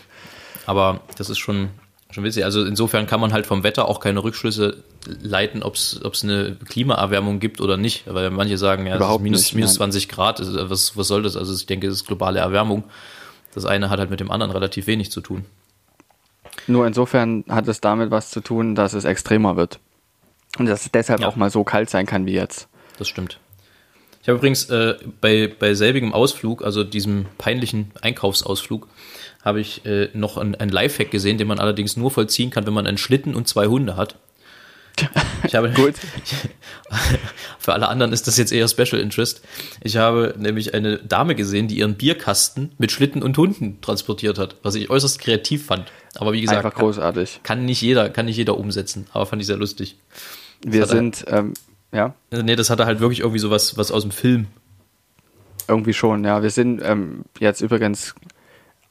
Aber 0.65 1.02
das 1.17 1.30
ist 1.30 1.39
schon, 1.39 1.69
schon 2.12 2.23
witzig. 2.23 2.43
Also 2.43 2.63
insofern 2.65 3.08
kann 3.08 3.19
man 3.19 3.34
halt 3.34 3.45
vom 3.45 3.63
Wetter 3.63 3.88
auch 3.88 3.99
keine 3.99 4.23
Rückschlüsse 4.23 4.84
leiten, 5.21 5.63
ob 5.63 5.75
es 5.75 6.23
eine 6.23 6.58
Klimaerwärmung 6.67 7.39
gibt 7.39 7.62
oder 7.62 7.78
nicht. 7.78 8.04
Weil 8.08 8.30
manche 8.30 8.58
sagen, 8.58 8.86
ja, 8.86 8.95
Überhaupt 8.95 9.23
minus, 9.23 9.41
nicht, 9.41 9.56
minus 9.56 9.75
20 9.75 10.10
Grad, 10.10 10.41
was, 10.69 10.97
was 10.97 11.08
soll 11.08 11.23
das? 11.23 11.38
Also 11.38 11.54
ich 11.54 11.65
denke, 11.65 11.88
es 11.88 11.93
ist 11.93 12.08
globale 12.08 12.39
Erwärmung. 12.39 12.84
Das 13.54 13.65
eine 13.65 13.89
hat 13.89 13.99
halt 13.99 14.10
mit 14.10 14.19
dem 14.19 14.32
anderen 14.32 14.52
relativ 14.52 14.88
wenig 14.88 15.12
zu 15.12 15.21
tun. 15.21 15.45
Nur 16.67 16.86
insofern 16.86 17.43
hat 17.50 17.67
es 17.67 17.82
damit 17.82 18.12
was 18.12 18.32
zu 18.32 18.41
tun, 18.41 18.76
dass 18.76 18.93
es 18.93 19.06
extremer 19.06 19.56
wird. 19.56 19.80
Und 20.58 20.65
dass 20.65 20.86
es 20.86 20.91
deshalb 20.91 21.22
ja. 21.22 21.28
auch 21.28 21.36
mal 21.36 21.50
so 21.50 21.63
kalt 21.63 21.89
sein 21.89 22.06
kann 22.06 22.26
wie 22.26 22.34
jetzt. 22.34 22.67
Das 22.98 23.08
stimmt. 23.08 23.39
Ich 24.22 24.28
habe 24.28 24.38
übrigens 24.38 24.69
äh, 24.69 24.95
bei, 25.22 25.48
bei 25.48 25.74
selbigem 25.74 26.13
Ausflug, 26.13 26.63
also 26.63 26.84
diesem 26.84 27.26
peinlichen 27.38 27.91
Einkaufsausflug, 28.02 28.88
habe 29.43 29.62
ich 29.62 29.86
äh, 29.86 30.10
noch 30.13 30.38
ein, 30.38 30.56
ein 30.56 30.69
Lifehack 30.69 31.10
gesehen, 31.12 31.38
den 31.38 31.48
man 31.48 31.60
allerdings 31.60 31.95
nur 31.95 32.12
vollziehen 32.12 32.50
kann, 32.50 32.65
wenn 32.67 32.74
man 32.74 32.86
einen 32.86 32.98
Schlitten 32.98 33.36
und 33.36 33.48
zwei 33.48 33.67
Hunde 33.67 33.95
hat. 33.95 34.15
Ich 35.45 35.56
habe 35.56 35.69
Gut. 35.76 35.95
für 37.60 37.74
alle 37.74 37.88
anderen 37.88 38.12
ist 38.12 38.28
das 38.28 38.38
jetzt 38.38 38.52
eher 38.52 38.67
Special 38.67 39.02
Interest. 39.02 39.41
Ich 39.82 39.95
habe 39.95 40.36
nämlich 40.38 40.74
eine 40.74 40.98
Dame 40.98 41.36
gesehen, 41.36 41.69
die 41.69 41.78
ihren 41.78 41.95
Bierkasten 41.95 42.74
mit 42.78 42.91
Schlitten 42.91 43.24
und 43.24 43.38
Hunden 43.38 43.80
transportiert 43.82 44.38
hat, 44.38 44.58
was 44.63 44.76
ich 44.76 44.89
äußerst 44.89 45.19
kreativ 45.19 45.65
fand. 45.67 45.91
Aber 46.17 46.34
wie 46.34 46.41
gesagt, 46.41 46.65
einfach 46.65 46.78
großartig. 46.78 47.41
Kann, 47.43 47.60
kann 47.60 47.65
nicht 47.65 47.82
jeder, 47.82 48.10
kann 48.10 48.26
nicht 48.26 48.38
jeder 48.38 48.58
umsetzen, 48.58 49.08
aber 49.13 49.26
fand 49.26 49.41
ich 49.41 49.48
sehr 49.48 49.58
lustig. 49.58 49.98
Wir 50.65 50.86
sind, 50.88 51.26
halt, 51.28 51.39
ähm, 51.39 51.54
ja. 51.91 52.13
Nee, 52.32 52.56
das 52.56 52.69
hatte 52.69 52.86
halt 52.86 53.00
wirklich 53.00 53.19
irgendwie 53.19 53.39
so 53.39 53.52
was, 53.52 53.78
was 53.78 53.91
aus 53.91 54.04
dem 54.04 54.12
Film. 54.12 54.48
Irgendwie 55.67 55.93
schon, 55.93 56.24
ja. 56.24 56.41
Wir 56.41 56.50
sind 56.50 56.82
ähm, 56.84 57.24
jetzt 57.39 57.62
übrigens 57.62 58.15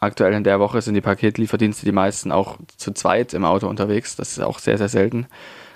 aktuell 0.00 0.32
in 0.32 0.44
der 0.44 0.60
Woche 0.60 0.80
sind 0.80 0.94
die 0.94 1.00
Paketlieferdienste 1.00 1.84
die 1.84 1.92
meisten 1.92 2.30
auch 2.30 2.56
zu 2.76 2.92
zweit 2.92 3.34
im 3.34 3.44
Auto 3.44 3.68
unterwegs. 3.68 4.16
Das 4.16 4.32
ist 4.32 4.40
auch 4.40 4.58
sehr, 4.58 4.78
sehr 4.78 4.88
selten. 4.88 5.26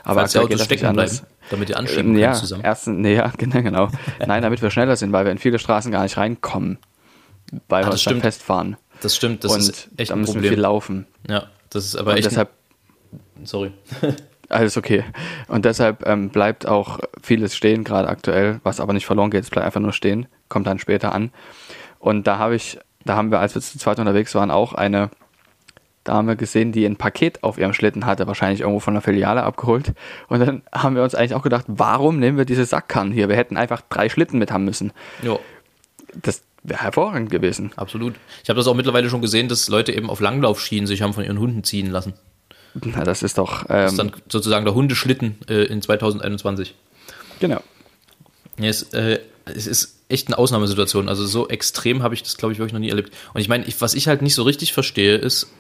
Aber 0.05 0.21
Falls 0.21 0.33
die 0.33 0.39
Autos 0.39 0.65
stecken 0.65 0.93
bleiben, 0.95 1.21
damit 1.51 1.71
ihr 1.71 1.77
anschieben 1.77 2.17
ja, 2.19 2.33
zusammen. 2.33 2.63
Erstens, 2.65 2.99
nee, 2.99 3.15
ja, 3.15 3.33
genau, 3.39 3.63
genau. 3.63 3.89
Nein, 4.25 4.43
damit 4.43 4.63
wir 4.63 4.71
schneller 4.71 4.97
sind, 4.97 5.13
weil 5.13 5.25
wir 5.25 5.33
in 5.33 5.39
viele 5.39 5.59
Straßen 5.59 5.93
gar 5.93 6.03
nicht 6.03 6.17
reinkommen, 6.17 6.79
weil 7.69 7.83
ah, 7.83 7.87
wir 7.87 7.93
uns 7.93 8.05
dann 8.05 8.21
festfahren. 8.21 8.77
Das 9.03 9.17
stimmt, 9.17 9.45
das 9.45 9.53
und 9.53 9.61
ist 9.61 9.89
echt 9.97 10.11
da 10.11 10.17
müssen 10.17 10.43
wir 10.43 10.51
viel 10.51 10.61
laufen. 10.61 11.07
Ja, 11.29 11.49
das 11.71 11.85
ist 11.85 11.97
aber 11.97 12.13
und 12.13 12.19
echt. 12.19 12.27
Deshalb, 12.27 12.51
sorry. 13.45 13.73
alles 14.49 14.77
okay. 14.77 15.05
Und 15.49 15.65
deshalb 15.65 16.07
ähm, 16.07 16.31
bleibt 16.31 16.67
auch 16.67 17.01
vieles 17.21 17.57
stehen, 17.57 17.85
gerade 17.85 18.09
aktuell, 18.09 18.61
was 18.63 18.81
aber 18.81 18.93
nicht 18.93 19.07
verloren 19.07 19.31
geht, 19.31 19.45
es 19.45 19.51
bleibt 19.51 19.67
einfach 19.67 19.81
nur 19.81 19.93
stehen, 19.93 20.27
kommt 20.49 20.67
dann 20.67 20.79
später 20.79 21.13
an. 21.13 21.33
Und 21.99 22.27
da 22.27 22.39
habe 22.39 22.55
ich, 22.55 22.79
da 23.05 23.17
haben 23.17 23.31
wir, 23.31 23.41
als 23.41 23.55
wir 23.55 23.63
zu 23.63 23.79
zweit 23.79 23.99
unterwegs 23.99 24.35
waren, 24.35 24.51
auch 24.51 24.73
eine 24.73 25.11
Dame 26.05 26.37
gesehen, 26.37 26.73
die 26.73 26.85
ein 26.85 26.97
Paket 26.97 27.45
auf 27.45 27.59
ihrem 27.59 27.73
Schlitten 27.73 28.07
hatte, 28.07 28.27
wahrscheinlich 28.27 28.61
irgendwo 28.61 28.81
von 28.81 28.95
der 28.95 29.03
Filiale 29.03 29.45
abgeholt. 29.45 29.93
Und 30.29 30.41
dann 30.41 30.63
haben 30.73 30.97
wir 30.97 31.03
uns 31.03 31.15
eigentlich 31.15 31.35
auch 31.35 31.43
gedacht, 31.43 31.65
warum 31.69 32.19
nehmen 32.19 32.39
wir 32.39 32.45
diese 32.45 32.65
Sackkannen 32.65 33.13
hier? 33.13 33.29
Wir 33.29 33.37
hätten 33.37 33.57
einfach 33.57 33.83
drei 33.89 34.09
Schlitten 34.09 34.39
mit 34.39 34.51
haben 34.51 34.65
müssen. 34.65 34.93
Ja. 35.23 35.39
Das 36.21 36.43
wäre 36.63 36.81
hervorragend 36.81 37.31
gewesen. 37.31 37.73
Absolut. 37.77 38.15
Ich 38.43 38.49
habe 38.49 38.57
das 38.57 38.67
auch 38.67 38.75
mittlerweile 38.75 39.11
schon 39.11 39.21
gesehen, 39.23 39.49
dass 39.49 39.69
Leute 39.69 39.93
eben 39.93 40.11
auf 40.11 40.21
Langlaufschienen 40.21 40.87
sich 40.87 41.03
haben 41.03 41.13
von 41.13 41.25
ihren 41.25 41.39
Hunden 41.39 41.65
ziehen 41.65 41.91
lassen. 41.91 42.15
Na, 42.75 43.05
das 43.05 43.23
ist 43.23 43.39
doch. 43.39 43.65
Das 43.65 43.93
ist 43.93 43.99
Ähm, 43.99 44.11
dann 44.11 44.23
sozusagen 44.29 44.65
der 44.65 44.75
Hundeschlitten 44.75 45.37
äh, 45.49 45.65
in 45.65 45.83
2021. 45.83 46.75
genau. 47.41 47.61
Ja, 48.59 48.69
es, 48.69 48.83
äh, 48.93 49.19
es 49.47 49.67
ist 49.67 50.01
echt 50.09 50.29
eine 50.29 50.39
Ausnahmesituation. 50.39 51.09
Also 51.09 51.27
so 51.27 51.49
extrem 51.49 52.03
habe 52.03 52.15
ich 52.15 52.23
das, 52.23 52.37
glaube 52.37 52.53
ich, 52.53 52.59
wirklich 52.59 52.75
noch 52.75 52.81
nie 52.81 52.91
erlebt. 52.91 53.13
Und 53.33 53.41
ich 53.41 53.49
meine, 53.49 53.65
was 53.79 53.95
ich 53.95 54.09
halt 54.09 54.23
nicht 54.23 54.35
so 54.35 54.43
richtig 54.43 54.73
verstehe, 54.73 55.17
ist, 55.17 55.51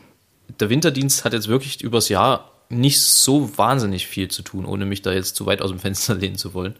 der 0.61 0.69
Winterdienst 0.69 1.25
hat 1.25 1.33
jetzt 1.33 1.49
wirklich 1.49 1.83
übers 1.83 2.09
Jahr 2.11 2.51
nicht 2.69 3.01
so 3.01 3.57
wahnsinnig 3.59 4.07
viel 4.07 4.29
zu 4.29 4.43
tun, 4.43 4.65
ohne 4.67 4.85
mich 4.85 5.03
da 5.03 5.12
jetzt 5.12 5.37
zu 5.37 5.47
weit 5.47 5.62
aus 5.62 5.71
dem 5.71 5.79
Fenster 5.79 6.15
lehnen 6.19 6.37
zu 6.37 6.55
wollen. 6.55 6.77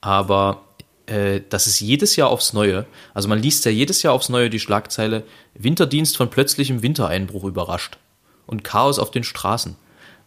Aber 0.00 0.62
das 1.06 1.66
ist 1.66 1.80
jedes 1.80 2.16
Jahr 2.16 2.28
aufs 2.30 2.52
Neue. 2.52 2.86
Also 3.14 3.28
man 3.28 3.38
liest 3.40 3.64
ja 3.64 3.70
jedes 3.70 4.02
Jahr 4.02 4.14
aufs 4.14 4.28
Neue 4.28 4.50
die 4.50 4.60
Schlagzeile 4.60 5.24
Winterdienst 5.54 6.16
von 6.16 6.30
plötzlichem 6.30 6.82
Wintereinbruch 6.82 7.44
überrascht 7.44 7.98
und 8.46 8.64
Chaos 8.64 8.98
auf 8.98 9.10
den 9.10 9.24
Straßen. 9.24 9.76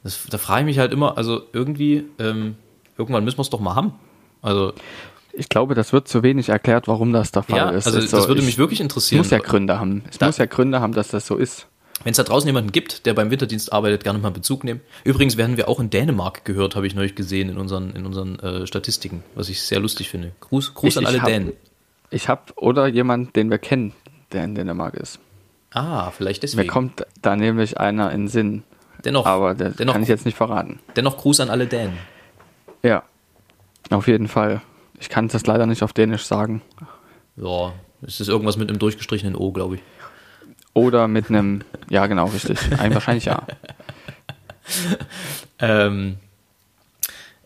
Das, 0.04 0.20
da 0.30 0.38
frage 0.38 0.62
ich 0.62 0.66
mich 0.66 0.80
halt 0.80 0.92
immer, 0.92 1.18
also 1.18 1.42
irgendwie, 1.54 2.04
ähm, 2.20 2.56
irgendwann 2.98 3.24
müssen 3.24 3.38
wir 3.38 3.42
es 3.44 3.50
doch 3.50 3.60
mal 3.60 3.74
haben. 3.76 3.94
Also 4.42 4.74
Ich 5.34 5.50
glaube, 5.50 5.74
das 5.76 5.92
wird 5.94 6.08
zu 6.08 6.22
wenig 6.24 6.50
erklärt, 6.50 6.88
warum 6.88 7.12
das 7.12 7.32
der 7.32 7.44
Fall 7.44 7.58
ja, 7.58 7.70
ist. 7.72 7.88
also 7.88 7.98
Ist 8.00 8.14
das 8.14 8.28
würde 8.28 8.42
ich- 8.42 8.46
mich 8.46 8.58
wirklich 8.58 8.80
Es 8.80 8.84
interessieren. 8.84 9.20
muss 9.20 9.32
ja 9.32 9.40
Gründe 9.40 9.80
haben. 9.80 10.04
Es 10.10 10.18
Da- 10.18 10.28
muss 10.28 10.38
ja 10.38 10.46
Gründe 10.46 10.80
haben, 10.82 10.94
dass 10.94 11.08
das 11.10 11.26
so 11.26 11.36
ist. 11.38 11.68
Wenn 12.04 12.12
es 12.12 12.18
da 12.18 12.24
draußen 12.24 12.48
jemanden 12.48 12.72
gibt, 12.72 13.06
der 13.06 13.14
beim 13.14 13.32
Winterdienst 13.32 13.72
arbeitet, 13.74 14.04
gerne 14.04 14.20
mal 14.20 14.30
Bezug 14.32 14.64
nehmen. 14.64 14.82
Übrigens 15.04 15.38
werden 15.38 15.58
wir 15.58 15.68
auch 15.70 15.80
in 15.80 15.90
Dänemark 15.90 16.46
gehört, 16.46 16.76
habe 16.76 16.86
ich 16.86 16.94
neulich 16.94 17.16
gesehen 17.16 17.50
in 17.50 17.58
unseren, 17.58 17.92
in 17.96 18.06
unseren 18.06 18.38
äh, 18.40 18.68
Statistiken, 18.68 19.24
was 19.34 19.50
ich 19.50 19.62
sehr 19.62 19.80
lustig 19.80 20.10
finde. 20.10 20.32
Gruß, 20.42 20.74
Gruß 20.74 20.90
Ich- 20.90 20.98
an 20.98 21.04
ich 21.04 21.10
alle 21.10 21.22
hab- 21.22 21.28
Dänen. 21.30 21.54
Ich 22.12 22.30
habe 22.30 22.42
oder 22.58 22.88
jemand, 22.88 23.36
den 23.36 23.50
wir 23.50 23.58
kennen, 23.58 23.94
der 24.32 24.44
in 24.44 24.56
Dänemark 24.56 24.94
ist. 24.96 25.20
Ah, 25.72 26.12
vielleicht 26.12 26.44
Mir 26.44 26.48
deswegen. 26.50 26.68
kommt 26.70 27.06
da 27.22 27.36
nämlich 27.36 27.80
einer 27.80 28.12
in 28.12 28.28
Sinn. 28.28 28.64
dennoch, 29.04 29.26
Aber 29.26 29.56
der 29.56 29.70
dennoch, 29.72 29.94
kann 29.94 30.04
ich 30.04 30.10
jetzt 30.10 30.26
nicht 30.26 30.38
verraten. 30.38 30.80
dennoch 30.96 31.18
Gruß 31.18 31.40
an 31.42 31.50
alle 31.50 31.66
Dänen. 31.68 31.98
Ja, 32.84 33.04
auf 33.90 34.08
jeden 34.08 34.28
Fall. 34.28 34.62
Ich 35.00 35.10
kann 35.10 35.28
das 35.28 35.46
leider 35.48 35.66
nicht 35.66 35.84
auf 35.84 35.92
Dänisch 35.94 36.26
sagen. 36.26 36.62
Ja, 37.36 37.74
es 38.02 38.20
ist 38.20 38.28
irgendwas 38.30 38.58
mit 38.58 38.70
einem 38.70 38.80
durchgestrichenen 38.80 39.36
O, 39.36 39.52
glaube 39.52 39.76
ich. 39.76 39.82
Oder 40.76 41.08
mit 41.08 41.30
einem, 41.30 41.64
ja 41.90 42.06
genau, 42.06 42.26
richtig. 42.26 42.60
Ein, 42.78 42.94
wahrscheinlich 42.94 43.26
ja. 43.26 43.42
Ähm, 45.58 46.18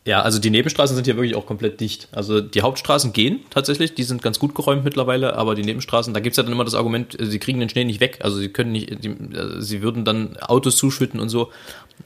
ja, 0.06 0.22
also 0.22 0.39
die 0.39 0.50
Nebenstraßen 0.50 0.96
sind 0.96 1.06
hier 1.06 1.18
wirklich 1.18 1.36
auch 1.36 1.46
komplett 1.46 1.80
dicht. 1.80 2.08
Also 2.12 2.42
die 2.42 2.63
Hauptstraßen 2.63 3.13
gehen 3.13 3.42
tatsächlich, 3.52 3.94
die 3.94 4.02
sind 4.02 4.24
ganz 4.24 4.39
gut 4.39 4.56
geräumt 4.56 4.84
mittlerweile, 4.84 5.36
aber 5.36 5.54
die 5.54 5.62
Nebenstraßen, 5.62 6.13
da 6.13 6.20
gibt's 6.20 6.38
ja 6.38 6.44
dann 6.44 6.52
immer 6.52 6.65
das 6.65 6.74
Argument, 6.74 7.15
sie 7.20 7.38
kriegen 7.38 7.60
den 7.60 7.70
Schnee 7.70 7.84
nicht 7.84 8.00
weg. 8.00 8.20
Also 8.24 8.38
sie 8.38 8.50
können 8.50 8.72
nicht, 8.72 9.04
die, 9.04 9.10
äh, 9.10 9.62
sie 9.62 9.84
würden 9.84 10.06
dann 10.06 10.38
Autos 10.38 10.78
zuschütten 10.78 11.20
und 11.20 11.30
so. 11.30 11.52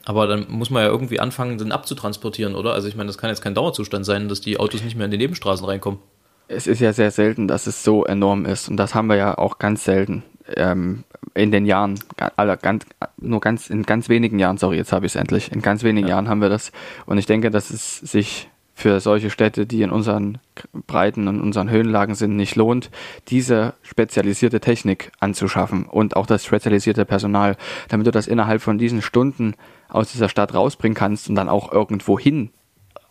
Aber 0.04 0.26
dann 0.26 0.46
muss 0.50 0.68
man 0.68 0.82
ja 0.82 0.90
irgendwie 0.90 1.20
anfangen, 1.20 1.56
den 1.56 1.72
abzutransportieren, 1.72 2.54
oder? 2.54 2.74
Also 2.74 2.88
ich 2.88 2.96
meine, 2.96 3.06
das 3.06 3.16
kann 3.16 3.30
jetzt 3.30 3.40
kein 3.40 3.54
Dauerzustand 3.54 4.04
sein, 4.04 4.28
dass 4.28 4.42
die 4.42 4.58
Autos 4.58 4.82
nicht 4.82 4.96
mehr 4.96 5.06
in 5.06 5.10
die 5.10 5.16
Nebenstraßen 5.16 5.64
reinkommen. 5.64 6.00
Es 6.48 6.66
ist 6.66 6.80
ja 6.80 6.92
sehr 6.92 7.10
selten, 7.10 7.48
dass 7.48 7.66
es 7.66 7.82
so 7.82 8.04
enorm 8.04 8.44
ist. 8.44 8.68
Und 8.68 8.76
das 8.76 8.94
haben 8.94 9.06
wir 9.06 9.16
ja 9.16 9.38
auch 9.38 9.58
ganz 9.58 9.84
selten 9.84 10.24
ähm, 10.56 11.04
in 11.34 11.50
den 11.50 11.66
Jahren. 11.66 11.98
Aller, 12.36 12.56
ganz, 12.56 12.86
nur 13.16 13.40
ganz, 13.40 13.70
in 13.70 13.82
ganz 13.84 14.08
wenigen 14.08 14.38
Jahren, 14.38 14.58
sorry, 14.58 14.76
jetzt 14.76 14.92
habe 14.92 15.06
ich 15.06 15.12
es 15.12 15.16
endlich. 15.16 15.52
In 15.52 15.62
ganz 15.62 15.82
wenigen 15.82 16.08
Jahren 16.08 16.28
haben 16.28 16.40
wir 16.40 16.48
das. 16.48 16.72
Und 17.06 17.18
ich 17.18 17.26
denke, 17.26 17.50
dass 17.50 17.70
es 17.70 17.98
sich 17.98 18.48
für 18.74 18.98
solche 18.98 19.30
Städte, 19.30 19.66
die 19.66 19.82
in 19.82 19.90
unseren 19.90 20.38
Breiten 20.86 21.28
und 21.28 21.40
unseren 21.40 21.70
Höhenlagen 21.70 22.16
sind, 22.16 22.34
nicht 22.34 22.56
lohnt, 22.56 22.90
diese 23.28 23.74
spezialisierte 23.82 24.60
Technik 24.60 25.12
anzuschaffen 25.20 25.86
und 25.86 26.16
auch 26.16 26.26
das 26.26 26.44
spezialisierte 26.44 27.04
Personal, 27.04 27.56
damit 27.88 28.06
du 28.06 28.10
das 28.10 28.26
innerhalb 28.26 28.62
von 28.62 28.76
diesen 28.76 29.00
Stunden 29.00 29.54
aus 29.88 30.10
dieser 30.10 30.28
Stadt 30.28 30.54
rausbringen 30.54 30.96
kannst 30.96 31.28
und 31.28 31.36
dann 31.36 31.48
auch 31.48 31.72
irgendwo 31.72 32.18
hin 32.18 32.50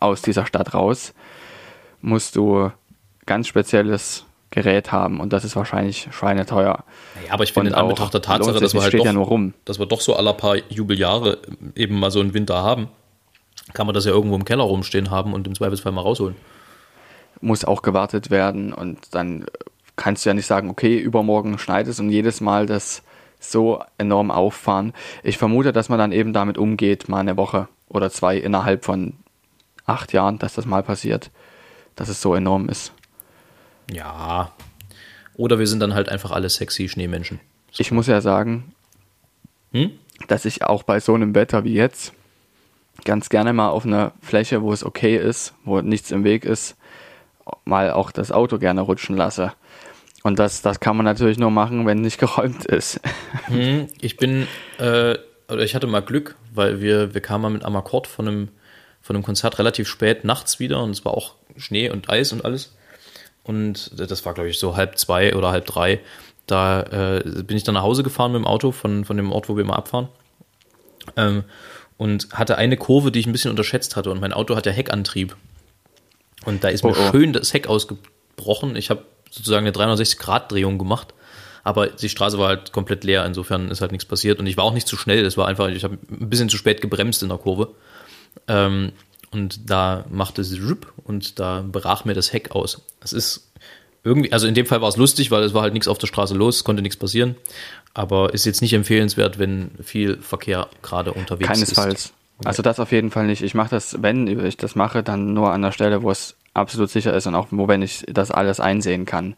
aus 0.00 0.20
dieser 0.20 0.44
Stadt 0.44 0.74
raus, 0.74 1.14
musst 2.02 2.36
du 2.36 2.70
ganz 3.24 3.48
spezielles 3.48 4.26
Gerät 4.54 4.92
haben 4.92 5.20
und 5.20 5.32
das 5.32 5.44
ist 5.44 5.56
wahrscheinlich 5.56 6.08
schweineteuer. 6.12 6.84
Naja, 7.16 7.32
aber 7.32 7.42
ich 7.44 7.52
finde 7.52 7.70
in 7.70 7.74
Anbetracht 7.74 8.14
der 8.14 8.22
Tatsache, 8.22 8.60
dass 8.60 8.72
wir 8.72 8.82
halt 8.82 8.94
doch, 8.94 9.04
ja 9.04 9.12
nur 9.12 9.26
rum. 9.26 9.52
dass 9.64 9.80
wir 9.80 9.86
doch 9.86 10.00
so 10.00 10.14
aller 10.14 10.32
paar 10.32 10.56
Jubeljahre 10.68 11.38
eben 11.74 11.98
mal 11.98 12.10
so 12.10 12.20
einen 12.20 12.34
Winter 12.34 12.62
haben, 12.62 12.88
kann 13.72 13.86
man 13.86 13.94
das 13.94 14.04
ja 14.04 14.12
irgendwo 14.12 14.36
im 14.36 14.44
Keller 14.44 14.62
rumstehen 14.62 15.10
haben 15.10 15.32
und 15.32 15.46
im 15.46 15.54
Zweifelsfall 15.54 15.92
mal 15.92 16.02
rausholen. 16.02 16.36
Muss 17.40 17.64
auch 17.64 17.82
gewartet 17.82 18.30
werden 18.30 18.72
und 18.72 18.98
dann 19.10 19.46
kannst 19.96 20.24
du 20.24 20.30
ja 20.30 20.34
nicht 20.34 20.46
sagen, 20.46 20.70
okay, 20.70 20.98
übermorgen 20.98 21.58
schneit 21.58 21.88
es 21.88 21.98
und 21.98 22.10
jedes 22.10 22.40
Mal 22.40 22.66
das 22.66 23.02
so 23.40 23.82
enorm 23.98 24.30
auffahren. 24.30 24.92
Ich 25.22 25.36
vermute, 25.36 25.72
dass 25.72 25.88
man 25.88 25.98
dann 25.98 26.12
eben 26.12 26.32
damit 26.32 26.58
umgeht, 26.58 27.08
mal 27.08 27.20
eine 27.20 27.36
Woche 27.36 27.68
oder 27.88 28.10
zwei 28.10 28.38
innerhalb 28.38 28.84
von 28.84 29.14
acht 29.84 30.12
Jahren, 30.12 30.38
dass 30.38 30.54
das 30.54 30.64
mal 30.64 30.82
passiert, 30.82 31.30
dass 31.96 32.08
es 32.08 32.22
so 32.22 32.34
enorm 32.34 32.68
ist. 32.68 32.92
Ja. 33.90 34.52
Oder 35.36 35.58
wir 35.58 35.66
sind 35.66 35.80
dann 35.80 35.94
halt 35.94 36.08
einfach 36.08 36.30
alle 36.30 36.48
sexy 36.48 36.88
Schneemenschen. 36.88 37.40
Ich 37.76 37.90
muss 37.90 38.06
ja 38.06 38.20
sagen, 38.20 38.72
Hm? 39.72 39.90
dass 40.28 40.44
ich 40.44 40.62
auch 40.62 40.84
bei 40.84 41.00
so 41.00 41.14
einem 41.14 41.34
Wetter 41.34 41.64
wie 41.64 41.74
jetzt 41.74 42.12
ganz 43.04 43.28
gerne 43.28 43.52
mal 43.52 43.68
auf 43.70 43.84
einer 43.84 44.12
Fläche, 44.22 44.62
wo 44.62 44.72
es 44.72 44.84
okay 44.84 45.16
ist, 45.16 45.52
wo 45.64 45.80
nichts 45.80 46.12
im 46.12 46.22
Weg 46.22 46.44
ist, 46.44 46.76
mal 47.64 47.90
auch 47.90 48.12
das 48.12 48.30
Auto 48.30 48.58
gerne 48.58 48.80
rutschen 48.82 49.16
lasse. 49.16 49.52
Und 50.22 50.38
das, 50.38 50.62
das 50.62 50.78
kann 50.80 50.96
man 50.96 51.04
natürlich 51.04 51.36
nur 51.38 51.50
machen, 51.50 51.84
wenn 51.86 52.00
nicht 52.00 52.18
geräumt 52.20 52.64
ist. 52.66 53.00
Hm, 53.46 53.88
Ich 54.00 54.16
bin, 54.16 54.46
äh, 54.78 55.16
oder 55.48 55.62
ich 55.64 55.74
hatte 55.74 55.88
mal 55.88 56.00
Glück, 56.00 56.36
weil 56.54 56.80
wir, 56.80 57.12
wir 57.12 57.20
kamen 57.20 57.42
mal 57.42 57.50
mit 57.50 57.64
Amakord 57.64 58.06
von 58.06 58.28
einem, 58.28 58.48
von 59.02 59.16
einem 59.16 59.24
Konzert 59.24 59.58
relativ 59.58 59.88
spät 59.88 60.24
nachts 60.24 60.60
wieder 60.60 60.80
und 60.82 60.90
es 60.90 61.04
war 61.04 61.12
auch 61.14 61.34
Schnee 61.56 61.90
und 61.90 62.08
Eis 62.08 62.32
und 62.32 62.44
alles. 62.44 62.76
Und 63.44 63.92
das 63.98 64.24
war, 64.24 64.34
glaube 64.34 64.48
ich, 64.48 64.58
so 64.58 64.76
halb 64.76 64.98
zwei 64.98 65.34
oder 65.36 65.50
halb 65.50 65.66
drei. 65.66 66.00
Da 66.46 66.82
äh, 67.18 67.42
bin 67.42 67.56
ich 67.56 67.62
dann 67.62 67.74
nach 67.74 67.82
Hause 67.82 68.02
gefahren 68.02 68.32
mit 68.32 68.40
dem 68.40 68.46
Auto 68.46 68.72
von, 68.72 69.04
von 69.04 69.16
dem 69.16 69.32
Ort, 69.32 69.48
wo 69.48 69.56
wir 69.56 69.62
immer 69.62 69.76
abfahren. 69.76 70.08
Ähm, 71.16 71.44
und 71.96 72.28
hatte 72.32 72.56
eine 72.56 72.76
Kurve, 72.76 73.12
die 73.12 73.20
ich 73.20 73.26
ein 73.26 73.32
bisschen 73.32 73.50
unterschätzt 73.50 73.96
hatte. 73.96 74.10
Und 74.10 74.20
mein 74.20 74.32
Auto 74.32 74.56
hat 74.56 74.66
ja 74.66 74.72
Heckantrieb. 74.72 75.36
Und 76.44 76.64
da 76.64 76.68
ist 76.68 76.84
mir 76.84 76.90
Oh, 76.90 76.96
oh. 76.98 77.10
schön 77.12 77.32
das 77.32 77.52
Heck 77.52 77.68
ausgebrochen. 77.68 78.76
Ich 78.76 78.90
habe 78.90 79.04
sozusagen 79.30 79.66
eine 79.66 79.74
360-Grad-Drehung 79.74 80.78
gemacht. 80.78 81.14
Aber 81.62 81.86
die 81.86 82.08
Straße 82.08 82.38
war 82.38 82.48
halt 82.48 82.72
komplett 82.72 83.04
leer. 83.04 83.24
Insofern 83.24 83.70
ist 83.70 83.80
halt 83.80 83.92
nichts 83.92 84.04
passiert. 84.04 84.38
Und 84.38 84.46
ich 84.46 84.56
war 84.56 84.64
auch 84.64 84.74
nicht 84.74 84.86
zu 84.86 84.96
schnell. 84.96 85.24
Es 85.24 85.36
war 85.36 85.48
einfach, 85.48 85.68
ich 85.68 85.84
habe 85.84 85.98
ein 86.10 86.28
bisschen 86.28 86.48
zu 86.48 86.56
spät 86.56 86.80
gebremst 86.80 87.22
in 87.22 87.30
der 87.30 87.38
Kurve. 87.38 87.74
Ähm, 88.48 88.92
und 89.34 89.68
da 89.68 90.04
machte 90.08 90.44
sie 90.44 90.58
Rüpp 90.60 90.92
und 91.04 91.38
da 91.38 91.64
brach 91.66 92.04
mir 92.04 92.14
das 92.14 92.32
Heck 92.32 92.52
aus. 92.52 92.82
Es 93.00 93.12
ist 93.12 93.50
irgendwie, 94.04 94.32
also 94.32 94.46
in 94.46 94.54
dem 94.54 94.66
Fall 94.66 94.80
war 94.80 94.88
es 94.88 94.96
lustig, 94.96 95.30
weil 95.30 95.42
es 95.42 95.54
war 95.54 95.62
halt 95.62 95.72
nichts 95.72 95.88
auf 95.88 95.98
der 95.98 96.06
Straße 96.06 96.34
los, 96.34 96.62
konnte 96.62 96.82
nichts 96.82 96.96
passieren. 96.96 97.36
Aber 97.94 98.32
ist 98.32 98.44
jetzt 98.44 98.60
nicht 98.60 98.72
empfehlenswert, 98.72 99.38
wenn 99.38 99.70
viel 99.82 100.18
Verkehr 100.20 100.68
gerade 100.82 101.12
unterwegs 101.12 101.48
Keinesfalls. 101.48 102.06
ist. 102.06 102.14
Also 102.44 102.62
das 102.62 102.80
auf 102.80 102.92
jeden 102.92 103.10
Fall 103.10 103.26
nicht. 103.26 103.42
Ich 103.42 103.54
mache 103.54 103.70
das, 103.70 104.02
wenn 104.02 104.26
ich 104.44 104.56
das 104.56 104.74
mache, 104.74 105.02
dann 105.02 105.34
nur 105.34 105.52
an 105.52 105.62
der 105.62 105.72
Stelle, 105.72 106.02
wo 106.02 106.10
es 106.10 106.36
absolut 106.52 106.90
sicher 106.90 107.14
ist 107.14 107.26
und 107.26 107.34
auch 107.34 107.48
wo, 107.50 107.68
wenn 107.68 107.82
ich 107.82 108.04
das 108.08 108.30
alles 108.30 108.60
einsehen 108.60 109.06
kann 109.06 109.36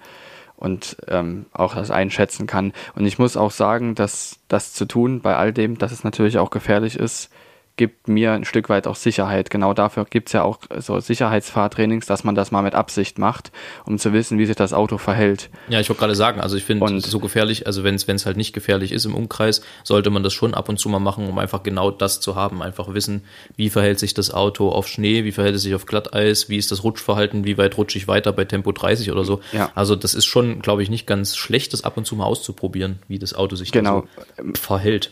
und 0.56 0.96
ähm, 1.08 1.46
auch 1.52 1.74
das 1.74 1.90
einschätzen 1.90 2.46
kann. 2.46 2.72
Und 2.94 3.06
ich 3.06 3.18
muss 3.18 3.36
auch 3.36 3.50
sagen, 3.50 3.94
dass 3.94 4.38
das 4.48 4.72
zu 4.72 4.86
tun 4.86 5.20
bei 5.20 5.36
all 5.36 5.52
dem, 5.52 5.78
dass 5.78 5.92
es 5.92 6.04
natürlich 6.04 6.38
auch 6.38 6.50
gefährlich 6.50 6.96
ist, 6.96 7.30
gibt 7.76 8.08
mir 8.08 8.32
ein 8.32 8.44
Stück 8.44 8.68
weit 8.68 8.86
auch 8.86 8.96
Sicherheit. 8.96 9.50
Genau 9.50 9.74
dafür 9.74 10.06
gibt 10.08 10.28
es 10.28 10.32
ja 10.32 10.42
auch 10.42 10.60
so 10.78 10.98
Sicherheitsfahrtrainings, 10.98 12.06
dass 12.06 12.24
man 12.24 12.34
das 12.34 12.50
mal 12.50 12.62
mit 12.62 12.74
Absicht 12.74 13.18
macht, 13.18 13.52
um 13.84 13.98
zu 13.98 14.12
wissen, 14.12 14.38
wie 14.38 14.46
sich 14.46 14.56
das 14.56 14.72
Auto 14.72 14.98
verhält. 14.98 15.50
Ja, 15.68 15.80
ich 15.80 15.88
wollte 15.88 16.00
gerade 16.00 16.14
sagen, 16.14 16.40
also 16.40 16.56
ich 16.56 16.64
finde 16.64 17.00
so 17.00 17.20
gefährlich, 17.20 17.66
also 17.66 17.84
wenn 17.84 17.94
es 17.96 18.26
halt 18.26 18.36
nicht 18.36 18.52
gefährlich 18.52 18.92
ist 18.92 19.04
im 19.04 19.14
Umkreis, 19.14 19.60
sollte 19.84 20.10
man 20.10 20.22
das 20.22 20.32
schon 20.32 20.54
ab 20.54 20.68
und 20.68 20.78
zu 20.78 20.88
mal 20.88 21.00
machen, 21.00 21.28
um 21.28 21.38
einfach 21.38 21.62
genau 21.62 21.90
das 21.90 22.20
zu 22.20 22.34
haben. 22.34 22.62
Einfach 22.62 22.94
wissen, 22.94 23.24
wie 23.56 23.70
verhält 23.70 23.98
sich 23.98 24.14
das 24.14 24.32
Auto 24.32 24.70
auf 24.70 24.88
Schnee, 24.88 25.24
wie 25.24 25.32
verhält 25.32 25.56
es 25.56 25.62
sich 25.62 25.74
auf 25.74 25.86
Glatteis, 25.86 26.48
wie 26.48 26.56
ist 26.56 26.70
das 26.70 26.82
Rutschverhalten, 26.82 27.44
wie 27.44 27.58
weit 27.58 27.76
rutsche 27.76 27.98
ich 27.98 28.08
weiter 28.08 28.32
bei 28.32 28.44
Tempo 28.44 28.72
30 28.72 29.12
oder 29.12 29.24
so. 29.24 29.40
Ja. 29.52 29.70
Also 29.74 29.96
das 29.96 30.14
ist 30.14 30.24
schon, 30.24 30.60
glaube 30.62 30.82
ich, 30.82 30.90
nicht 30.90 31.06
ganz 31.06 31.36
schlecht, 31.36 31.72
das 31.72 31.84
ab 31.84 31.96
und 31.96 32.06
zu 32.06 32.16
mal 32.16 32.24
auszuprobieren, 32.24 33.00
wie 33.08 33.18
das 33.18 33.34
Auto 33.34 33.56
sich 33.56 33.70
Genau. 33.72 34.04
so 34.38 34.44
verhält. 34.60 35.10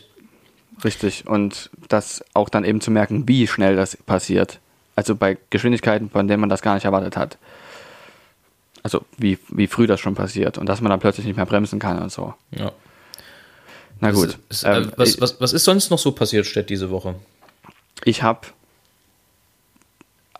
Richtig. 0.83 1.27
Und 1.27 1.69
das 1.87 2.23
auch 2.33 2.49
dann 2.49 2.65
eben 2.65 2.81
zu 2.81 2.91
merken, 2.91 3.27
wie 3.27 3.47
schnell 3.47 3.75
das 3.75 3.97
passiert. 3.97 4.59
Also 4.95 5.15
bei 5.15 5.37
Geschwindigkeiten, 5.49 6.09
von 6.09 6.27
denen 6.27 6.41
man 6.41 6.49
das 6.49 6.61
gar 6.61 6.75
nicht 6.75 6.85
erwartet 6.85 7.17
hat. 7.17 7.37
Also 8.83 9.03
wie, 9.17 9.39
wie 9.49 9.67
früh 9.67 9.87
das 9.87 9.99
schon 9.99 10.15
passiert 10.15 10.57
und 10.57 10.67
dass 10.67 10.79
man 10.79 10.91
dann 10.91 10.99
plötzlich 10.99 11.25
nicht 11.25 11.37
mehr 11.37 11.45
bremsen 11.45 11.79
kann 11.79 12.01
und 12.01 12.11
so. 12.11 12.33
Ja. 12.51 12.71
Na 13.99 14.11
gut. 14.11 14.37
Was, 14.49 14.63
ähm, 14.63 14.91
was, 14.95 15.19
was, 15.19 15.41
was 15.41 15.53
ist 15.53 15.63
sonst 15.63 15.89
noch 15.89 15.97
so 15.97 16.11
passiert, 16.11 16.45
Stett, 16.45 16.69
diese 16.69 16.91
Woche? 16.91 17.15
ich 18.03 18.23
habe 18.23 18.47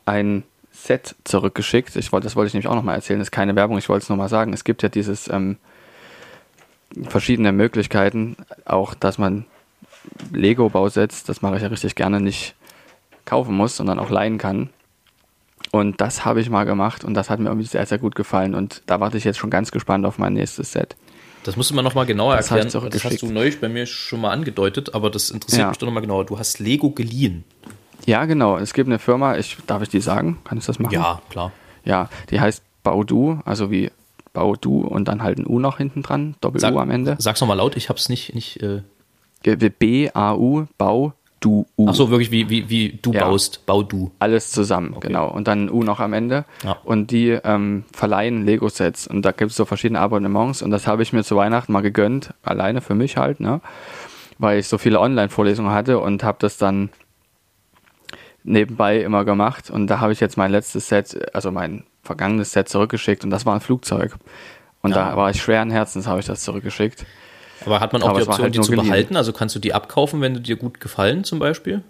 ein 0.05 0.43
Set 0.71 1.15
zurückgeschickt. 1.23 1.95
Ich 1.95 2.11
wollte, 2.11 2.25
das 2.25 2.35
wollte 2.35 2.47
ich 2.47 2.53
nämlich 2.53 2.67
auch 2.67 2.75
nochmal 2.75 2.95
erzählen. 2.95 3.19
Das 3.19 3.27
ist 3.27 3.31
keine 3.31 3.55
Werbung, 3.55 3.77
ich 3.77 3.89
wollte 3.89 4.03
es 4.03 4.09
nochmal 4.09 4.29
sagen. 4.29 4.53
Es 4.53 4.63
gibt 4.63 4.83
ja 4.83 4.89
dieses 4.89 5.27
ähm, 5.29 5.57
verschiedene 7.07 7.51
Möglichkeiten, 7.51 8.35
auch 8.65 8.93
dass 8.93 9.17
man 9.17 9.45
Lego-Bausets, 10.33 11.23
das 11.23 11.41
mache 11.41 11.55
ich 11.57 11.61
ja 11.61 11.67
richtig 11.67 11.95
gerne, 11.95 12.19
nicht 12.19 12.55
kaufen 13.25 13.55
muss, 13.55 13.77
sondern 13.77 13.99
auch 13.99 14.09
leihen 14.09 14.37
kann. 14.37 14.69
Und 15.71 15.99
das 15.99 16.25
habe 16.25 16.41
ich 16.41 16.49
mal 16.49 16.63
gemacht 16.63 17.03
und 17.03 17.15
das 17.15 17.29
hat 17.29 17.39
mir 17.39 17.49
irgendwie 17.49 17.67
sehr, 17.67 17.85
sehr 17.85 17.97
gut 17.97 18.15
gefallen. 18.15 18.55
Und 18.55 18.81
da 18.85 18.99
warte 18.99 19.17
ich 19.17 19.23
jetzt 19.23 19.37
schon 19.37 19.49
ganz 19.49 19.71
gespannt 19.71 20.05
auf 20.05 20.17
mein 20.17 20.33
nächstes 20.33 20.71
Set. 20.71 20.95
Das 21.43 21.57
musst 21.57 21.69
du 21.69 21.75
mal 21.75 21.81
nochmal 21.81 22.05
genauer 22.05 22.37
Das 22.37 22.49
erklären. 22.49 22.89
Das 22.91 23.03
hast 23.03 23.21
du 23.21 23.31
neulich 23.31 23.59
bei 23.59 23.69
mir 23.69 23.85
schon 23.85 24.21
mal 24.21 24.31
angedeutet, 24.31 24.95
aber 24.95 25.09
das 25.09 25.29
interessiert 25.29 25.61
Ja. 25.61 25.69
mich 25.69 25.77
doch 25.77 25.85
nochmal 25.85 26.01
genauer. 26.01 26.25
Du 26.25 26.39
hast 26.39 26.59
Lego 26.59 26.91
geliehen. 26.91 27.43
Ja, 28.05 28.25
genau. 28.25 28.57
Es 28.57 28.73
gibt 28.73 28.87
eine 28.87 28.99
Firma, 28.99 29.37
ich, 29.37 29.57
darf 29.67 29.81
ich 29.81 29.89
die 29.89 29.99
sagen? 30.01 30.39
Kann 30.43 30.57
ich 30.57 30.65
das 30.65 30.79
machen? 30.79 30.93
Ja, 30.93 31.21
klar. 31.29 31.51
Ja, 31.83 32.09
die 32.29 32.39
heißt 32.39 32.63
Baudu, 32.83 33.39
also 33.45 33.69
wie 33.71 33.91
Baudu 34.33 34.81
und 34.81 35.07
dann 35.07 35.23
halt 35.23 35.39
ein 35.39 35.47
U 35.47 35.59
noch 35.59 35.77
hinten 35.77 36.03
dran, 36.03 36.35
Doppel-U 36.41 36.79
am 36.79 36.91
Ende. 36.91 37.15
Sag's 37.19 37.41
nochmal 37.41 37.57
laut, 37.57 37.75
ich 37.75 37.89
hab's 37.89 38.09
nicht, 38.09 38.33
nicht 38.35 38.61
äh, 38.61 38.81
B-A-U, 39.45 40.65
Bau-Du. 40.77 41.65
U. 41.77 41.87
ach 41.87 41.93
so, 41.93 42.09
wirklich 42.09 42.31
wie, 42.31 42.49
wie, 42.49 42.69
wie 42.69 42.99
du 43.01 43.13
Ja. 43.13 43.25
baust, 43.25 43.65
bau 43.67 43.83
du. 43.83 44.11
Alles 44.19 44.49
zusammen, 44.51 44.95
genau. 44.99 45.29
Und 45.29 45.47
dann 45.47 45.65
ein 45.65 45.69
U 45.69 45.83
noch 45.83 45.99
am 45.99 46.13
Ende. 46.13 46.45
Ja. 46.63 46.77
Und 46.83 47.11
die 47.11 47.29
ähm, 47.29 47.83
verleihen 47.93 48.45
Lego-Sets. 48.45 49.05
Und 49.07 49.21
da 49.23 49.31
gibt 49.31 49.51
es 49.51 49.57
so 49.57 49.65
verschiedene 49.65 49.99
Abonnements. 49.99 50.61
Und 50.63 50.71
das 50.71 50.87
habe 50.87 51.03
ich 51.03 51.13
mir 51.13 51.23
zu 51.23 51.35
Weihnachten 51.35 51.71
mal 51.71 51.81
gegönnt. 51.81 52.33
Alleine 52.43 52.81
für 52.81 52.95
mich 52.95 53.17
halt, 53.17 53.39
ne? 53.39 53.61
Weil 54.39 54.59
ich 54.59 54.67
so 54.67 54.77
viele 54.79 54.99
Online-Vorlesungen 54.99 55.71
hatte 55.71 55.99
und 55.99 56.23
habe 56.23 56.37
das 56.41 56.57
dann 56.57 56.89
nebenbei 58.43 58.99
immer 59.01 59.25
gemacht. 59.25 59.69
Und 59.69 59.87
da 59.87 59.99
habe 59.99 60.13
ich 60.13 60.19
jetzt 60.19 60.37
mein 60.37 60.51
letztes 60.51 60.87
Set, 60.87 61.35
also 61.35 61.51
mein 61.51 61.83
vergangenes 62.03 62.51
Set 62.51 62.69
zurückgeschickt. 62.69 63.23
Und 63.23 63.29
das 63.29 63.45
war 63.45 63.53
ein 63.55 63.61
Flugzeug. 63.61 64.15
Und 64.81 64.91
Ja. 64.91 65.11
da 65.11 65.17
war 65.17 65.29
ich 65.29 65.41
schweren 65.41 65.71
Herzens, 65.71 66.07
habe 66.07 66.19
ich 66.19 66.25
das 66.25 66.41
zurückgeschickt. 66.41 67.05
Aber 67.65 67.79
hat 67.79 67.93
man 67.93 68.03
auch 68.03 68.09
Aber 68.09 68.19
die 68.19 68.27
Option, 68.27 68.43
halt 68.43 68.55
die 68.55 68.61
zu 68.61 68.71
geliehen. 68.71 68.85
behalten? 68.87 69.15
Also 69.15 69.31
kannst 69.33 69.55
du 69.55 69.59
die 69.59 69.73
abkaufen, 69.73 70.21
wenn 70.21 70.33
die 70.35 70.41
dir 70.41 70.55
gut 70.55 70.79
gefallen, 70.79 71.23
zum 71.23 71.39
Beispiel? 71.39 71.83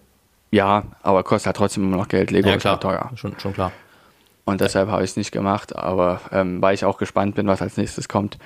Ja, 0.52 0.84
aber 1.02 1.24
kostet 1.24 1.48
halt 1.48 1.58
trotzdem 1.58 1.84
immer 1.84 1.98
noch 1.98 2.08
Geld. 2.08 2.32
Lego 2.32 2.50
ist 2.50 2.66
halt 2.66 2.82
teuer. 2.82 3.12
Schon, 3.16 3.40
schon 3.40 3.54
klar. 3.54 3.72
Und 4.46 4.62
deshalb 4.62 4.90
habe 4.90 5.04
ich 5.04 5.10
es 5.12 5.18
nicht 5.18 5.32
gemacht. 5.32 5.76
Aber 5.76 6.22
ähm, 6.32 6.62
weil 6.62 6.76
ich 6.76 6.86
auch 6.86 6.98
gespannt 6.98 7.36
bin, 7.36 7.48
was 7.48 7.62
als 7.62 7.78
nächstes 7.78 8.08
kommt. 8.08 8.38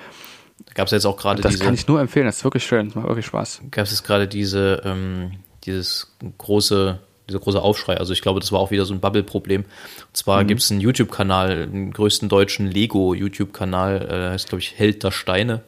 Da 0.66 0.72
gab 0.74 0.86
es 0.86 0.92
jetzt 0.92 1.06
auch 1.06 1.16
gerade 1.16 1.40
Das 1.42 1.52
diese, 1.52 1.64
kann 1.64 1.74
ich 1.74 1.86
nur 1.86 2.00
empfehlen, 2.00 2.26
das 2.26 2.38
ist 2.38 2.44
wirklich 2.44 2.64
schön, 2.64 2.86
das 2.86 2.94
macht 2.94 3.06
wirklich 3.08 3.26
Spaß. 3.26 3.62
gab 3.70 3.84
es 3.84 3.92
jetzt 3.92 4.04
gerade 4.04 4.28
diese, 4.28 4.82
ähm, 4.84 5.32
dieses 5.64 6.14
große, 6.38 6.98
dieser 7.28 7.38
große 7.38 7.60
Aufschrei. 7.62 7.96
Also 7.96 8.12
ich 8.12 8.20
glaube, 8.22 8.40
das 8.40 8.50
war 8.52 8.60
auch 8.60 8.70
wieder 8.70 8.84
so 8.84 8.92
ein 8.92 9.00
Bubble-Problem. 9.00 9.62
Und 9.62 10.16
zwar 10.16 10.44
gibt 10.44 10.60
es 10.60 10.70
einen 10.70 10.80
YouTube-Kanal, 10.80 11.66
den 11.68 11.92
größten 11.92 12.28
deutschen 12.28 12.66
Lego-YouTube-Kanal, 12.66 14.08
äh, 14.10 14.32
heißt, 14.32 14.48
glaube 14.48 14.60
ich, 14.60 14.78
Held 14.78 15.02
der 15.02 15.12
Steine. 15.12 15.62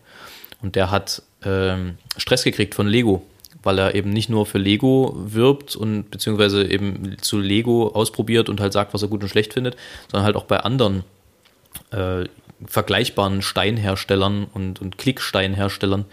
Und 0.61 0.77
der 0.77 0.91
hat 0.91 1.23
ähm, 1.45 1.99
Stress 2.17 2.45
gekriegt 2.45 2.75
von 2.75 2.87
Lego, 2.87 3.23
weil 3.63 3.79
er 3.79 3.95
eben 3.95 4.11
nicht 4.11 4.29
nur 4.29 4.47
für 4.47 4.59
Lego 4.59 5.15
wirbt 5.17 5.77
und 5.77 6.11
beziehungsweise 6.11 6.69
eben 6.71 7.17
zu 7.21 7.39
Lego 7.39 7.89
ausprobiert 7.89 8.49
und 8.49 8.61
halt 8.61 8.73
sagt, 8.73 8.95
was 8.95 9.03
er 9.03 9.09
gut 9.09 9.23
und 9.23 9.29
schlecht 9.29 9.53
findet, 9.53 9.77
sondern 10.11 10.25
halt 10.25 10.37
auch 10.37 10.45
bei 10.45 10.61
anderen 10.61 11.05
äh, 11.91 12.25
vergleichbaren 12.67 13.43
Steinherstellern 13.43 14.47
und, 14.53 14.81
und 14.81 14.99
Klicksteinherstellern 14.99 16.05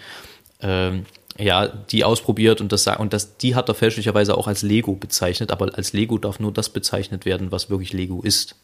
ähm, 0.61 1.05
ja, 1.37 1.67
die 1.67 2.03
ausprobiert 2.03 2.59
und 2.59 2.71
das 2.71 2.83
sa- 2.83 2.97
und 2.97 3.13
das, 3.13 3.37
die 3.37 3.55
hat 3.55 3.69
er 3.69 3.75
fälschlicherweise 3.75 4.37
auch 4.37 4.47
als 4.47 4.61
Lego 4.61 4.93
bezeichnet, 4.95 5.51
aber 5.51 5.77
als 5.77 5.93
Lego 5.93 6.17
darf 6.17 6.39
nur 6.39 6.51
das 6.51 6.69
bezeichnet 6.69 7.25
werden, 7.25 7.51
was 7.51 7.69
wirklich 7.69 7.93
Lego 7.93 8.21
ist. 8.21 8.55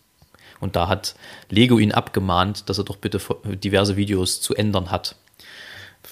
Und 0.60 0.76
da 0.76 0.88
hat 0.88 1.16
Lego 1.50 1.80
ihn 1.80 1.92
abgemahnt, 1.92 2.70
dass 2.70 2.78
er 2.78 2.84
doch 2.84 2.98
bitte 2.98 3.20
diverse 3.64 3.96
Videos 3.96 4.42
zu 4.42 4.56
ändern 4.56 4.92
hat. 4.92 5.16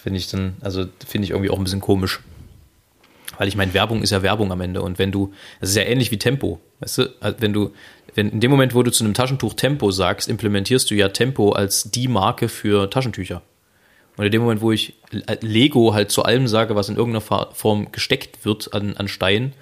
Finde 0.03 0.19
ich 0.19 0.27
dann, 0.27 0.57
also 0.59 0.85
finde 1.07 1.23
ich 1.23 1.31
irgendwie 1.31 1.49
auch 1.49 1.57
ein 1.57 1.63
bisschen 1.63 1.79
komisch. 1.79 2.19
Weil 3.37 3.47
ich 3.47 3.55
meine, 3.55 3.73
Werbung 3.73 4.03
ist 4.03 4.09
ja 4.09 4.21
Werbung 4.21 4.51
am 4.51 4.59
Ende. 4.59 4.81
Und 4.81 4.99
wenn 4.99 5.13
du, 5.13 5.31
das 5.61 5.69
ist 5.69 5.77
ja 5.77 5.83
ähnlich 5.83 6.11
wie 6.11 6.17
Tempo. 6.17 6.59
Weißt 6.81 6.97
du, 6.97 7.09
Also 7.21 7.37
wenn 7.39 7.53
du, 7.53 7.71
wenn 8.13 8.29
in 8.29 8.41
dem 8.41 8.51
Moment, 8.51 8.75
wo 8.75 8.83
du 8.83 8.91
zu 8.91 9.05
einem 9.05 9.13
Taschentuch 9.13 9.53
Tempo 9.53 9.91
sagst, 9.91 10.27
implementierst 10.27 10.91
du 10.91 10.95
ja 10.95 11.07
Tempo 11.07 11.53
als 11.53 11.89
die 11.89 12.09
Marke 12.09 12.49
für 12.49 12.89
Taschentücher. 12.89 13.43
Und 14.17 14.25
in 14.25 14.31
dem 14.33 14.41
Moment, 14.41 14.59
wo 14.59 14.73
ich 14.73 14.95
Lego 15.39 15.93
halt 15.93 16.11
zu 16.11 16.23
allem 16.23 16.49
sage, 16.49 16.75
was 16.75 16.89
in 16.89 16.97
irgendeiner 16.97 17.47
Form 17.53 17.89
gesteckt 17.93 18.43
wird 18.43 18.73
an, 18.73 18.97
an 18.97 19.07
Stein, 19.07 19.53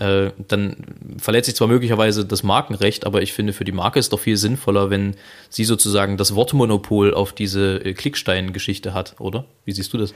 äh, 0.00 0.32
dann 0.48 0.76
verletzt 1.18 1.46
sich 1.46 1.56
zwar 1.56 1.68
möglicherweise 1.68 2.24
das 2.24 2.42
Markenrecht, 2.42 3.06
aber 3.06 3.20
ich 3.22 3.32
finde, 3.32 3.52
für 3.52 3.64
die 3.64 3.72
Marke 3.72 3.98
ist 3.98 4.12
doch 4.12 4.20
viel 4.20 4.36
sinnvoller, 4.36 4.88
wenn 4.88 5.14
sie 5.50 5.64
sozusagen 5.64 6.16
das 6.16 6.34
Wortmonopol 6.34 7.12
auf 7.12 7.32
diese 7.32 7.76
äh, 7.84 7.92
Klickstein-Geschichte 7.92 8.94
hat, 8.94 9.16
oder? 9.18 9.44
Wie 9.66 9.72
siehst 9.72 9.92
du 9.92 9.98
das? 9.98 10.14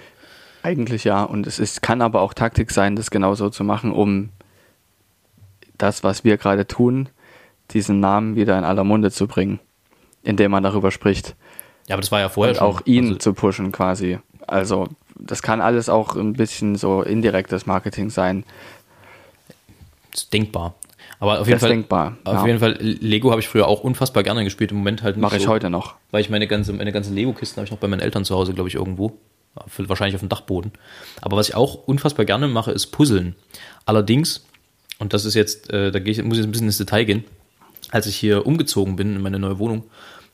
Eigentlich 0.63 1.05
ja, 1.05 1.23
und 1.23 1.47
es 1.47 1.59
ist, 1.59 1.83
kann 1.83 2.01
aber 2.01 2.23
auch 2.23 2.33
Taktik 2.33 2.71
sein, 2.71 2.97
das 2.97 3.11
genauso 3.11 3.51
zu 3.51 3.63
machen, 3.63 3.93
um 3.93 4.31
das, 5.77 6.03
was 6.03 6.25
wir 6.25 6.39
gerade 6.39 6.67
tun, 6.67 7.11
diesen 7.73 8.01
Namen 8.01 8.37
wieder 8.37 8.57
in 8.57 8.65
aller 8.65 8.85
Munde 8.85 9.11
zu 9.11 9.27
bringen, 9.27 9.61
indem 10.23 10.51
man 10.53 10.63
darüber 10.63 10.91
spricht. 10.91 11.37
Ja, 11.89 11.97
aber 11.97 12.01
das 12.01 12.11
war 12.11 12.21
ja 12.21 12.31
vorher 12.31 12.53
und 12.53 12.59
schon. 12.59 12.67
auch 12.67 12.87
ihn 12.87 13.09
Also, 13.09 13.19
zu 13.19 13.35
pushen 13.35 13.71
quasi. 13.71 14.19
Also 14.47 14.89
das 15.19 15.43
kann 15.43 15.61
alles 15.61 15.91
auch 15.91 16.17
ein 16.17 16.33
bisschen 16.33 16.77
so 16.77 17.03
indirektes 17.03 17.67
Marketing 17.67 18.09
sein. 18.09 18.45
Denkbar. 20.33 20.75
Aber 21.21 21.41
auf 21.41 21.47
jeden 21.47 21.53
Das 21.53 21.61
Fall, 21.61 21.71
denkbar, 21.71 22.17
auf 22.25 22.35
ja. 22.35 22.47
jeden 22.47 22.59
Fall, 22.59 22.77
Lego 22.81 23.31
habe 23.31 23.41
ich 23.41 23.49
früher 23.49 23.67
auch 23.67 23.83
unfassbar 23.83 24.23
gerne 24.23 24.45
gespielt. 24.45 24.73
Im 24.73 24.79
Moment 24.79 25.03
halt 25.03 25.17
nicht 25.17 25.23
Mache 25.23 25.37
ich 25.37 25.45
so, 25.45 25.49
heute 25.49 25.71
noch. 25.71 25.95
Weil 26.11 26.21
ich 26.21 26.31
meine 26.31 26.47
ganze, 26.47 26.73
meine 26.73 26.93
ganzen 26.93 27.15
Lego-Kisten 27.15 27.57
habe 27.57 27.67
ich 27.67 27.71
noch 27.71 27.79
bei 27.79 27.89
meinen 27.89 28.01
Eltern 28.01 28.25
zu 28.25 28.35
Hause, 28.35 28.53
glaube 28.53 28.69
ich, 28.69 28.75
irgendwo. 28.75 29.19
Wahrscheinlich 29.79 30.17
auf 30.17 30.21
dem 30.21 30.29
Dachboden. 30.29 30.73
Aber 31.21 31.37
was 31.37 31.49
ich 31.49 31.55
auch 31.55 31.75
unfassbar 31.87 32.25
gerne 32.25 32.49
mache, 32.49 32.73
ist 32.73 32.87
Puzzeln. 32.87 33.37
Allerdings, 33.87 34.45
und 34.99 35.15
das 35.15 35.25
ist 35.25 35.35
jetzt, 35.35 35.71
äh, 35.71 35.93
da 35.93 36.01
gehe 36.01 36.13
ich, 36.13 36.23
muss 36.25 36.37
ich 36.37 36.39
jetzt 36.39 36.49
ein 36.49 36.53
bisschen 36.53 36.67
ins 36.67 36.79
Detail 36.79 37.05
gehen, 37.05 37.25
als 37.91 38.07
ich 38.07 38.17
hier 38.17 38.47
umgezogen 38.47 38.97
bin 38.97 39.15
in 39.15 39.23
meine 39.23 39.39
neue 39.39 39.59
Wohnung, 39.59 39.85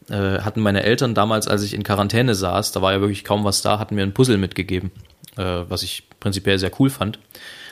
äh, 0.08 0.40
hatten 0.40 0.60
meine 0.60 0.82
Eltern 0.82 1.14
damals, 1.14 1.48
als 1.48 1.62
ich 1.62 1.74
in 1.74 1.82
Quarantäne 1.82 2.34
saß, 2.34 2.72
da 2.72 2.80
war 2.80 2.92
ja 2.92 3.00
wirklich 3.00 3.24
kaum 3.24 3.44
was 3.44 3.60
da, 3.60 3.78
hatten 3.78 3.94
mir 3.94 4.02
ein 4.02 4.14
Puzzle 4.14 4.38
mitgegeben, 4.38 4.90
äh, 5.36 5.64
was 5.68 5.82
ich 5.82 6.04
prinzipiell 6.18 6.58
sehr 6.58 6.72
cool 6.80 6.88
fand. 6.88 7.18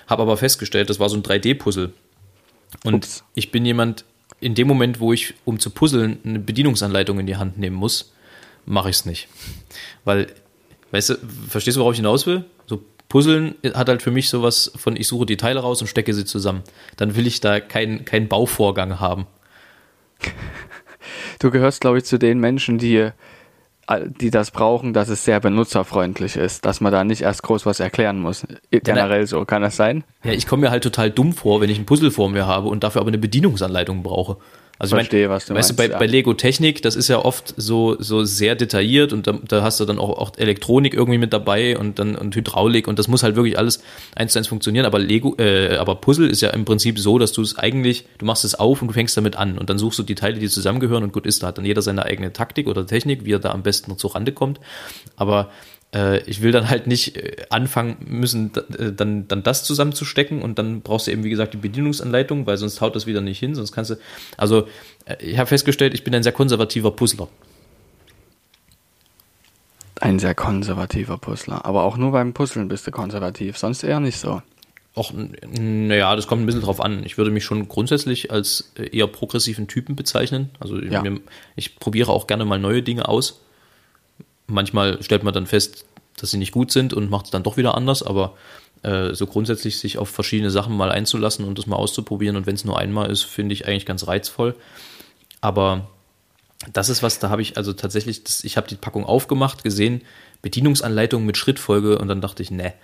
Habe 0.09 0.23
aber 0.23 0.37
festgestellt, 0.37 0.91
das 0.91 0.99
war 0.99 1.09
so 1.09 1.17
ein 1.17 1.23
3D-Puzzle. 1.23 1.93
Und 2.85 2.95
Ups. 2.95 3.25
ich 3.35 3.53
bin 3.53 3.65
jemand, 3.65 4.05
in 4.41 4.55
dem 4.55 4.67
Moment, 4.67 5.01
wo 5.01 5.13
ich, 5.13 5.35
um 5.45 5.59
zu 5.59 5.71
puzzeln, 5.71 6.19
eine 6.25 6.39
Bedienungsanleitung 6.39 7.21
in 7.21 7.27
die 7.27 7.37
Hand 7.37 7.59
nehmen 7.59 7.77
muss, 7.77 8.13
mache 8.67 8.91
ich 8.91 8.97
es 8.97 9.07
nicht. 9.07 9.29
Weil, 10.05 10.29
weißt 10.91 11.11
du, 11.11 11.15
verstehst 11.49 11.77
du, 11.77 11.81
worauf 11.81 11.93
ich 11.93 11.99
hinaus 11.99 12.27
will? 12.27 12.45
So 12.67 12.83
Puzzeln 13.09 13.55
hat 13.75 13.89
halt 13.89 14.03
für 14.03 14.11
mich 14.11 14.29
sowas 14.29 14.71
von, 14.77 14.97
ich 14.97 15.09
suche 15.09 15.27
die 15.27 15.37
Teile 15.37 15.61
raus 15.61 15.81
und 15.81 15.87
stecke 15.87 16.13
sie 16.13 16.25
zusammen. 16.25 16.63
Dann 16.97 17.17
will 17.17 17.27
ich 17.27 17.41
da 17.41 17.61
keinen 17.61 18.05
keinen 18.05 18.29
Bauvorgang 18.29 19.01
haben. 19.01 19.27
Du 21.39 21.51
gehörst, 21.51 21.81
glaube 21.81 21.99
ich, 21.99 22.05
zu 22.05 22.19
den 22.19 22.39
Menschen, 22.39 22.79
die, 22.79 23.11
die 24.21 24.31
das 24.31 24.51
brauchen, 24.51 24.93
dass 24.93 25.09
es 25.09 25.25
sehr 25.25 25.41
benutzerfreundlich 25.41 26.37
ist, 26.37 26.65
dass 26.65 26.81
man 26.81 26.93
da 26.93 27.05
nicht 27.05 27.23
erst 27.23 27.43
groß 27.43 27.65
was 27.65 27.81
erklären 27.81 28.21
muss. 28.21 28.47
Generell 28.71 29.27
so, 29.27 29.45
kann 29.45 29.63
das 29.63 29.77
sein? 29.77 30.05
Ja, 30.25 30.33
ich 30.33 30.47
komme 30.47 30.63
mir 30.63 30.71
halt 30.71 30.83
total 30.83 31.11
dumm 31.11 31.33
vor, 31.33 31.61
wenn 31.61 31.71
ich 31.71 31.79
ein 31.79 31.87
Puzzle 31.87 32.11
vor 32.11 32.29
mir 32.29 32.47
habe 32.47 32.69
und 32.69 32.85
dafür 32.85 33.01
aber 33.01 33.09
eine 33.09 33.19
Bedienungsanleitung 33.19 34.03
brauche. 34.03 34.37
Also 34.81 34.95
Verstehe, 34.95 35.23
ich 35.23 35.29
mein, 35.29 35.37
was 35.37 35.47
du 35.47 35.55
weißt 35.55 35.69
meinst, 35.69 35.71
du, 35.71 35.89
bei, 35.89 35.93
ja. 35.93 35.99
bei 35.99 36.07
Lego 36.07 36.35
Technik, 36.35 36.83
das 36.83 36.95
ist 36.95 37.09
ja 37.09 37.25
oft 37.25 37.53
so, 37.57 37.97
so 37.99 38.25
sehr 38.25 38.55
detailliert 38.55 39.13
und 39.13 39.27
da, 39.27 39.33
da 39.33 39.63
hast 39.63 39.81
du 39.81 39.85
dann 39.85 39.99
auch, 39.99 40.11
auch 40.11 40.33
Elektronik 40.37 40.95
irgendwie 40.95 41.19
mit 41.19 41.33
dabei 41.33 41.77
und 41.77 41.99
dann 41.99 42.15
und 42.15 42.37
Hydraulik 42.37 42.87
und 42.87 42.99
das 42.99 43.09
muss 43.09 43.25
halt 43.25 43.35
wirklich 43.35 43.59
alles 43.59 43.83
eins 44.15 44.33
zu 44.33 44.39
eins 44.39 44.47
funktionieren. 44.47 44.87
Aber 44.87 45.01
Lego, 45.01 45.35
äh, 45.39 45.77
aber 45.77 45.97
Puzzle 45.97 46.29
ist 46.29 46.43
ja 46.43 46.51
im 46.51 46.65
Prinzip 46.65 47.01
so, 47.01 47.19
dass 47.19 47.33
du 47.33 47.43
es 47.43 47.59
eigentlich, 47.59 48.07
du 48.19 48.25
machst 48.25 48.45
es 48.45 48.55
auf 48.55 48.81
und 48.81 48.89
du 48.89 48.95
fängst 48.95 49.17
damit 49.17 49.35
an 49.35 49.59
und 49.59 49.69
dann 49.69 49.79
suchst 49.79 49.99
du 49.99 50.05
die 50.05 50.15
Teile, 50.15 50.39
die 50.39 50.49
zusammengehören 50.49 51.03
und 51.03 51.13
gut 51.13 51.27
ist, 51.27 51.43
da 51.43 51.49
hat 51.49 51.59
dann 51.59 51.65
jeder 51.65 51.83
seine 51.83 52.05
eigene 52.05 52.33
Taktik 52.33 52.69
oder 52.69 52.87
Technik, 52.87 53.25
wie 53.25 53.33
er 53.33 53.41
da 53.41 53.51
am 53.51 53.65
besten 53.65 53.91
noch 53.91 53.99
zur 53.99 54.15
Rande 54.15 54.31
kommt. 54.31 54.61
Aber 55.17 55.51
ich 56.27 56.43
will 56.43 56.53
dann 56.53 56.69
halt 56.69 56.87
nicht 56.87 57.17
äh, 57.17 57.47
anfangen 57.51 57.97
müssen, 58.07 58.53
äh, 58.79 58.93
dann, 58.93 59.27
dann 59.27 59.43
das 59.43 59.65
zusammenzustecken 59.65 60.43
und 60.43 60.59
dann 60.59 60.83
brauchst 60.83 61.07
du 61.07 61.11
eben, 61.11 61.25
wie 61.25 61.31
gesagt, 61.31 61.55
die 61.55 61.59
Bedienungsanleitung, 61.59 62.47
weil 62.47 62.59
sonst 62.59 62.81
haut 62.81 62.95
das 62.95 63.07
wieder 63.07 63.23
nicht 63.23 63.39
hin, 63.39 63.55
sonst 63.55 63.73
kannst 63.73 63.93
du, 63.93 63.95
also 64.37 64.69
äh, 65.07 65.17
ich 65.25 65.39
habe 65.39 65.47
festgestellt, 65.47 65.95
ich 65.95 66.05
bin 66.05 66.15
ein 66.15 66.23
sehr 66.23 66.33
konservativer 66.33 66.91
Puzzler. 66.91 67.29
Ein 70.01 70.19
sehr 70.19 70.35
konservativer 70.35 71.19
Puzzler. 71.19 71.65
Aber 71.65 71.83
auch 71.83 71.97
nur 71.97 72.13
beim 72.13 72.35
Puzzeln 72.35 72.69
bist 72.69 72.87
du 72.87 72.91
konservativ, 72.91 73.59
sonst 73.59 73.83
eher 73.83 73.99
nicht 73.99 74.19
so. 74.19 74.43
Auch, 74.95 75.13
naja, 75.13 76.15
das 76.17 76.27
kommt 76.27 76.43
ein 76.43 76.47
bisschen 76.47 76.63
drauf 76.63 76.81
an. 76.81 77.05
Ich 77.05 77.19
würde 77.19 77.31
mich 77.31 77.45
schon 77.45 77.69
grundsätzlich 77.69 78.31
als 78.31 78.73
äh, 78.77 78.97
eher 78.97 79.07
progressiven 79.07 79.69
Typen 79.69 79.97
bezeichnen. 79.97 80.51
Also 80.61 80.79
Ja. 80.79 81.03
mir, 81.03 81.21
ich 81.57 81.77
probiere 81.77 82.13
auch 82.13 82.27
gerne 82.27 82.45
mal 82.45 82.59
neue 82.59 82.83
Dinge 82.83 83.09
aus. 83.09 83.41
Manchmal 84.49 85.03
stellt 85.03 85.23
man 85.23 85.35
dann 85.35 85.47
fest, 85.47 85.85
dass 86.17 86.31
sie 86.31 86.39
nicht 86.39 86.53
gut 86.53 86.73
sind 86.73 86.93
und 86.93 87.11
macht 87.11 87.27
es 87.27 87.31
dann 87.31 87.43
doch 87.43 87.57
wieder 87.57 87.75
anders, 87.77 88.03
aber 88.03 88.35
äh, 88.83 89.15
so 89.15 89.27
grundsätzlich 89.27 89.79
sich 89.79 89.99
auf 89.99 90.09
verschiedene 90.09 90.51
Sachen 90.51 90.77
mal 90.77 90.91
einzulassen 90.91 91.45
und 91.45 91.59
das 91.59 91.67
mal 91.67 91.77
auszuprobieren 91.77 92.37
und 92.37 92.47
wenn 92.47 92.55
es 92.55 92.65
nur 92.65 92.79
einmal 92.79 93.11
ist, 93.11 93.23
finde 93.23 93.53
ich 93.53 93.67
eigentlich 93.67 93.87
ganz 93.87 94.07
reizvoll. 94.07 94.55
Aber 95.41 95.89
das 96.73 96.89
ist 96.89 97.03
was, 97.03 97.19
da 97.19 97.31
habe 97.31 97.43
ich 97.43 97.57
also 97.57 97.73
tatsächlich, 97.73 98.25
das, 98.25 98.43
ich 98.45 98.57
habe 98.57 98.69
die 98.69 98.75
Packung 98.75 99.05
aufgemacht, 99.05 99.63
gesehen, 99.63 100.03
Bedienungsanleitung 100.43 101.25
mit 101.25 101.37
Schrittfolge 101.37 101.99
und 101.99 102.09
dann 102.09 102.21
dachte 102.21 102.43
ich, 102.43 102.51
ne. 102.51 102.75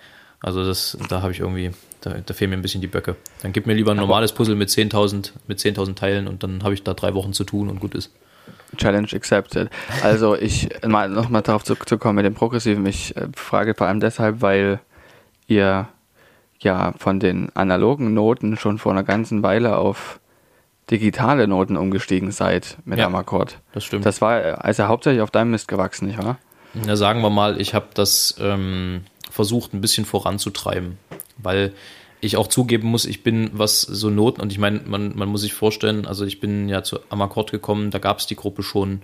Also 0.41 0.65
das, 0.65 0.97
da 1.09 1.21
habe 1.21 1.31
ich 1.31 1.39
irgendwie, 1.39 1.71
da, 2.01 2.15
da 2.23 2.33
fehlen 2.33 2.51
mir 2.51 2.57
ein 2.57 2.61
bisschen 2.61 2.81
die 2.81 2.87
Böcke. 2.87 3.15
Dann 3.41 3.53
gib 3.53 3.65
mir 3.65 3.73
lieber 3.73 3.91
ein 3.91 3.97
normales 3.97 4.31
Puzzle 4.31 4.55
mit 4.55 4.69
10.000 4.69 5.31
mit 5.47 5.59
10.000 5.59 5.95
Teilen 5.95 6.27
und 6.27 6.43
dann 6.43 6.63
habe 6.63 6.73
ich 6.73 6.83
da 6.83 6.93
drei 6.93 7.13
Wochen 7.13 7.33
zu 7.33 7.45
tun 7.45 7.69
und 7.69 7.79
gut 7.79 7.95
ist. 7.95 8.11
Challenge 8.75 9.07
accepted. 9.13 9.69
Also 10.03 10.35
ich 10.35 10.69
mal 10.85 11.09
nochmal 11.09 11.41
darauf 11.41 11.63
zurückzukommen 11.63 12.15
mit 12.15 12.25
dem 12.25 12.33
Progressiven. 12.33 12.85
Ich 12.85 13.15
äh, 13.15 13.27
frage 13.35 13.75
vor 13.75 13.87
allem 13.87 13.99
deshalb, 13.99 14.41
weil 14.41 14.79
ihr 15.47 15.87
ja 16.59 16.93
von 16.97 17.19
den 17.19 17.55
analogen 17.55 18.13
Noten 18.13 18.57
schon 18.57 18.77
vor 18.77 18.91
einer 18.91 19.03
ganzen 19.03 19.43
Weile 19.43 19.77
auf 19.77 20.19
digitale 20.89 21.47
Noten 21.47 21.77
umgestiegen 21.77 22.31
seid 22.31 22.77
mit 22.85 22.99
ja, 22.99 23.07
Amakord. 23.07 23.59
Das 23.73 23.83
stimmt. 23.83 24.05
Das 24.05 24.21
war 24.21 24.63
also 24.63 24.87
hauptsächlich 24.87 25.21
auf 25.21 25.31
deinem 25.31 25.51
Mist 25.51 25.67
gewachsen, 25.67 26.07
nicht 26.07 26.23
wahr? 26.23 26.37
Ja, 26.85 26.95
sagen 26.95 27.21
wir 27.21 27.29
mal, 27.29 27.59
ich 27.59 27.73
habe 27.73 27.87
das 27.93 28.35
ähm, 28.39 29.05
versucht 29.31 29.73
ein 29.73 29.81
bisschen 29.81 30.05
voranzutreiben, 30.05 30.97
weil 31.37 31.73
ich 32.21 32.37
auch 32.37 32.47
zugeben 32.47 32.87
muss, 32.87 33.05
ich 33.05 33.23
bin, 33.23 33.51
was 33.53 33.81
so 33.81 34.09
Noten, 34.09 34.41
und 34.41 34.51
ich 34.51 34.57
meine, 34.57 34.81
man, 34.85 35.15
man 35.15 35.29
muss 35.29 35.41
sich 35.41 35.53
vorstellen, 35.53 36.05
also 36.05 36.25
ich 36.25 36.39
bin 36.39 36.69
ja 36.69 36.83
zu 36.83 36.99
Amakord 37.09 37.51
gekommen, 37.51 37.91
da 37.91 37.99
gab 37.99 38.19
es 38.19 38.27
die 38.27 38.35
Gruppe 38.35 38.63
schon 38.63 39.01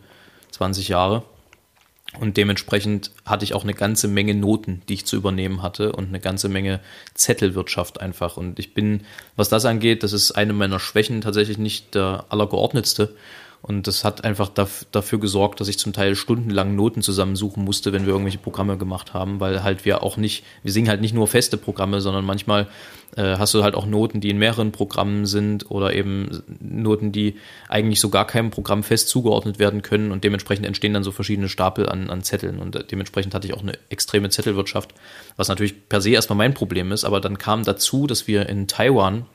20 0.51 0.87
Jahre. 0.87 1.23
Und 2.19 2.35
dementsprechend 2.35 3.11
hatte 3.25 3.45
ich 3.45 3.53
auch 3.53 3.63
eine 3.63 3.73
ganze 3.73 4.09
Menge 4.09 4.35
Noten, 4.35 4.81
die 4.89 4.95
ich 4.95 5.05
zu 5.05 5.15
übernehmen 5.15 5.61
hatte 5.61 5.93
und 5.93 6.09
eine 6.09 6.19
ganze 6.19 6.49
Menge 6.49 6.81
Zettelwirtschaft 7.13 8.01
einfach. 8.01 8.35
Und 8.35 8.59
ich 8.59 8.73
bin, 8.73 9.03
was 9.37 9.47
das 9.47 9.65
angeht, 9.65 10.03
das 10.03 10.11
ist 10.11 10.33
eine 10.33 10.51
meiner 10.51 10.79
Schwächen 10.79 11.21
tatsächlich 11.21 11.57
nicht 11.57 11.95
der 11.95 12.25
allergeordnetste. 12.27 13.15
Und 13.61 13.85
das 13.85 14.03
hat 14.03 14.23
einfach 14.23 14.49
dafür 14.49 15.19
gesorgt, 15.19 15.59
dass 15.59 15.67
ich 15.67 15.77
zum 15.77 15.93
Teil 15.93 16.15
stundenlang 16.15 16.75
Noten 16.75 17.03
zusammensuchen 17.03 17.63
musste, 17.63 17.93
wenn 17.93 18.05
wir 18.05 18.13
irgendwelche 18.13 18.39
Programme 18.39 18.75
gemacht 18.75 19.13
haben, 19.13 19.39
weil 19.39 19.61
halt 19.61 19.85
wir 19.85 20.01
auch 20.01 20.17
nicht, 20.17 20.43
wir 20.63 20.71
singen 20.71 20.89
halt 20.89 20.99
nicht 20.99 21.13
nur 21.13 21.27
feste 21.27 21.57
Programme, 21.57 22.01
sondern 22.01 22.25
manchmal 22.25 22.67
äh, 23.15 23.37
hast 23.37 23.53
du 23.53 23.63
halt 23.63 23.75
auch 23.75 23.85
Noten, 23.85 24.19
die 24.19 24.31
in 24.31 24.39
mehreren 24.39 24.71
Programmen 24.71 25.27
sind 25.27 25.69
oder 25.69 25.93
eben 25.93 26.41
Noten, 26.59 27.11
die 27.11 27.35
eigentlich 27.69 27.99
so 27.99 28.09
gar 28.09 28.25
keinem 28.25 28.49
Programm 28.49 28.81
fest 28.81 29.09
zugeordnet 29.09 29.59
werden 29.59 29.83
können 29.83 30.11
und 30.11 30.23
dementsprechend 30.23 30.65
entstehen 30.65 30.95
dann 30.95 31.03
so 31.03 31.11
verschiedene 31.11 31.47
Stapel 31.47 31.87
an, 31.87 32.09
an 32.09 32.23
Zetteln. 32.23 32.57
Und 32.57 32.75
äh, 32.75 32.83
dementsprechend 32.83 33.35
hatte 33.35 33.45
ich 33.45 33.53
auch 33.53 33.61
eine 33.61 33.73
extreme 33.89 34.29
Zettelwirtschaft, 34.29 34.95
was 35.37 35.49
natürlich 35.49 35.87
per 35.87 36.01
se 36.01 36.09
erstmal 36.09 36.37
mein 36.37 36.55
Problem 36.55 36.91
ist, 36.91 37.03
aber 37.03 37.21
dann 37.21 37.37
kam 37.37 37.63
dazu, 37.63 38.07
dass 38.07 38.27
wir 38.27 38.49
in 38.49 38.67
Taiwan 38.67 39.27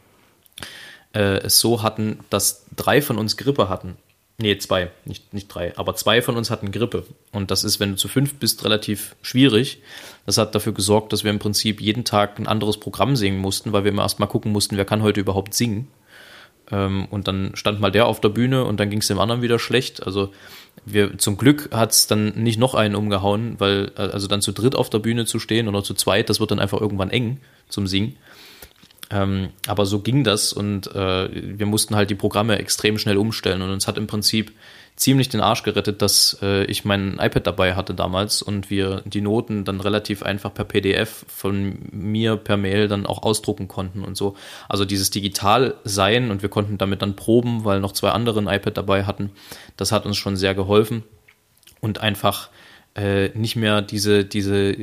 äh, 1.15 1.39
es 1.39 1.61
so 1.61 1.85
hatten, 1.85 2.19
dass 2.29 2.67
drei 2.75 3.01
von 3.01 3.19
uns 3.19 3.37
Grippe 3.37 3.69
hatten 3.69 3.97
Nee, 4.39 4.59
zwei, 4.59 4.91
nicht, 5.07 5.33
nicht 5.33 5.49
drei. 5.49 5.77
Aber 5.79 5.95
zwei 5.95 6.21
von 6.21 6.37
uns 6.37 6.51
hatten 6.51 6.71
Grippe. 6.71 7.07
Und 7.33 7.51
das 7.51 7.65
ist, 7.65 7.81
wenn 7.81 7.93
du 7.93 7.97
zu 7.97 8.07
fünf 8.07 8.35
bist, 8.35 8.65
relativ 8.65 9.17
schwierig. 9.23 9.81
Das 10.27 10.37
hat 10.37 10.55
dafür 10.55 10.75
gesorgt, 10.75 11.13
dass 11.13 11.25
wir 11.25 11.31
im 11.31 11.39
Prinzip 11.39 11.81
jeden 11.81 12.05
Tag 12.05 12.39
ein 12.39 12.47
anderes 12.47 12.79
Programm 12.79 13.17
singen 13.17 13.39
mussten, 13.39 13.73
weil 13.73 13.85
wir 13.85 13.93
immer 13.93 14.03
erst 14.03 14.21
mal 14.21 14.27
gucken 14.27 14.53
mussten, 14.53 14.77
wer 14.77 14.85
kann 14.85 15.03
heute 15.03 15.21
überhaupt 15.21 15.55
singen. 15.55 15.89
Ähm, 16.71 17.07
und 17.11 17.29
dann 17.29 17.53
stand 17.55 17.81
mal 17.81 17.91
der 17.91 18.07
auf 18.07 18.21
der 18.21 18.29
Bühne 18.29 18.65
und 18.65 18.79
dann 18.79 18.91
ging 18.91 19.01
es 19.01 19.07
dem 19.07 19.21
anderen 19.21 19.41
wieder 19.41 19.59
schlecht. 19.59 20.03
Also 20.05 20.33
wir 20.85 21.17
zum 21.17 21.39
Glück 21.39 21.71
hat 21.73 21.93
es 21.93 22.07
dann 22.07 22.35
nicht 22.43 22.59
noch 22.59 22.75
einen 22.75 22.95
umgehauen, 22.95 23.55
weil 23.59 23.93
äh, 23.97 24.03
also 24.03 24.27
dann 24.27 24.43
zu 24.43 24.53
dritt 24.53 24.75
auf 24.75 24.91
der 24.91 24.99
Bühne 24.99 25.25
zu 25.25 25.39
stehen 25.39 25.69
oder 25.69 25.83
zu 25.83 25.95
zweit, 25.95 26.29
das 26.29 26.41
wird 26.41 26.51
dann 26.51 26.61
einfach 26.61 26.81
irgendwann 26.81 27.11
eng 27.11 27.41
zum 27.69 27.87
Singen. 27.87 28.17
Ähm, 29.11 29.51
aber 29.67 29.87
so 29.87 30.01
ging 30.01 30.25
das 30.25 30.53
und 30.53 30.93
äh, 30.95 31.29
wir 31.33 31.67
mussten 31.67 31.95
halt 31.95 32.11
die 32.11 32.17
Programme 32.17 32.59
extrem 32.59 32.99
schnell 32.99 33.19
umstellen 33.19 33.63
und 33.63 33.71
uns 33.71 33.87
hat 33.87 33.99
im 33.99 34.09
Prinzip 34.09 34.53
ziemlich 34.97 35.29
den 35.29 35.43
Arsch 35.43 35.63
gerettet, 35.63 36.03
dass 36.03 36.39
äh, 36.43 36.65
ich 36.65 36.85
mein 36.85 37.19
iPad 37.21 37.47
dabei 37.47 37.75
hatte 37.75 37.95
damals 37.95 38.43
und 38.43 38.71
wir 38.71 39.03
die 39.05 39.21
Noten 39.21 39.65
dann 39.65 39.81
relativ 39.81 40.23
einfach 40.23 40.53
per 40.53 40.65
PDF 40.65 41.25
von 41.29 41.79
mir 41.93 42.37
per 42.37 42.57
Mail 42.57 42.89
dann 42.89 43.07
auch 43.07 43.23
ausdrucken 43.23 43.69
konnten 43.69 44.03
und 44.03 44.17
so. 44.17 44.37
Also 44.69 44.85
dieses 44.85 45.11
digital 45.11 45.75
sein 45.85 46.31
und 46.31 46.43
wir 46.43 46.49
konnten 46.49 46.79
damit 46.79 47.03
dann 47.03 47.15
proben, 47.15 47.65
weil 47.65 47.81
noch 47.81 47.93
zwei 47.93 48.11
andere 48.11 48.41
ein 48.41 48.49
iPad 48.49 48.77
dabei 48.77 49.05
hatten. 49.05 49.31
Das 49.77 49.93
hat 49.93 50.07
uns 50.07 50.17
schon 50.17 50.37
sehr 50.37 50.55
geholfen 50.55 51.05
und 51.81 52.01
einfach 52.01 52.49
äh, 52.97 53.29
nicht 53.39 53.57
mehr 53.57 53.83
diese, 53.83 54.25
diese, 54.25 54.75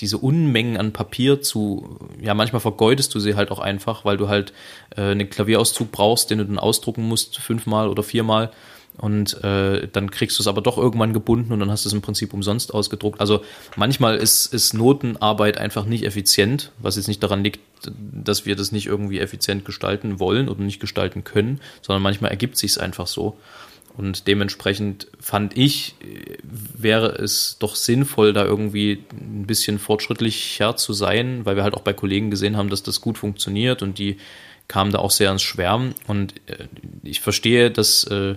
diese 0.00 0.18
Unmengen 0.18 0.76
an 0.76 0.92
Papier 0.92 1.40
zu, 1.40 1.98
ja, 2.20 2.34
manchmal 2.34 2.60
vergeudest 2.60 3.14
du 3.14 3.20
sie 3.20 3.36
halt 3.36 3.52
auch 3.52 3.60
einfach, 3.60 4.04
weil 4.04 4.16
du 4.16 4.28
halt 4.28 4.52
äh, 4.96 5.02
einen 5.02 5.30
Klavierauszug 5.30 5.92
brauchst, 5.92 6.30
den 6.30 6.38
du 6.38 6.46
dann 6.46 6.58
ausdrucken 6.58 7.06
musst, 7.06 7.38
fünfmal 7.38 7.88
oder 7.88 8.02
viermal. 8.02 8.50
Und 8.98 9.42
äh, 9.42 9.88
dann 9.90 10.10
kriegst 10.10 10.38
du 10.38 10.42
es 10.42 10.46
aber 10.46 10.60
doch 10.60 10.76
irgendwann 10.76 11.14
gebunden 11.14 11.52
und 11.52 11.60
dann 11.60 11.70
hast 11.70 11.84
du 11.84 11.88
es 11.88 11.94
im 11.94 12.02
Prinzip 12.02 12.34
umsonst 12.34 12.74
ausgedruckt. 12.74 13.20
Also 13.20 13.42
manchmal 13.76 14.16
ist, 14.16 14.52
ist 14.52 14.74
Notenarbeit 14.74 15.56
einfach 15.56 15.86
nicht 15.86 16.04
effizient, 16.04 16.72
was 16.78 16.96
jetzt 16.96 17.08
nicht 17.08 17.22
daran 17.22 17.42
liegt, 17.42 17.60
dass 17.96 18.44
wir 18.44 18.54
das 18.54 18.70
nicht 18.70 18.86
irgendwie 18.86 19.20
effizient 19.20 19.64
gestalten 19.64 20.20
wollen 20.20 20.48
oder 20.48 20.60
nicht 20.60 20.80
gestalten 20.80 21.24
können, 21.24 21.60
sondern 21.80 22.02
manchmal 22.02 22.32
ergibt 22.32 22.58
sich 22.58 22.72
es 22.72 22.78
einfach 22.78 23.06
so. 23.06 23.38
Und 23.96 24.26
dementsprechend 24.26 25.06
fand 25.20 25.56
ich, 25.56 25.94
wäre 26.42 27.08
es 27.08 27.56
doch 27.58 27.76
sinnvoll, 27.76 28.32
da 28.32 28.44
irgendwie 28.44 29.04
ein 29.10 29.46
bisschen 29.46 29.78
fortschrittlicher 29.78 30.76
zu 30.76 30.92
sein, 30.92 31.44
weil 31.44 31.56
wir 31.56 31.62
halt 31.62 31.74
auch 31.74 31.82
bei 31.82 31.92
Kollegen 31.92 32.30
gesehen 32.30 32.56
haben, 32.56 32.70
dass 32.70 32.82
das 32.82 33.00
gut 33.00 33.18
funktioniert 33.18 33.82
und 33.82 33.98
die 33.98 34.16
kamen 34.68 34.92
da 34.92 34.98
auch 34.98 35.10
sehr 35.10 35.30
ins 35.30 35.42
Schwärmen. 35.42 35.94
Und 36.06 36.34
äh, 36.46 36.68
ich 37.02 37.20
verstehe, 37.20 37.70
dass 37.70 38.04
äh, 38.04 38.36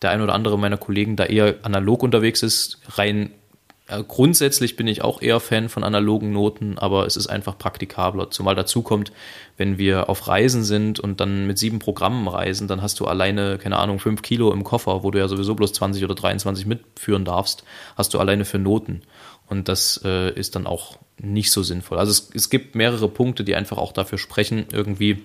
der 0.00 0.10
ein 0.10 0.22
oder 0.22 0.34
andere 0.34 0.58
meiner 0.58 0.78
Kollegen 0.78 1.16
da 1.16 1.24
eher 1.24 1.56
analog 1.62 2.02
unterwegs 2.02 2.42
ist, 2.42 2.78
rein 2.88 3.30
äh, 3.86 4.02
grundsätzlich 4.02 4.76
bin 4.76 4.86
ich 4.86 5.02
auch 5.02 5.20
eher 5.20 5.40
Fan 5.40 5.68
von 5.68 5.84
analogen 5.84 6.32
Noten, 6.32 6.78
aber 6.78 7.06
es 7.06 7.16
ist 7.16 7.26
einfach 7.26 7.58
praktikabler. 7.58 8.30
Zumal 8.30 8.54
dazu 8.54 8.82
kommt, 8.82 9.12
wenn 9.58 9.76
wir 9.76 10.08
auf 10.08 10.26
Reisen 10.26 10.64
sind 10.64 11.00
und 11.00 11.20
dann 11.20 11.46
mit 11.46 11.58
sieben 11.58 11.80
Programmen 11.80 12.26
reisen, 12.26 12.66
dann 12.66 12.80
hast 12.80 12.98
du 13.00 13.06
alleine, 13.06 13.58
keine 13.58 13.78
Ahnung, 13.78 13.98
fünf 13.98 14.22
Kilo 14.22 14.52
im 14.52 14.64
Koffer, 14.64 15.02
wo 15.02 15.10
du 15.10 15.18
ja 15.18 15.28
sowieso 15.28 15.54
bloß 15.54 15.74
20 15.74 16.02
oder 16.02 16.14
23 16.14 16.64
mitführen 16.64 17.26
darfst, 17.26 17.64
hast 17.96 18.14
du 18.14 18.18
alleine 18.18 18.46
für 18.46 18.58
Noten. 18.58 19.02
Und 19.48 19.68
das 19.68 20.00
äh, 20.02 20.32
ist 20.32 20.56
dann 20.56 20.66
auch 20.66 20.98
nicht 21.18 21.52
so 21.52 21.62
sinnvoll. 21.62 21.98
Also 21.98 22.10
es, 22.10 22.30
es 22.34 22.48
gibt 22.48 22.74
mehrere 22.74 23.08
Punkte, 23.08 23.44
die 23.44 23.54
einfach 23.54 23.76
auch 23.76 23.92
dafür 23.92 24.16
sprechen, 24.16 24.64
irgendwie 24.72 25.22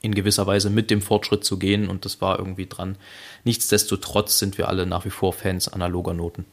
in 0.00 0.14
gewisser 0.14 0.46
Weise 0.46 0.70
mit 0.70 0.90
dem 0.90 1.02
Fortschritt 1.02 1.44
zu 1.44 1.58
gehen 1.58 1.88
und 1.88 2.04
das 2.04 2.20
war 2.20 2.38
irgendwie 2.38 2.66
dran. 2.66 2.96
Nichtsdestotrotz 3.44 4.38
sind 4.38 4.58
wir 4.58 4.68
alle 4.68 4.86
nach 4.86 5.04
wie 5.04 5.10
vor 5.10 5.32
Fans 5.32 5.68
analoger 5.68 6.14
Noten. 6.14 6.46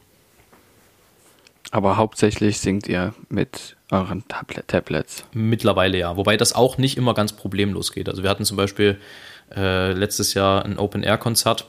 Aber 1.70 1.96
hauptsächlich 1.96 2.60
singt 2.60 2.88
ihr 2.88 3.14
mit 3.28 3.76
euren 3.90 4.26
Tablet 4.28 4.68
Tablets. 4.68 5.24
Mittlerweile 5.32 5.98
ja, 5.98 6.16
wobei 6.16 6.36
das 6.36 6.54
auch 6.54 6.78
nicht 6.78 6.96
immer 6.96 7.14
ganz 7.14 7.32
problemlos 7.32 7.92
geht. 7.92 8.08
Also 8.08 8.22
wir 8.22 8.30
hatten 8.30 8.44
zum 8.44 8.56
Beispiel 8.56 8.98
äh, 9.54 9.92
letztes 9.92 10.34
Jahr 10.34 10.64
ein 10.64 10.78
Open-Air-Konzert, 10.78 11.66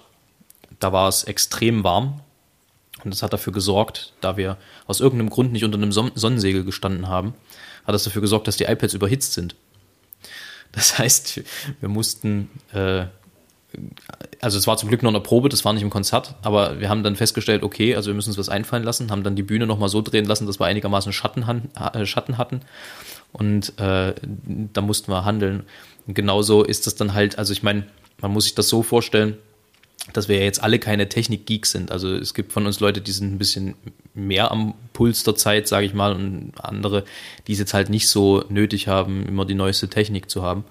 da 0.79 0.93
war 0.93 1.07
es 1.09 1.25
extrem 1.25 1.83
warm 1.83 2.21
und 3.03 3.13
das 3.13 3.23
hat 3.23 3.33
dafür 3.33 3.53
gesorgt, 3.53 4.13
da 4.21 4.37
wir 4.37 4.57
aus 4.87 4.99
irgendeinem 4.99 5.29
Grund 5.29 5.51
nicht 5.51 5.63
unter 5.63 5.77
einem 5.77 5.91
Son 5.91 6.11
Sonnensegel 6.15 6.63
gestanden 6.63 7.07
haben, 7.07 7.33
hat 7.85 7.95
das 7.95 8.03
dafür 8.03 8.21
gesorgt, 8.21 8.47
dass 8.47 8.57
die 8.57 8.65
iPads 8.65 8.93
überhitzt 8.93 9.33
sind. 9.33 9.55
Das 10.71 10.97
heißt, 10.97 11.41
wir 11.79 11.89
mussten 11.89 12.49
äh, 12.73 13.05
also 14.41 14.57
es 14.57 14.67
war 14.67 14.77
zum 14.77 14.89
Glück 14.89 15.03
noch 15.03 15.11
eine 15.11 15.19
Probe, 15.19 15.49
das 15.49 15.63
war 15.65 15.73
nicht 15.73 15.83
im 15.83 15.89
Konzert, 15.89 16.35
aber 16.41 16.79
wir 16.79 16.89
haben 16.89 17.03
dann 17.03 17.15
festgestellt, 17.15 17.63
okay, 17.63 17.95
also 17.95 18.09
wir 18.09 18.15
müssen 18.15 18.29
uns 18.29 18.37
was 18.37 18.49
einfallen 18.49 18.83
lassen, 18.83 19.11
haben 19.11 19.23
dann 19.23 19.35
die 19.35 19.43
Bühne 19.43 19.67
nochmal 19.67 19.89
so 19.89 20.01
drehen 20.01 20.25
lassen, 20.25 20.47
dass 20.47 20.59
wir 20.59 20.65
einigermaßen 20.65 21.13
Schatten, 21.13 21.69
äh, 21.75 22.05
Schatten 22.05 22.37
hatten 22.37 22.61
und 23.31 23.77
äh, 23.79 24.13
da 24.73 24.81
mussten 24.81 25.11
wir 25.11 25.25
handeln. 25.25 25.63
Und 26.07 26.13
genauso 26.15 26.63
ist 26.63 26.87
das 26.87 26.95
dann 26.95 27.13
halt, 27.13 27.37
also 27.37 27.53
ich 27.53 27.61
meine, 27.61 27.85
man 28.21 28.31
muss 28.31 28.45
sich 28.45 28.55
das 28.55 28.69
so 28.69 28.81
vorstellen, 28.81 29.37
dass 30.13 30.27
wir 30.27 30.37
ja 30.37 30.43
jetzt 30.43 30.63
alle 30.63 30.79
keine 30.79 31.07
Technik-Geeks 31.07 31.71
sind. 31.71 31.91
Also 31.91 32.15
es 32.15 32.33
gibt 32.33 32.51
von 32.51 32.65
uns 32.65 32.79
Leute, 32.79 33.01
die 33.01 33.11
sind 33.11 33.33
ein 33.33 33.37
bisschen 33.37 33.75
mehr 34.15 34.51
am 34.51 34.73
Puls 34.93 35.23
der 35.23 35.35
Zeit, 35.35 35.67
sage 35.67 35.85
ich 35.85 35.93
mal, 35.93 36.13
und 36.13 36.53
andere, 36.59 37.03
die 37.47 37.53
es 37.53 37.59
jetzt 37.59 37.73
halt 37.73 37.89
nicht 37.89 38.09
so 38.09 38.43
nötig 38.49 38.87
haben, 38.87 39.27
immer 39.27 39.45
die 39.45 39.53
neueste 39.53 39.87
Technik 39.87 40.29
zu 40.29 40.41
haben. 40.41 40.63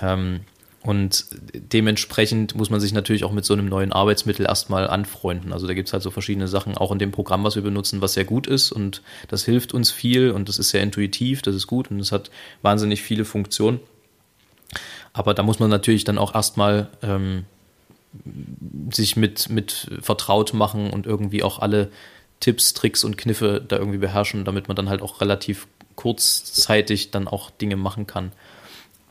Ähm, 0.00 0.40
und 0.86 1.26
dementsprechend 1.52 2.54
muss 2.54 2.70
man 2.70 2.78
sich 2.78 2.92
natürlich 2.92 3.24
auch 3.24 3.32
mit 3.32 3.44
so 3.44 3.54
einem 3.54 3.68
neuen 3.68 3.90
Arbeitsmittel 3.90 4.46
erstmal 4.46 4.86
anfreunden. 4.86 5.52
Also 5.52 5.66
da 5.66 5.74
gibt 5.74 5.88
es 5.88 5.92
halt 5.92 6.04
so 6.04 6.12
verschiedene 6.12 6.46
Sachen, 6.46 6.78
auch 6.78 6.92
in 6.92 7.00
dem 7.00 7.10
Programm, 7.10 7.42
was 7.42 7.56
wir 7.56 7.62
benutzen, 7.62 8.02
was 8.02 8.12
sehr 8.12 8.24
gut 8.24 8.46
ist 8.46 8.70
und 8.70 9.02
das 9.26 9.44
hilft 9.44 9.74
uns 9.74 9.90
viel 9.90 10.30
und 10.30 10.48
das 10.48 10.60
ist 10.60 10.70
sehr 10.70 10.84
intuitiv, 10.84 11.42
das 11.42 11.56
ist 11.56 11.66
gut 11.66 11.90
und 11.90 11.98
es 11.98 12.12
hat 12.12 12.30
wahnsinnig 12.62 13.02
viele 13.02 13.24
Funktionen. 13.24 13.80
Aber 15.12 15.34
da 15.34 15.42
muss 15.42 15.58
man 15.58 15.70
natürlich 15.70 16.04
dann 16.04 16.18
auch 16.18 16.36
erstmal 16.36 16.88
ähm, 17.02 17.46
sich 18.92 19.16
mit, 19.16 19.50
mit 19.50 19.90
vertraut 20.00 20.54
machen 20.54 20.90
und 20.90 21.04
irgendwie 21.04 21.42
auch 21.42 21.58
alle 21.58 21.90
Tipps, 22.38 22.74
Tricks 22.74 23.02
und 23.02 23.18
Kniffe 23.18 23.60
da 23.66 23.76
irgendwie 23.76 23.98
beherrschen, 23.98 24.44
damit 24.44 24.68
man 24.68 24.76
dann 24.76 24.88
halt 24.88 25.02
auch 25.02 25.20
relativ 25.20 25.66
kurzzeitig 25.96 27.10
dann 27.10 27.26
auch 27.26 27.50
Dinge 27.50 27.74
machen 27.74 28.06
kann. 28.06 28.30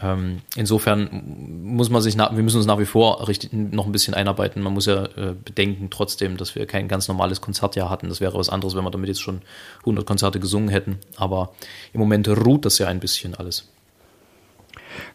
Ähm, 0.02 0.42
insofern 0.58 1.64
muss 1.64 1.90
man 1.90 2.02
sich, 2.02 2.18
nach, 2.18 2.36
wir 2.36 2.44
müssen 2.44 2.58
uns 2.58 2.66
nach 2.66 2.80
wie 2.80 2.86
vor 2.86 3.28
richtig, 3.28 3.54
noch 3.54 3.86
ein 3.86 3.92
bisschen 3.94 4.14
einarbeiten. 4.14 4.62
Man 4.62 4.74
muss 4.74 4.88
ja 4.88 5.06
äh, 5.06 5.34
bedenken 5.34 5.90
trotzdem, 5.90 6.36
dass 6.36 6.56
wir 6.56 6.66
kein 6.66 6.88
ganz 6.88 7.08
normales 7.08 7.40
Konzertjahr 7.40 7.90
hatten. 7.90 8.10
Das 8.10 8.20
wäre 8.20 8.38
was 8.38 8.50
anderes, 8.50 8.76
wenn 8.76 8.84
wir 8.84 8.92
damit 8.92 9.08
jetzt 9.08 9.22
schon 9.22 9.42
100 9.82 10.06
Konzerte 10.06 10.40
gesungen 10.40 10.70
hätten. 10.70 11.00
Aber 11.16 11.54
im 11.94 12.02
Moment 12.02 12.28
ruht 12.28 12.66
das 12.66 12.78
ja 12.78 12.88
ein 12.88 13.00
bisschen 13.00 13.36
alles. 13.36 13.70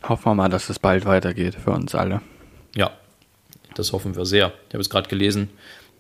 Hoffen 0.09 0.25
wir 0.25 0.35
mal, 0.35 0.49
dass 0.49 0.71
es 0.71 0.79
bald 0.79 1.05
weitergeht 1.05 1.57
für 1.57 1.73
uns 1.73 1.95
alle. 1.95 2.23
Ja, 2.75 2.93
das 3.75 3.93
hoffen 3.93 4.17
wir 4.17 4.25
sehr. 4.25 4.53
Ich 4.69 4.75
habe 4.75 4.83
jetzt 4.83 4.91
gerade 4.91 5.09
gelesen, 5.09 5.51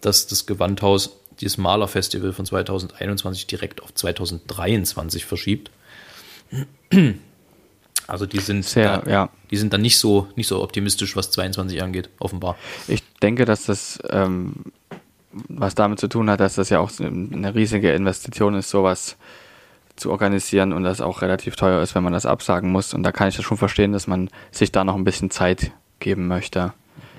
dass 0.00 0.26
das 0.26 0.46
Gewandhaus 0.46 1.18
dieses 1.40 1.58
Malerfestival 1.58 2.32
von 2.32 2.46
2021 2.46 3.46
direkt 3.46 3.82
auf 3.82 3.94
2023 3.94 5.26
verschiebt. 5.26 5.70
Also 8.10 8.26
die 8.26 8.40
sind 8.40 8.64
Sehr, 8.64 8.98
da, 8.98 9.10
ja. 9.10 9.28
die 9.50 9.56
sind 9.56 9.72
dann 9.72 9.82
nicht 9.82 9.98
so 9.98 10.28
nicht 10.36 10.48
so 10.48 10.62
optimistisch, 10.62 11.16
was 11.16 11.30
22 11.30 11.82
angeht, 11.82 12.10
offenbar. 12.18 12.56
Ich 12.88 13.02
denke, 13.20 13.44
dass 13.44 13.64
das 13.64 13.98
ähm, 14.10 14.54
was 15.32 15.74
damit 15.74 16.00
zu 16.00 16.08
tun 16.08 16.28
hat, 16.28 16.40
dass 16.40 16.56
das 16.56 16.70
ja 16.70 16.80
auch 16.80 16.90
eine 16.98 17.54
riesige 17.54 17.92
Investition 17.92 18.54
ist, 18.54 18.70
sowas 18.70 19.16
zu 19.96 20.10
organisieren 20.10 20.72
und 20.72 20.82
das 20.82 21.00
auch 21.00 21.22
relativ 21.22 21.56
teuer 21.56 21.82
ist, 21.82 21.94
wenn 21.94 22.02
man 22.02 22.12
das 22.12 22.26
absagen 22.26 22.72
muss. 22.72 22.94
Und 22.94 23.02
da 23.02 23.12
kann 23.12 23.28
ich 23.28 23.36
das 23.36 23.44
schon 23.44 23.58
verstehen, 23.58 23.92
dass 23.92 24.06
man 24.06 24.30
sich 24.50 24.72
da 24.72 24.82
noch 24.82 24.96
ein 24.96 25.04
bisschen 25.04 25.30
Zeit 25.30 25.72
geben 26.00 26.26
möchte. 26.26 26.72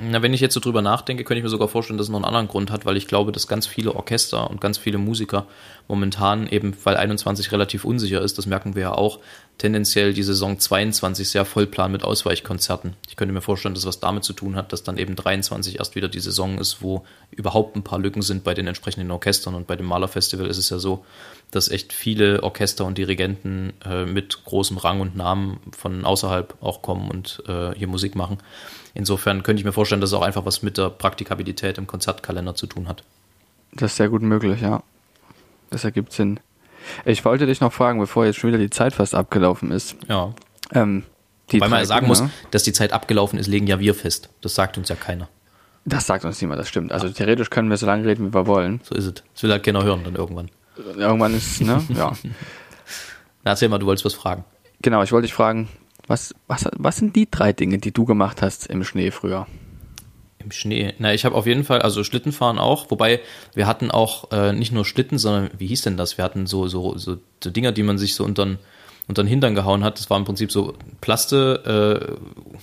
Na, 0.04 0.24
wenn 0.24 0.34
ich 0.34 0.42
jetzt 0.42 0.56
so 0.56 0.60
drüber 0.60 0.82
nachdenke, 0.82 1.24
könnte 1.24 1.40
ich 1.40 1.44
mir 1.44 1.50
sogar 1.50 1.68
vorstellen, 1.68 2.00
dass 2.00 2.08
es 2.08 2.12
noch 2.12 2.18
einen 2.18 2.26
anderen 2.26 2.48
Grund 2.48 2.72
hat, 2.72 2.88
weil 2.88 2.98
ich 2.98 3.08
glaube, 3.08 3.32
dass 3.32 3.48
ganz 3.48 3.68
viele 3.68 3.96
Orchester 3.96 4.50
und 4.50 4.60
ganz 4.60 4.80
viele 4.80 4.98
Musiker 4.98 5.46
momentan 5.88 6.48
eben, 6.48 6.76
weil 6.84 6.98
21 6.98 7.52
relativ 7.52 7.86
unsicher 7.86 8.22
ist, 8.22 8.40
das 8.40 8.48
merken 8.48 8.74
wir 8.74 8.82
ja 8.82 8.92
auch, 8.94 9.20
tendenziell 9.62 10.16
die 10.16 10.24
Saison 10.24 10.58
22 10.58 11.30
sehr 11.30 11.46
vollplan 11.46 11.92
mit 11.92 12.04
Ausweichkonzerten. 12.04 12.96
Ich 13.08 13.16
könnte 13.16 13.32
mir 13.32 13.42
vorstellen, 13.42 13.76
dass 13.76 13.86
was 13.86 14.00
damit 14.00 14.24
zu 14.24 14.34
tun 14.34 14.56
hat, 14.56 14.74
dass 14.74 14.82
dann 14.82 14.98
eben 14.98 15.16
23 15.16 15.78
erst 15.78 15.94
wieder 15.94 16.08
die 16.08 16.20
Saison 16.20 16.58
ist, 16.58 16.82
wo 16.82 17.06
überhaupt 17.30 17.76
ein 17.76 17.84
paar 17.84 18.00
Lücken 18.00 18.24
sind 18.24 18.44
bei 18.44 18.56
den 18.56 18.66
entsprechenden 18.66 19.12
Orchestern. 19.12 19.54
Und 19.54 19.68
bei 19.68 19.76
dem 19.76 19.86
Malerfestival 19.86 20.48
ist 20.48 20.58
es 20.58 20.72
ja 20.72 20.80
so, 20.80 21.06
dass 21.52 21.70
echt 21.70 21.94
viele 21.94 22.42
Orchester 22.42 22.86
und 22.86 22.98
Dirigenten 22.98 23.74
äh, 23.86 24.06
mit 24.06 24.44
großem 24.46 24.78
Rang 24.78 25.00
und 25.00 25.16
Namen 25.16 25.60
von 25.78 26.06
außerhalb 26.06 26.56
auch 26.60 26.82
kommen 26.82 27.12
und 27.12 27.44
äh, 27.48 27.76
hier 27.76 27.88
Musik 27.88 28.16
machen. 28.16 28.40
Insofern 28.96 29.44
könnte 29.44 29.60
ich 29.60 29.66
mir 29.66 29.74
vorstellen, 29.74 30.02
dass 30.02 30.10
es 30.10 30.16
auch 30.16 30.24
einfach 30.24 30.44
was 30.44 30.64
mit 30.64 30.80
der 30.80 30.90
Praktikabilität 30.90 31.78
im 31.78 31.86
Konzertkalender 31.86 32.56
zu 32.56 32.66
tun 32.66 32.88
hat. 32.88 33.04
Das 33.74 33.92
ist 33.92 33.98
sehr 33.98 34.10
gut 34.10 34.24
möglich, 34.24 34.62
ja. 34.62 34.82
Das 35.70 35.84
ergibt 35.84 36.14
Sinn. 36.14 36.40
Ich 37.06 37.24
wollte 37.26 37.46
dich 37.46 37.62
noch 37.62 37.74
fragen, 37.74 38.00
bevor 38.00 38.26
jetzt 38.26 38.40
schon 38.40 38.50
wieder 38.50 38.60
die 38.60 38.70
Zeit 38.70 38.94
fast 38.94 39.16
abgelaufen 39.16 39.72
ist. 39.72 39.96
Ja. 40.08 40.34
Ähm, 40.74 41.04
Weil 41.52 41.70
man 41.70 41.80
ja 41.80 41.86
sagen 41.86 42.08
muss, 42.08 42.24
dass 42.52 42.64
die 42.64 42.74
Zeit 42.74 42.94
abgelaufen 42.94 43.38
ist, 43.40 43.48
legen 43.48 43.68
ja 43.68 43.80
wir 43.80 43.94
fest. 43.96 44.30
Das 44.42 44.56
sagt 44.56 44.78
uns 44.78 44.90
ja 44.90 44.96
keiner. 44.96 45.28
Das 45.86 46.06
sagt 46.06 46.26
uns 46.26 46.40
niemand, 46.42 46.60
das 46.60 46.70
stimmt. 46.70 46.92
Also 46.92 47.10
theoretisch 47.10 47.50
können 47.50 47.70
wir 47.70 47.78
so 47.78 47.86
lange 47.86 48.06
reden, 48.06 48.28
wie 48.28 48.34
wir 48.34 48.46
wollen. 48.48 48.82
So 48.84 48.96
ist 48.96 49.06
es. 49.06 49.14
Das 49.34 49.44
will 49.44 49.52
halt 49.52 49.64
keiner 49.64 49.84
hören 49.84 50.04
dann 50.04 50.16
irgendwann. 50.16 50.50
Irgendwann 50.78 51.36
ist, 51.36 51.62
ne? 51.62 51.84
Ja. 51.96 52.14
Na, 53.44 53.52
erzähl 53.52 53.70
mal, 53.70 53.80
du 53.80 53.88
wolltest 53.88 54.06
was 54.06 54.14
fragen. 54.14 54.46
Genau, 54.82 55.02
ich 55.02 55.12
wollte 55.12 55.26
dich 55.26 55.34
fragen, 55.34 55.68
was, 56.08 56.36
was, 56.48 56.70
was 56.78 56.98
sind 56.98 57.16
die 57.16 57.30
drei 57.30 57.54
Dinge, 57.54 57.80
die 57.80 57.92
du 57.92 58.06
gemacht 58.06 58.42
hast 58.42 58.68
im 58.68 58.84
Schnee 58.84 59.12
früher? 59.12 59.48
Im 60.44 60.52
Schnee. 60.52 60.94
Na, 61.00 61.14
ich 61.14 61.26
habe 61.26 61.36
auf 61.36 61.46
jeden 61.46 61.64
Fall, 61.64 61.82
also 61.82 62.04
Schlittenfahren 62.04 62.60
auch, 62.60 62.90
wobei 62.90 63.20
wir 63.54 63.68
hatten 63.68 63.92
auch 63.92 64.32
äh, 64.32 64.54
nicht 64.54 64.72
nur 64.72 64.86
Schlitten, 64.86 65.18
sondern 65.18 65.50
wie 65.58 65.68
hieß 65.68 65.82
denn 65.84 65.98
das? 65.98 66.18
Wir 66.18 66.26
hatten 66.26 66.48
so, 66.48 66.68
so, 66.68 66.98
so, 66.98 67.18
so 67.44 67.50
Dinger, 67.50 67.72
die 67.72 67.84
man 67.84 67.98
sich 67.98 68.16
so 68.16 68.24
unter 68.24 68.58
unter 69.08 69.24
den 69.24 69.28
Hintern 69.28 69.56
gehauen 69.56 69.84
hat. 69.84 70.00
Das 70.00 70.10
war 70.10 70.18
im 70.18 70.26
Prinzip 70.26 70.52
so 70.52 70.74
Plaste 71.02 72.18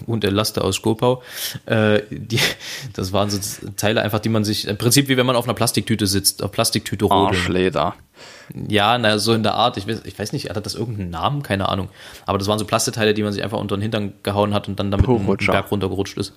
äh, 0.07 0.11
und 0.11 0.25
der 0.25 0.31
Laste 0.31 0.63
aus 0.63 0.77
Skopau. 0.77 1.23
Äh, 1.67 2.03
die, 2.11 2.41
das 2.95 3.13
waren 3.13 3.31
so 3.31 3.39
Teile 3.77 4.03
einfach, 4.03 4.21
die 4.21 4.29
man 4.29 4.45
sich, 4.45 4.67
im 4.67 4.79
Prinzip 4.79 5.09
wie 5.09 5.17
wenn 5.17 5.27
man 5.27 5.37
auf 5.37 5.45
einer 5.45 5.55
Plastiktüte 5.55 6.07
sitzt, 6.07 6.43
auf 6.43 6.53
Plastiktüte 6.53 7.05
rodeln. 7.05 7.41
Arschleder. 7.41 7.95
Ja, 8.69 8.97
na, 8.97 9.19
so 9.19 9.35
in 9.35 9.43
der 9.43 9.55
Art. 9.55 9.77
Ich 9.77 9.87
weiß, 9.87 10.03
ich 10.05 10.19
weiß 10.19 10.33
nicht, 10.33 10.49
hat 10.49 10.65
das 10.65 10.75
irgendeinen 10.75 11.11
Namen? 11.11 11.43
Keine 11.43 11.69
Ahnung. 11.69 11.91
Aber 12.25 12.39
das 12.39 12.49
waren 12.49 12.59
so 12.59 12.65
Plasteteile, 12.65 13.15
die 13.15 13.23
man 13.23 13.33
sich 13.33 13.43
einfach 13.43 13.59
unter 13.59 13.77
den 13.77 13.83
Hintern 13.83 14.15
gehauen 14.23 14.55
hat 14.55 14.69
und 14.69 14.81
dann 14.81 14.91
damit 14.91 15.09
einen 15.09 15.37
Berg 15.37 15.71
runtergerutscht 15.71 16.17
ist. 16.17 16.33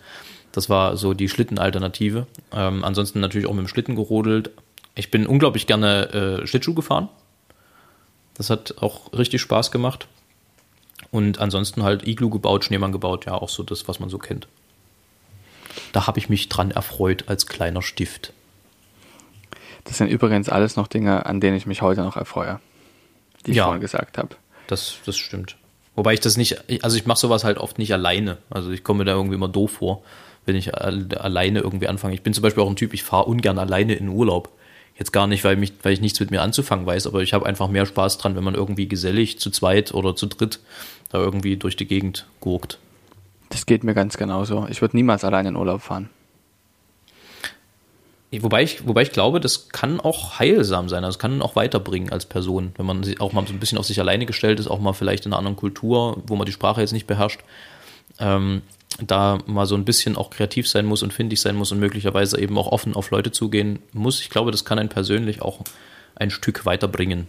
Das 0.52 0.70
war 0.70 0.98
so 0.98 1.14
die 1.14 1.30
Schlittenalternative. 1.30 2.28
Ähm, 2.52 2.84
ansonsten 2.84 3.20
natürlich 3.20 3.48
auch 3.48 3.54
mit 3.54 3.66
dem 3.66 3.68
Schlitten 3.68 3.96
gerodelt. 3.96 4.52
Ich 4.96 5.12
bin 5.12 5.26
unglaublich 5.26 5.68
gerne 5.68 6.42
äh, 6.42 6.48
Schlittschuh 6.48 6.74
gefahren. 6.74 7.10
Das 8.34 8.50
hat 8.50 8.76
auch 8.80 9.14
richtig 9.14 9.42
Spaß 9.42 9.72
gemacht. 9.72 10.08
Und 11.12 11.40
ansonsten 11.40 11.84
halt 11.84 12.08
Iglu 12.08 12.30
gebaut, 12.30 12.66
Schneemann 12.66 12.92
gebaut, 12.92 13.26
ja, 13.26 13.34
auch 13.34 13.50
so 13.50 13.64
das, 13.64 13.88
was 13.88 14.00
man 14.00 14.10
so 14.10 14.18
kennt. 14.18 14.48
Da 15.94 16.08
habe 16.08 16.20
ich 16.20 16.30
mich 16.30 16.50
dran 16.50 16.72
erfreut 16.72 17.26
als 17.28 17.48
kleiner 17.48 17.82
Stift. 17.82 18.34
Das 19.84 19.98
sind 19.98 20.08
übrigens 20.08 20.50
alles 20.50 20.76
noch 20.76 20.88
Dinge, 20.88 21.26
an 21.26 21.40
denen 21.40 21.58
ich 21.58 21.66
mich 21.66 21.82
heute 21.82 22.02
noch 22.02 22.16
erfreue, 22.16 22.60
die 23.46 23.52
ich 23.52 23.58
ja, 23.58 23.66
vorhin 23.66 23.82
gesagt 23.82 24.18
habe. 24.18 24.36
Das, 24.68 24.98
das 25.06 25.18
stimmt. 25.18 25.58
Wobei 25.96 26.14
ich 26.14 26.20
das 26.20 26.38
nicht, 26.38 26.84
also 26.84 26.96
ich 26.96 27.06
mache 27.06 27.20
sowas 27.20 27.44
halt 27.44 27.58
oft 27.58 27.78
nicht 27.78 27.94
alleine. 27.94 28.38
Also 28.50 28.72
ich 28.72 28.84
komme 28.84 29.00
mir 29.00 29.06
da 29.06 29.14
irgendwie 29.14 29.36
immer 29.36 29.50
doof 29.50 29.72
vor, 29.72 30.04
wenn 30.46 30.56
ich 30.56 30.76
alleine 30.76 31.60
irgendwie 31.60 31.88
anfange. 31.88 32.14
Ich 32.14 32.24
bin 32.24 32.34
zum 32.34 32.42
Beispiel 32.42 32.64
auch 32.64 32.70
ein 32.70 32.76
Typ, 32.76 32.94
ich 32.94 33.04
fahre 33.04 33.26
ungern 33.26 33.60
alleine 33.60 33.94
in 33.94 34.10
Urlaub. 34.10 34.50
Jetzt 34.98 35.12
gar 35.12 35.28
nicht, 35.28 35.44
weil, 35.44 35.56
mich, 35.56 35.74
weil 35.84 35.94
ich 35.94 36.02
nichts 36.02 36.20
mit 36.20 36.32
mir 36.32 36.42
anzufangen 36.42 36.86
weiß, 36.86 37.08
aber 37.08 37.22
ich 37.22 37.34
habe 37.34 37.46
einfach 37.46 37.68
mehr 37.68 37.86
Spaß 37.86 38.18
dran, 38.18 38.36
wenn 38.36 38.44
man 38.44 38.56
irgendwie 38.56 38.88
gesellig 38.88 39.40
zu 39.40 39.50
zweit 39.50 39.94
oder 39.94 40.16
zu 40.16 40.28
dritt 40.28 40.60
da 41.10 41.20
irgendwie 41.20 41.58
durch 41.58 41.76
die 41.76 41.88
Gegend 41.88 42.28
gurkt. 42.40 42.78
Das 43.50 43.66
geht 43.66 43.84
mir 43.84 43.94
ganz 43.94 44.18
genauso. 44.18 44.68
Ich 44.70 44.82
würde 44.82 44.96
niemals 44.96 45.24
alleine 45.24 45.50
in 45.50 45.56
Urlaub 45.56 45.82
fahren. 45.82 46.10
Wobei 48.40 48.64
ich, 48.64 48.88
wobei 48.88 49.02
ich 49.02 49.12
glaube, 49.12 49.42
das 49.42 49.68
kann 49.70 50.00
auch 50.00 50.40
heilsam 50.40 50.88
sein. 50.88 51.02
Das 51.02 51.16
also 51.16 51.20
kann 51.20 51.42
auch 51.42 51.58
weiterbringen 51.58 52.14
als 52.14 52.26
Person, 52.26 52.72
wenn 52.78 52.86
man 52.86 53.04
auch 53.20 53.34
mal 53.34 53.46
so 53.46 53.52
ein 53.52 53.60
bisschen 53.60 53.78
auf 53.78 53.86
sich 53.86 54.00
alleine 54.00 54.26
gestellt 54.26 54.62
ist, 54.62 54.68
auch 54.68 54.80
mal 54.80 54.94
vielleicht 54.94 55.26
in 55.26 55.34
einer 55.34 55.40
anderen 55.40 55.58
Kultur, 55.58 56.24
wo 56.28 56.38
man 56.38 56.46
die 56.46 56.54
Sprache 56.54 56.80
jetzt 56.80 56.94
nicht 56.94 57.08
beherrscht. 57.08 57.42
Ähm, 58.20 58.62
da 59.00 59.40
mal 59.46 59.66
so 59.66 59.76
ein 59.76 59.86
bisschen 59.86 60.18
auch 60.18 60.30
kreativ 60.30 60.68
sein 60.68 60.86
muss 60.86 61.04
und 61.04 61.14
findig 61.14 61.42
sein 61.42 61.56
muss 61.56 61.72
und 61.72 61.80
möglicherweise 61.80 62.40
eben 62.40 62.58
auch 62.58 62.68
offen 62.68 62.96
auf 62.96 63.12
Leute 63.12 63.32
zugehen 63.32 63.80
muss. 63.94 64.22
Ich 64.22 64.30
glaube, 64.30 64.52
das 64.52 64.66
kann 64.66 64.80
einen 64.80 64.90
persönlich 64.90 65.42
auch 65.42 65.60
ein 66.16 66.30
Stück 66.30 66.66
weiterbringen. 66.66 67.28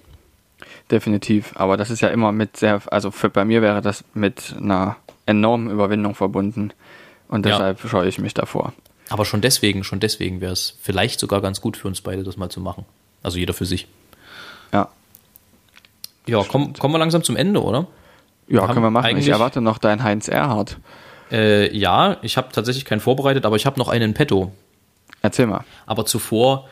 Definitiv, 0.91 1.53
aber 1.55 1.77
das 1.77 1.91
ist 1.91 2.01
ja 2.01 2.09
immer 2.09 2.33
mit 2.33 2.57
sehr, 2.57 2.83
also 2.87 3.11
für, 3.11 3.31
bei 3.31 3.45
mir 3.45 3.63
wäre 3.63 3.81
das 3.81 4.05
mit 4.15 4.55
einer 4.59 4.97
enormen 5.27 5.71
Überwindung 5.71 6.15
verbunden 6.15 6.73
und 7.29 7.47
deshalb 7.47 7.83
ja. 7.83 7.89
scheue 7.89 8.09
ich 8.09 8.19
mich 8.19 8.35
davor. 8.35 8.73
Aber 9.09 9.25
schon 9.25 9.41
deswegen, 9.41 9.85
schon 9.85 10.01
deswegen 10.01 10.41
wäre 10.41 10.53
es 10.53 10.77
vielleicht 10.81 11.21
sogar 11.21 11.41
ganz 11.41 11.61
gut 11.61 11.77
für 11.77 11.89
uns 11.89 12.01
beide, 12.01 12.25
das 12.25 12.37
mal 12.37 12.51
zu 12.51 12.61
machen. 12.61 12.85
Also 13.23 13.39
jeder 13.39 13.55
für 13.55 13.67
sich. 13.67 13.87
Ja. 14.73 14.89
Ja, 16.27 16.45
komm, 16.47 16.73
kommen 16.75 16.95
wir 16.95 16.99
langsam 16.99 17.23
zum 17.23 17.37
Ende, 17.37 17.63
oder? 17.63 17.87
Ja, 18.49 18.67
können 18.67 18.83
wir 18.83 18.91
machen. 18.91 19.17
Ich 19.17 19.29
erwarte 19.29 19.61
noch 19.61 19.79
dein 19.79 20.03
Heinz 20.03 20.29
Erhardt. 20.29 20.79
Äh, 21.33 21.75
ja, 21.75 22.19
ich 22.23 22.37
habe 22.37 22.53
tatsächlich 22.53 22.85
keinen 22.85 23.01
vorbereitet, 23.01 23.47
aber 23.47 23.57
ich 23.57 23.65
habe 23.67 23.79
noch 23.79 23.89
einen 23.89 24.11
in 24.11 24.15
petto. 24.15 24.53
Erzähl 25.23 25.47
mal. 25.47 25.65
Aber 25.87 26.05
zuvor 26.05 26.69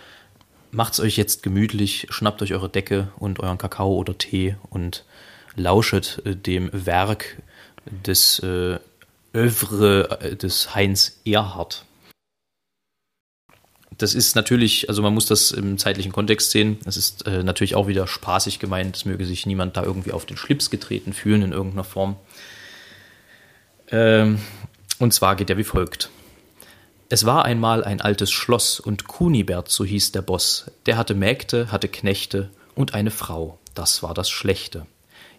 macht's 0.70 1.00
euch 1.00 1.16
jetzt 1.16 1.42
gemütlich, 1.42 2.06
schnappt 2.11 2.42
euch 2.42 2.52
eure 2.52 2.68
Decke 2.68 3.08
und 3.18 3.40
euren 3.40 3.58
Kakao 3.58 3.94
oder 3.94 4.18
Tee 4.18 4.56
und 4.68 5.04
lauschet 5.56 6.22
äh, 6.24 6.36
dem 6.36 6.68
Werk 6.72 7.38
des 8.06 8.38
äh, 8.40 8.78
Övre 9.34 10.20
äh, 10.20 10.36
des 10.36 10.74
Heinz 10.74 11.20
Erhardt. 11.24 11.84
Das 13.96 14.14
ist 14.14 14.34
natürlich, 14.34 14.88
also 14.88 15.02
man 15.02 15.12
muss 15.12 15.26
das 15.26 15.50
im 15.50 15.76
zeitlichen 15.76 16.12
Kontext 16.12 16.50
sehen. 16.52 16.78
Es 16.86 16.96
ist 16.96 17.26
äh, 17.26 17.42
natürlich 17.42 17.74
auch 17.74 17.86
wieder 17.86 18.06
spaßig 18.06 18.58
gemeint. 18.58 18.96
Es 18.96 19.04
möge 19.04 19.26
sich 19.26 19.44
niemand 19.46 19.76
da 19.76 19.82
irgendwie 19.82 20.12
auf 20.12 20.24
den 20.24 20.36
Schlips 20.36 20.70
getreten 20.70 21.12
fühlen 21.12 21.42
in 21.42 21.52
irgendeiner 21.52 21.84
Form. 21.84 22.16
Ähm, 23.91 24.41
und 24.99 25.12
zwar 25.12 25.36
geht 25.36 25.51
er 25.51 25.57
wie 25.57 25.64
folgt. 25.64 26.11
Es 27.09 27.26
war 27.26 27.45
einmal 27.45 27.82
ein 27.82 28.01
altes 28.01 28.30
Schloss 28.30 28.78
und 28.78 29.09
Kunibert, 29.09 29.68
so 29.68 29.84
hieß 29.84 30.12
der 30.12 30.22
Boss, 30.22 30.70
der 30.86 30.97
hatte 30.97 31.14
Mägde, 31.14 31.72
hatte 31.72 31.88
Knechte 31.88 32.51
und 32.76 32.95
eine 32.95 33.11
Frau, 33.11 33.59
das 33.74 34.03
war 34.05 34.14
das 34.14 34.30
Schlechte. 34.30 34.86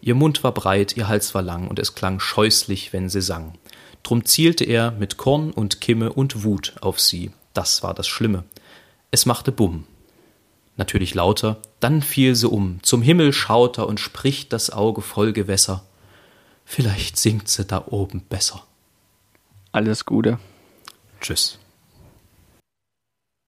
Ihr 0.02 0.16
Mund 0.16 0.44
war 0.44 0.54
breit, 0.54 0.98
ihr 0.98 1.08
Hals 1.08 1.34
war 1.34 1.42
lang 1.42 1.70
und 1.70 1.80
es 1.80 1.96
klang 1.96 2.20
scheußlich, 2.20 2.92
wenn 2.92 3.08
sie 3.08 3.22
sang. 3.22 3.54
Drum 4.04 4.26
zielte 4.26 4.66
er 4.66 4.92
mit 4.92 5.16
Korn 5.16 5.52
und 5.52 5.80
Kimme 5.80 6.12
und 6.12 6.44
Wut 6.44 6.74
auf 6.82 7.00
sie, 7.00 7.32
das 7.54 7.84
war 7.84 7.94
das 7.94 8.08
Schlimme. 8.08 8.44
Es 9.12 9.26
machte 9.26 9.54
Bumm. 9.54 9.86
Natürlich 10.76 11.14
lauter, 11.14 11.58
dann 11.80 12.02
fiel 12.02 12.36
sie 12.36 12.50
um, 12.50 12.80
zum 12.82 13.02
Himmel 13.02 13.32
schaut 13.32 13.78
er 13.78 13.88
und 13.88 14.00
spricht 14.00 14.52
das 14.52 14.72
Auge 14.72 15.02
voll 15.02 15.32
Gewässer. 15.32 15.84
Vielleicht 16.74 17.18
singt 17.20 17.50
sie 17.50 17.66
da 17.66 17.84
oben 17.88 18.22
besser. 18.22 18.64
Alles 19.74 20.06
Gute. 20.06 20.40
Tschüss. 21.20 21.60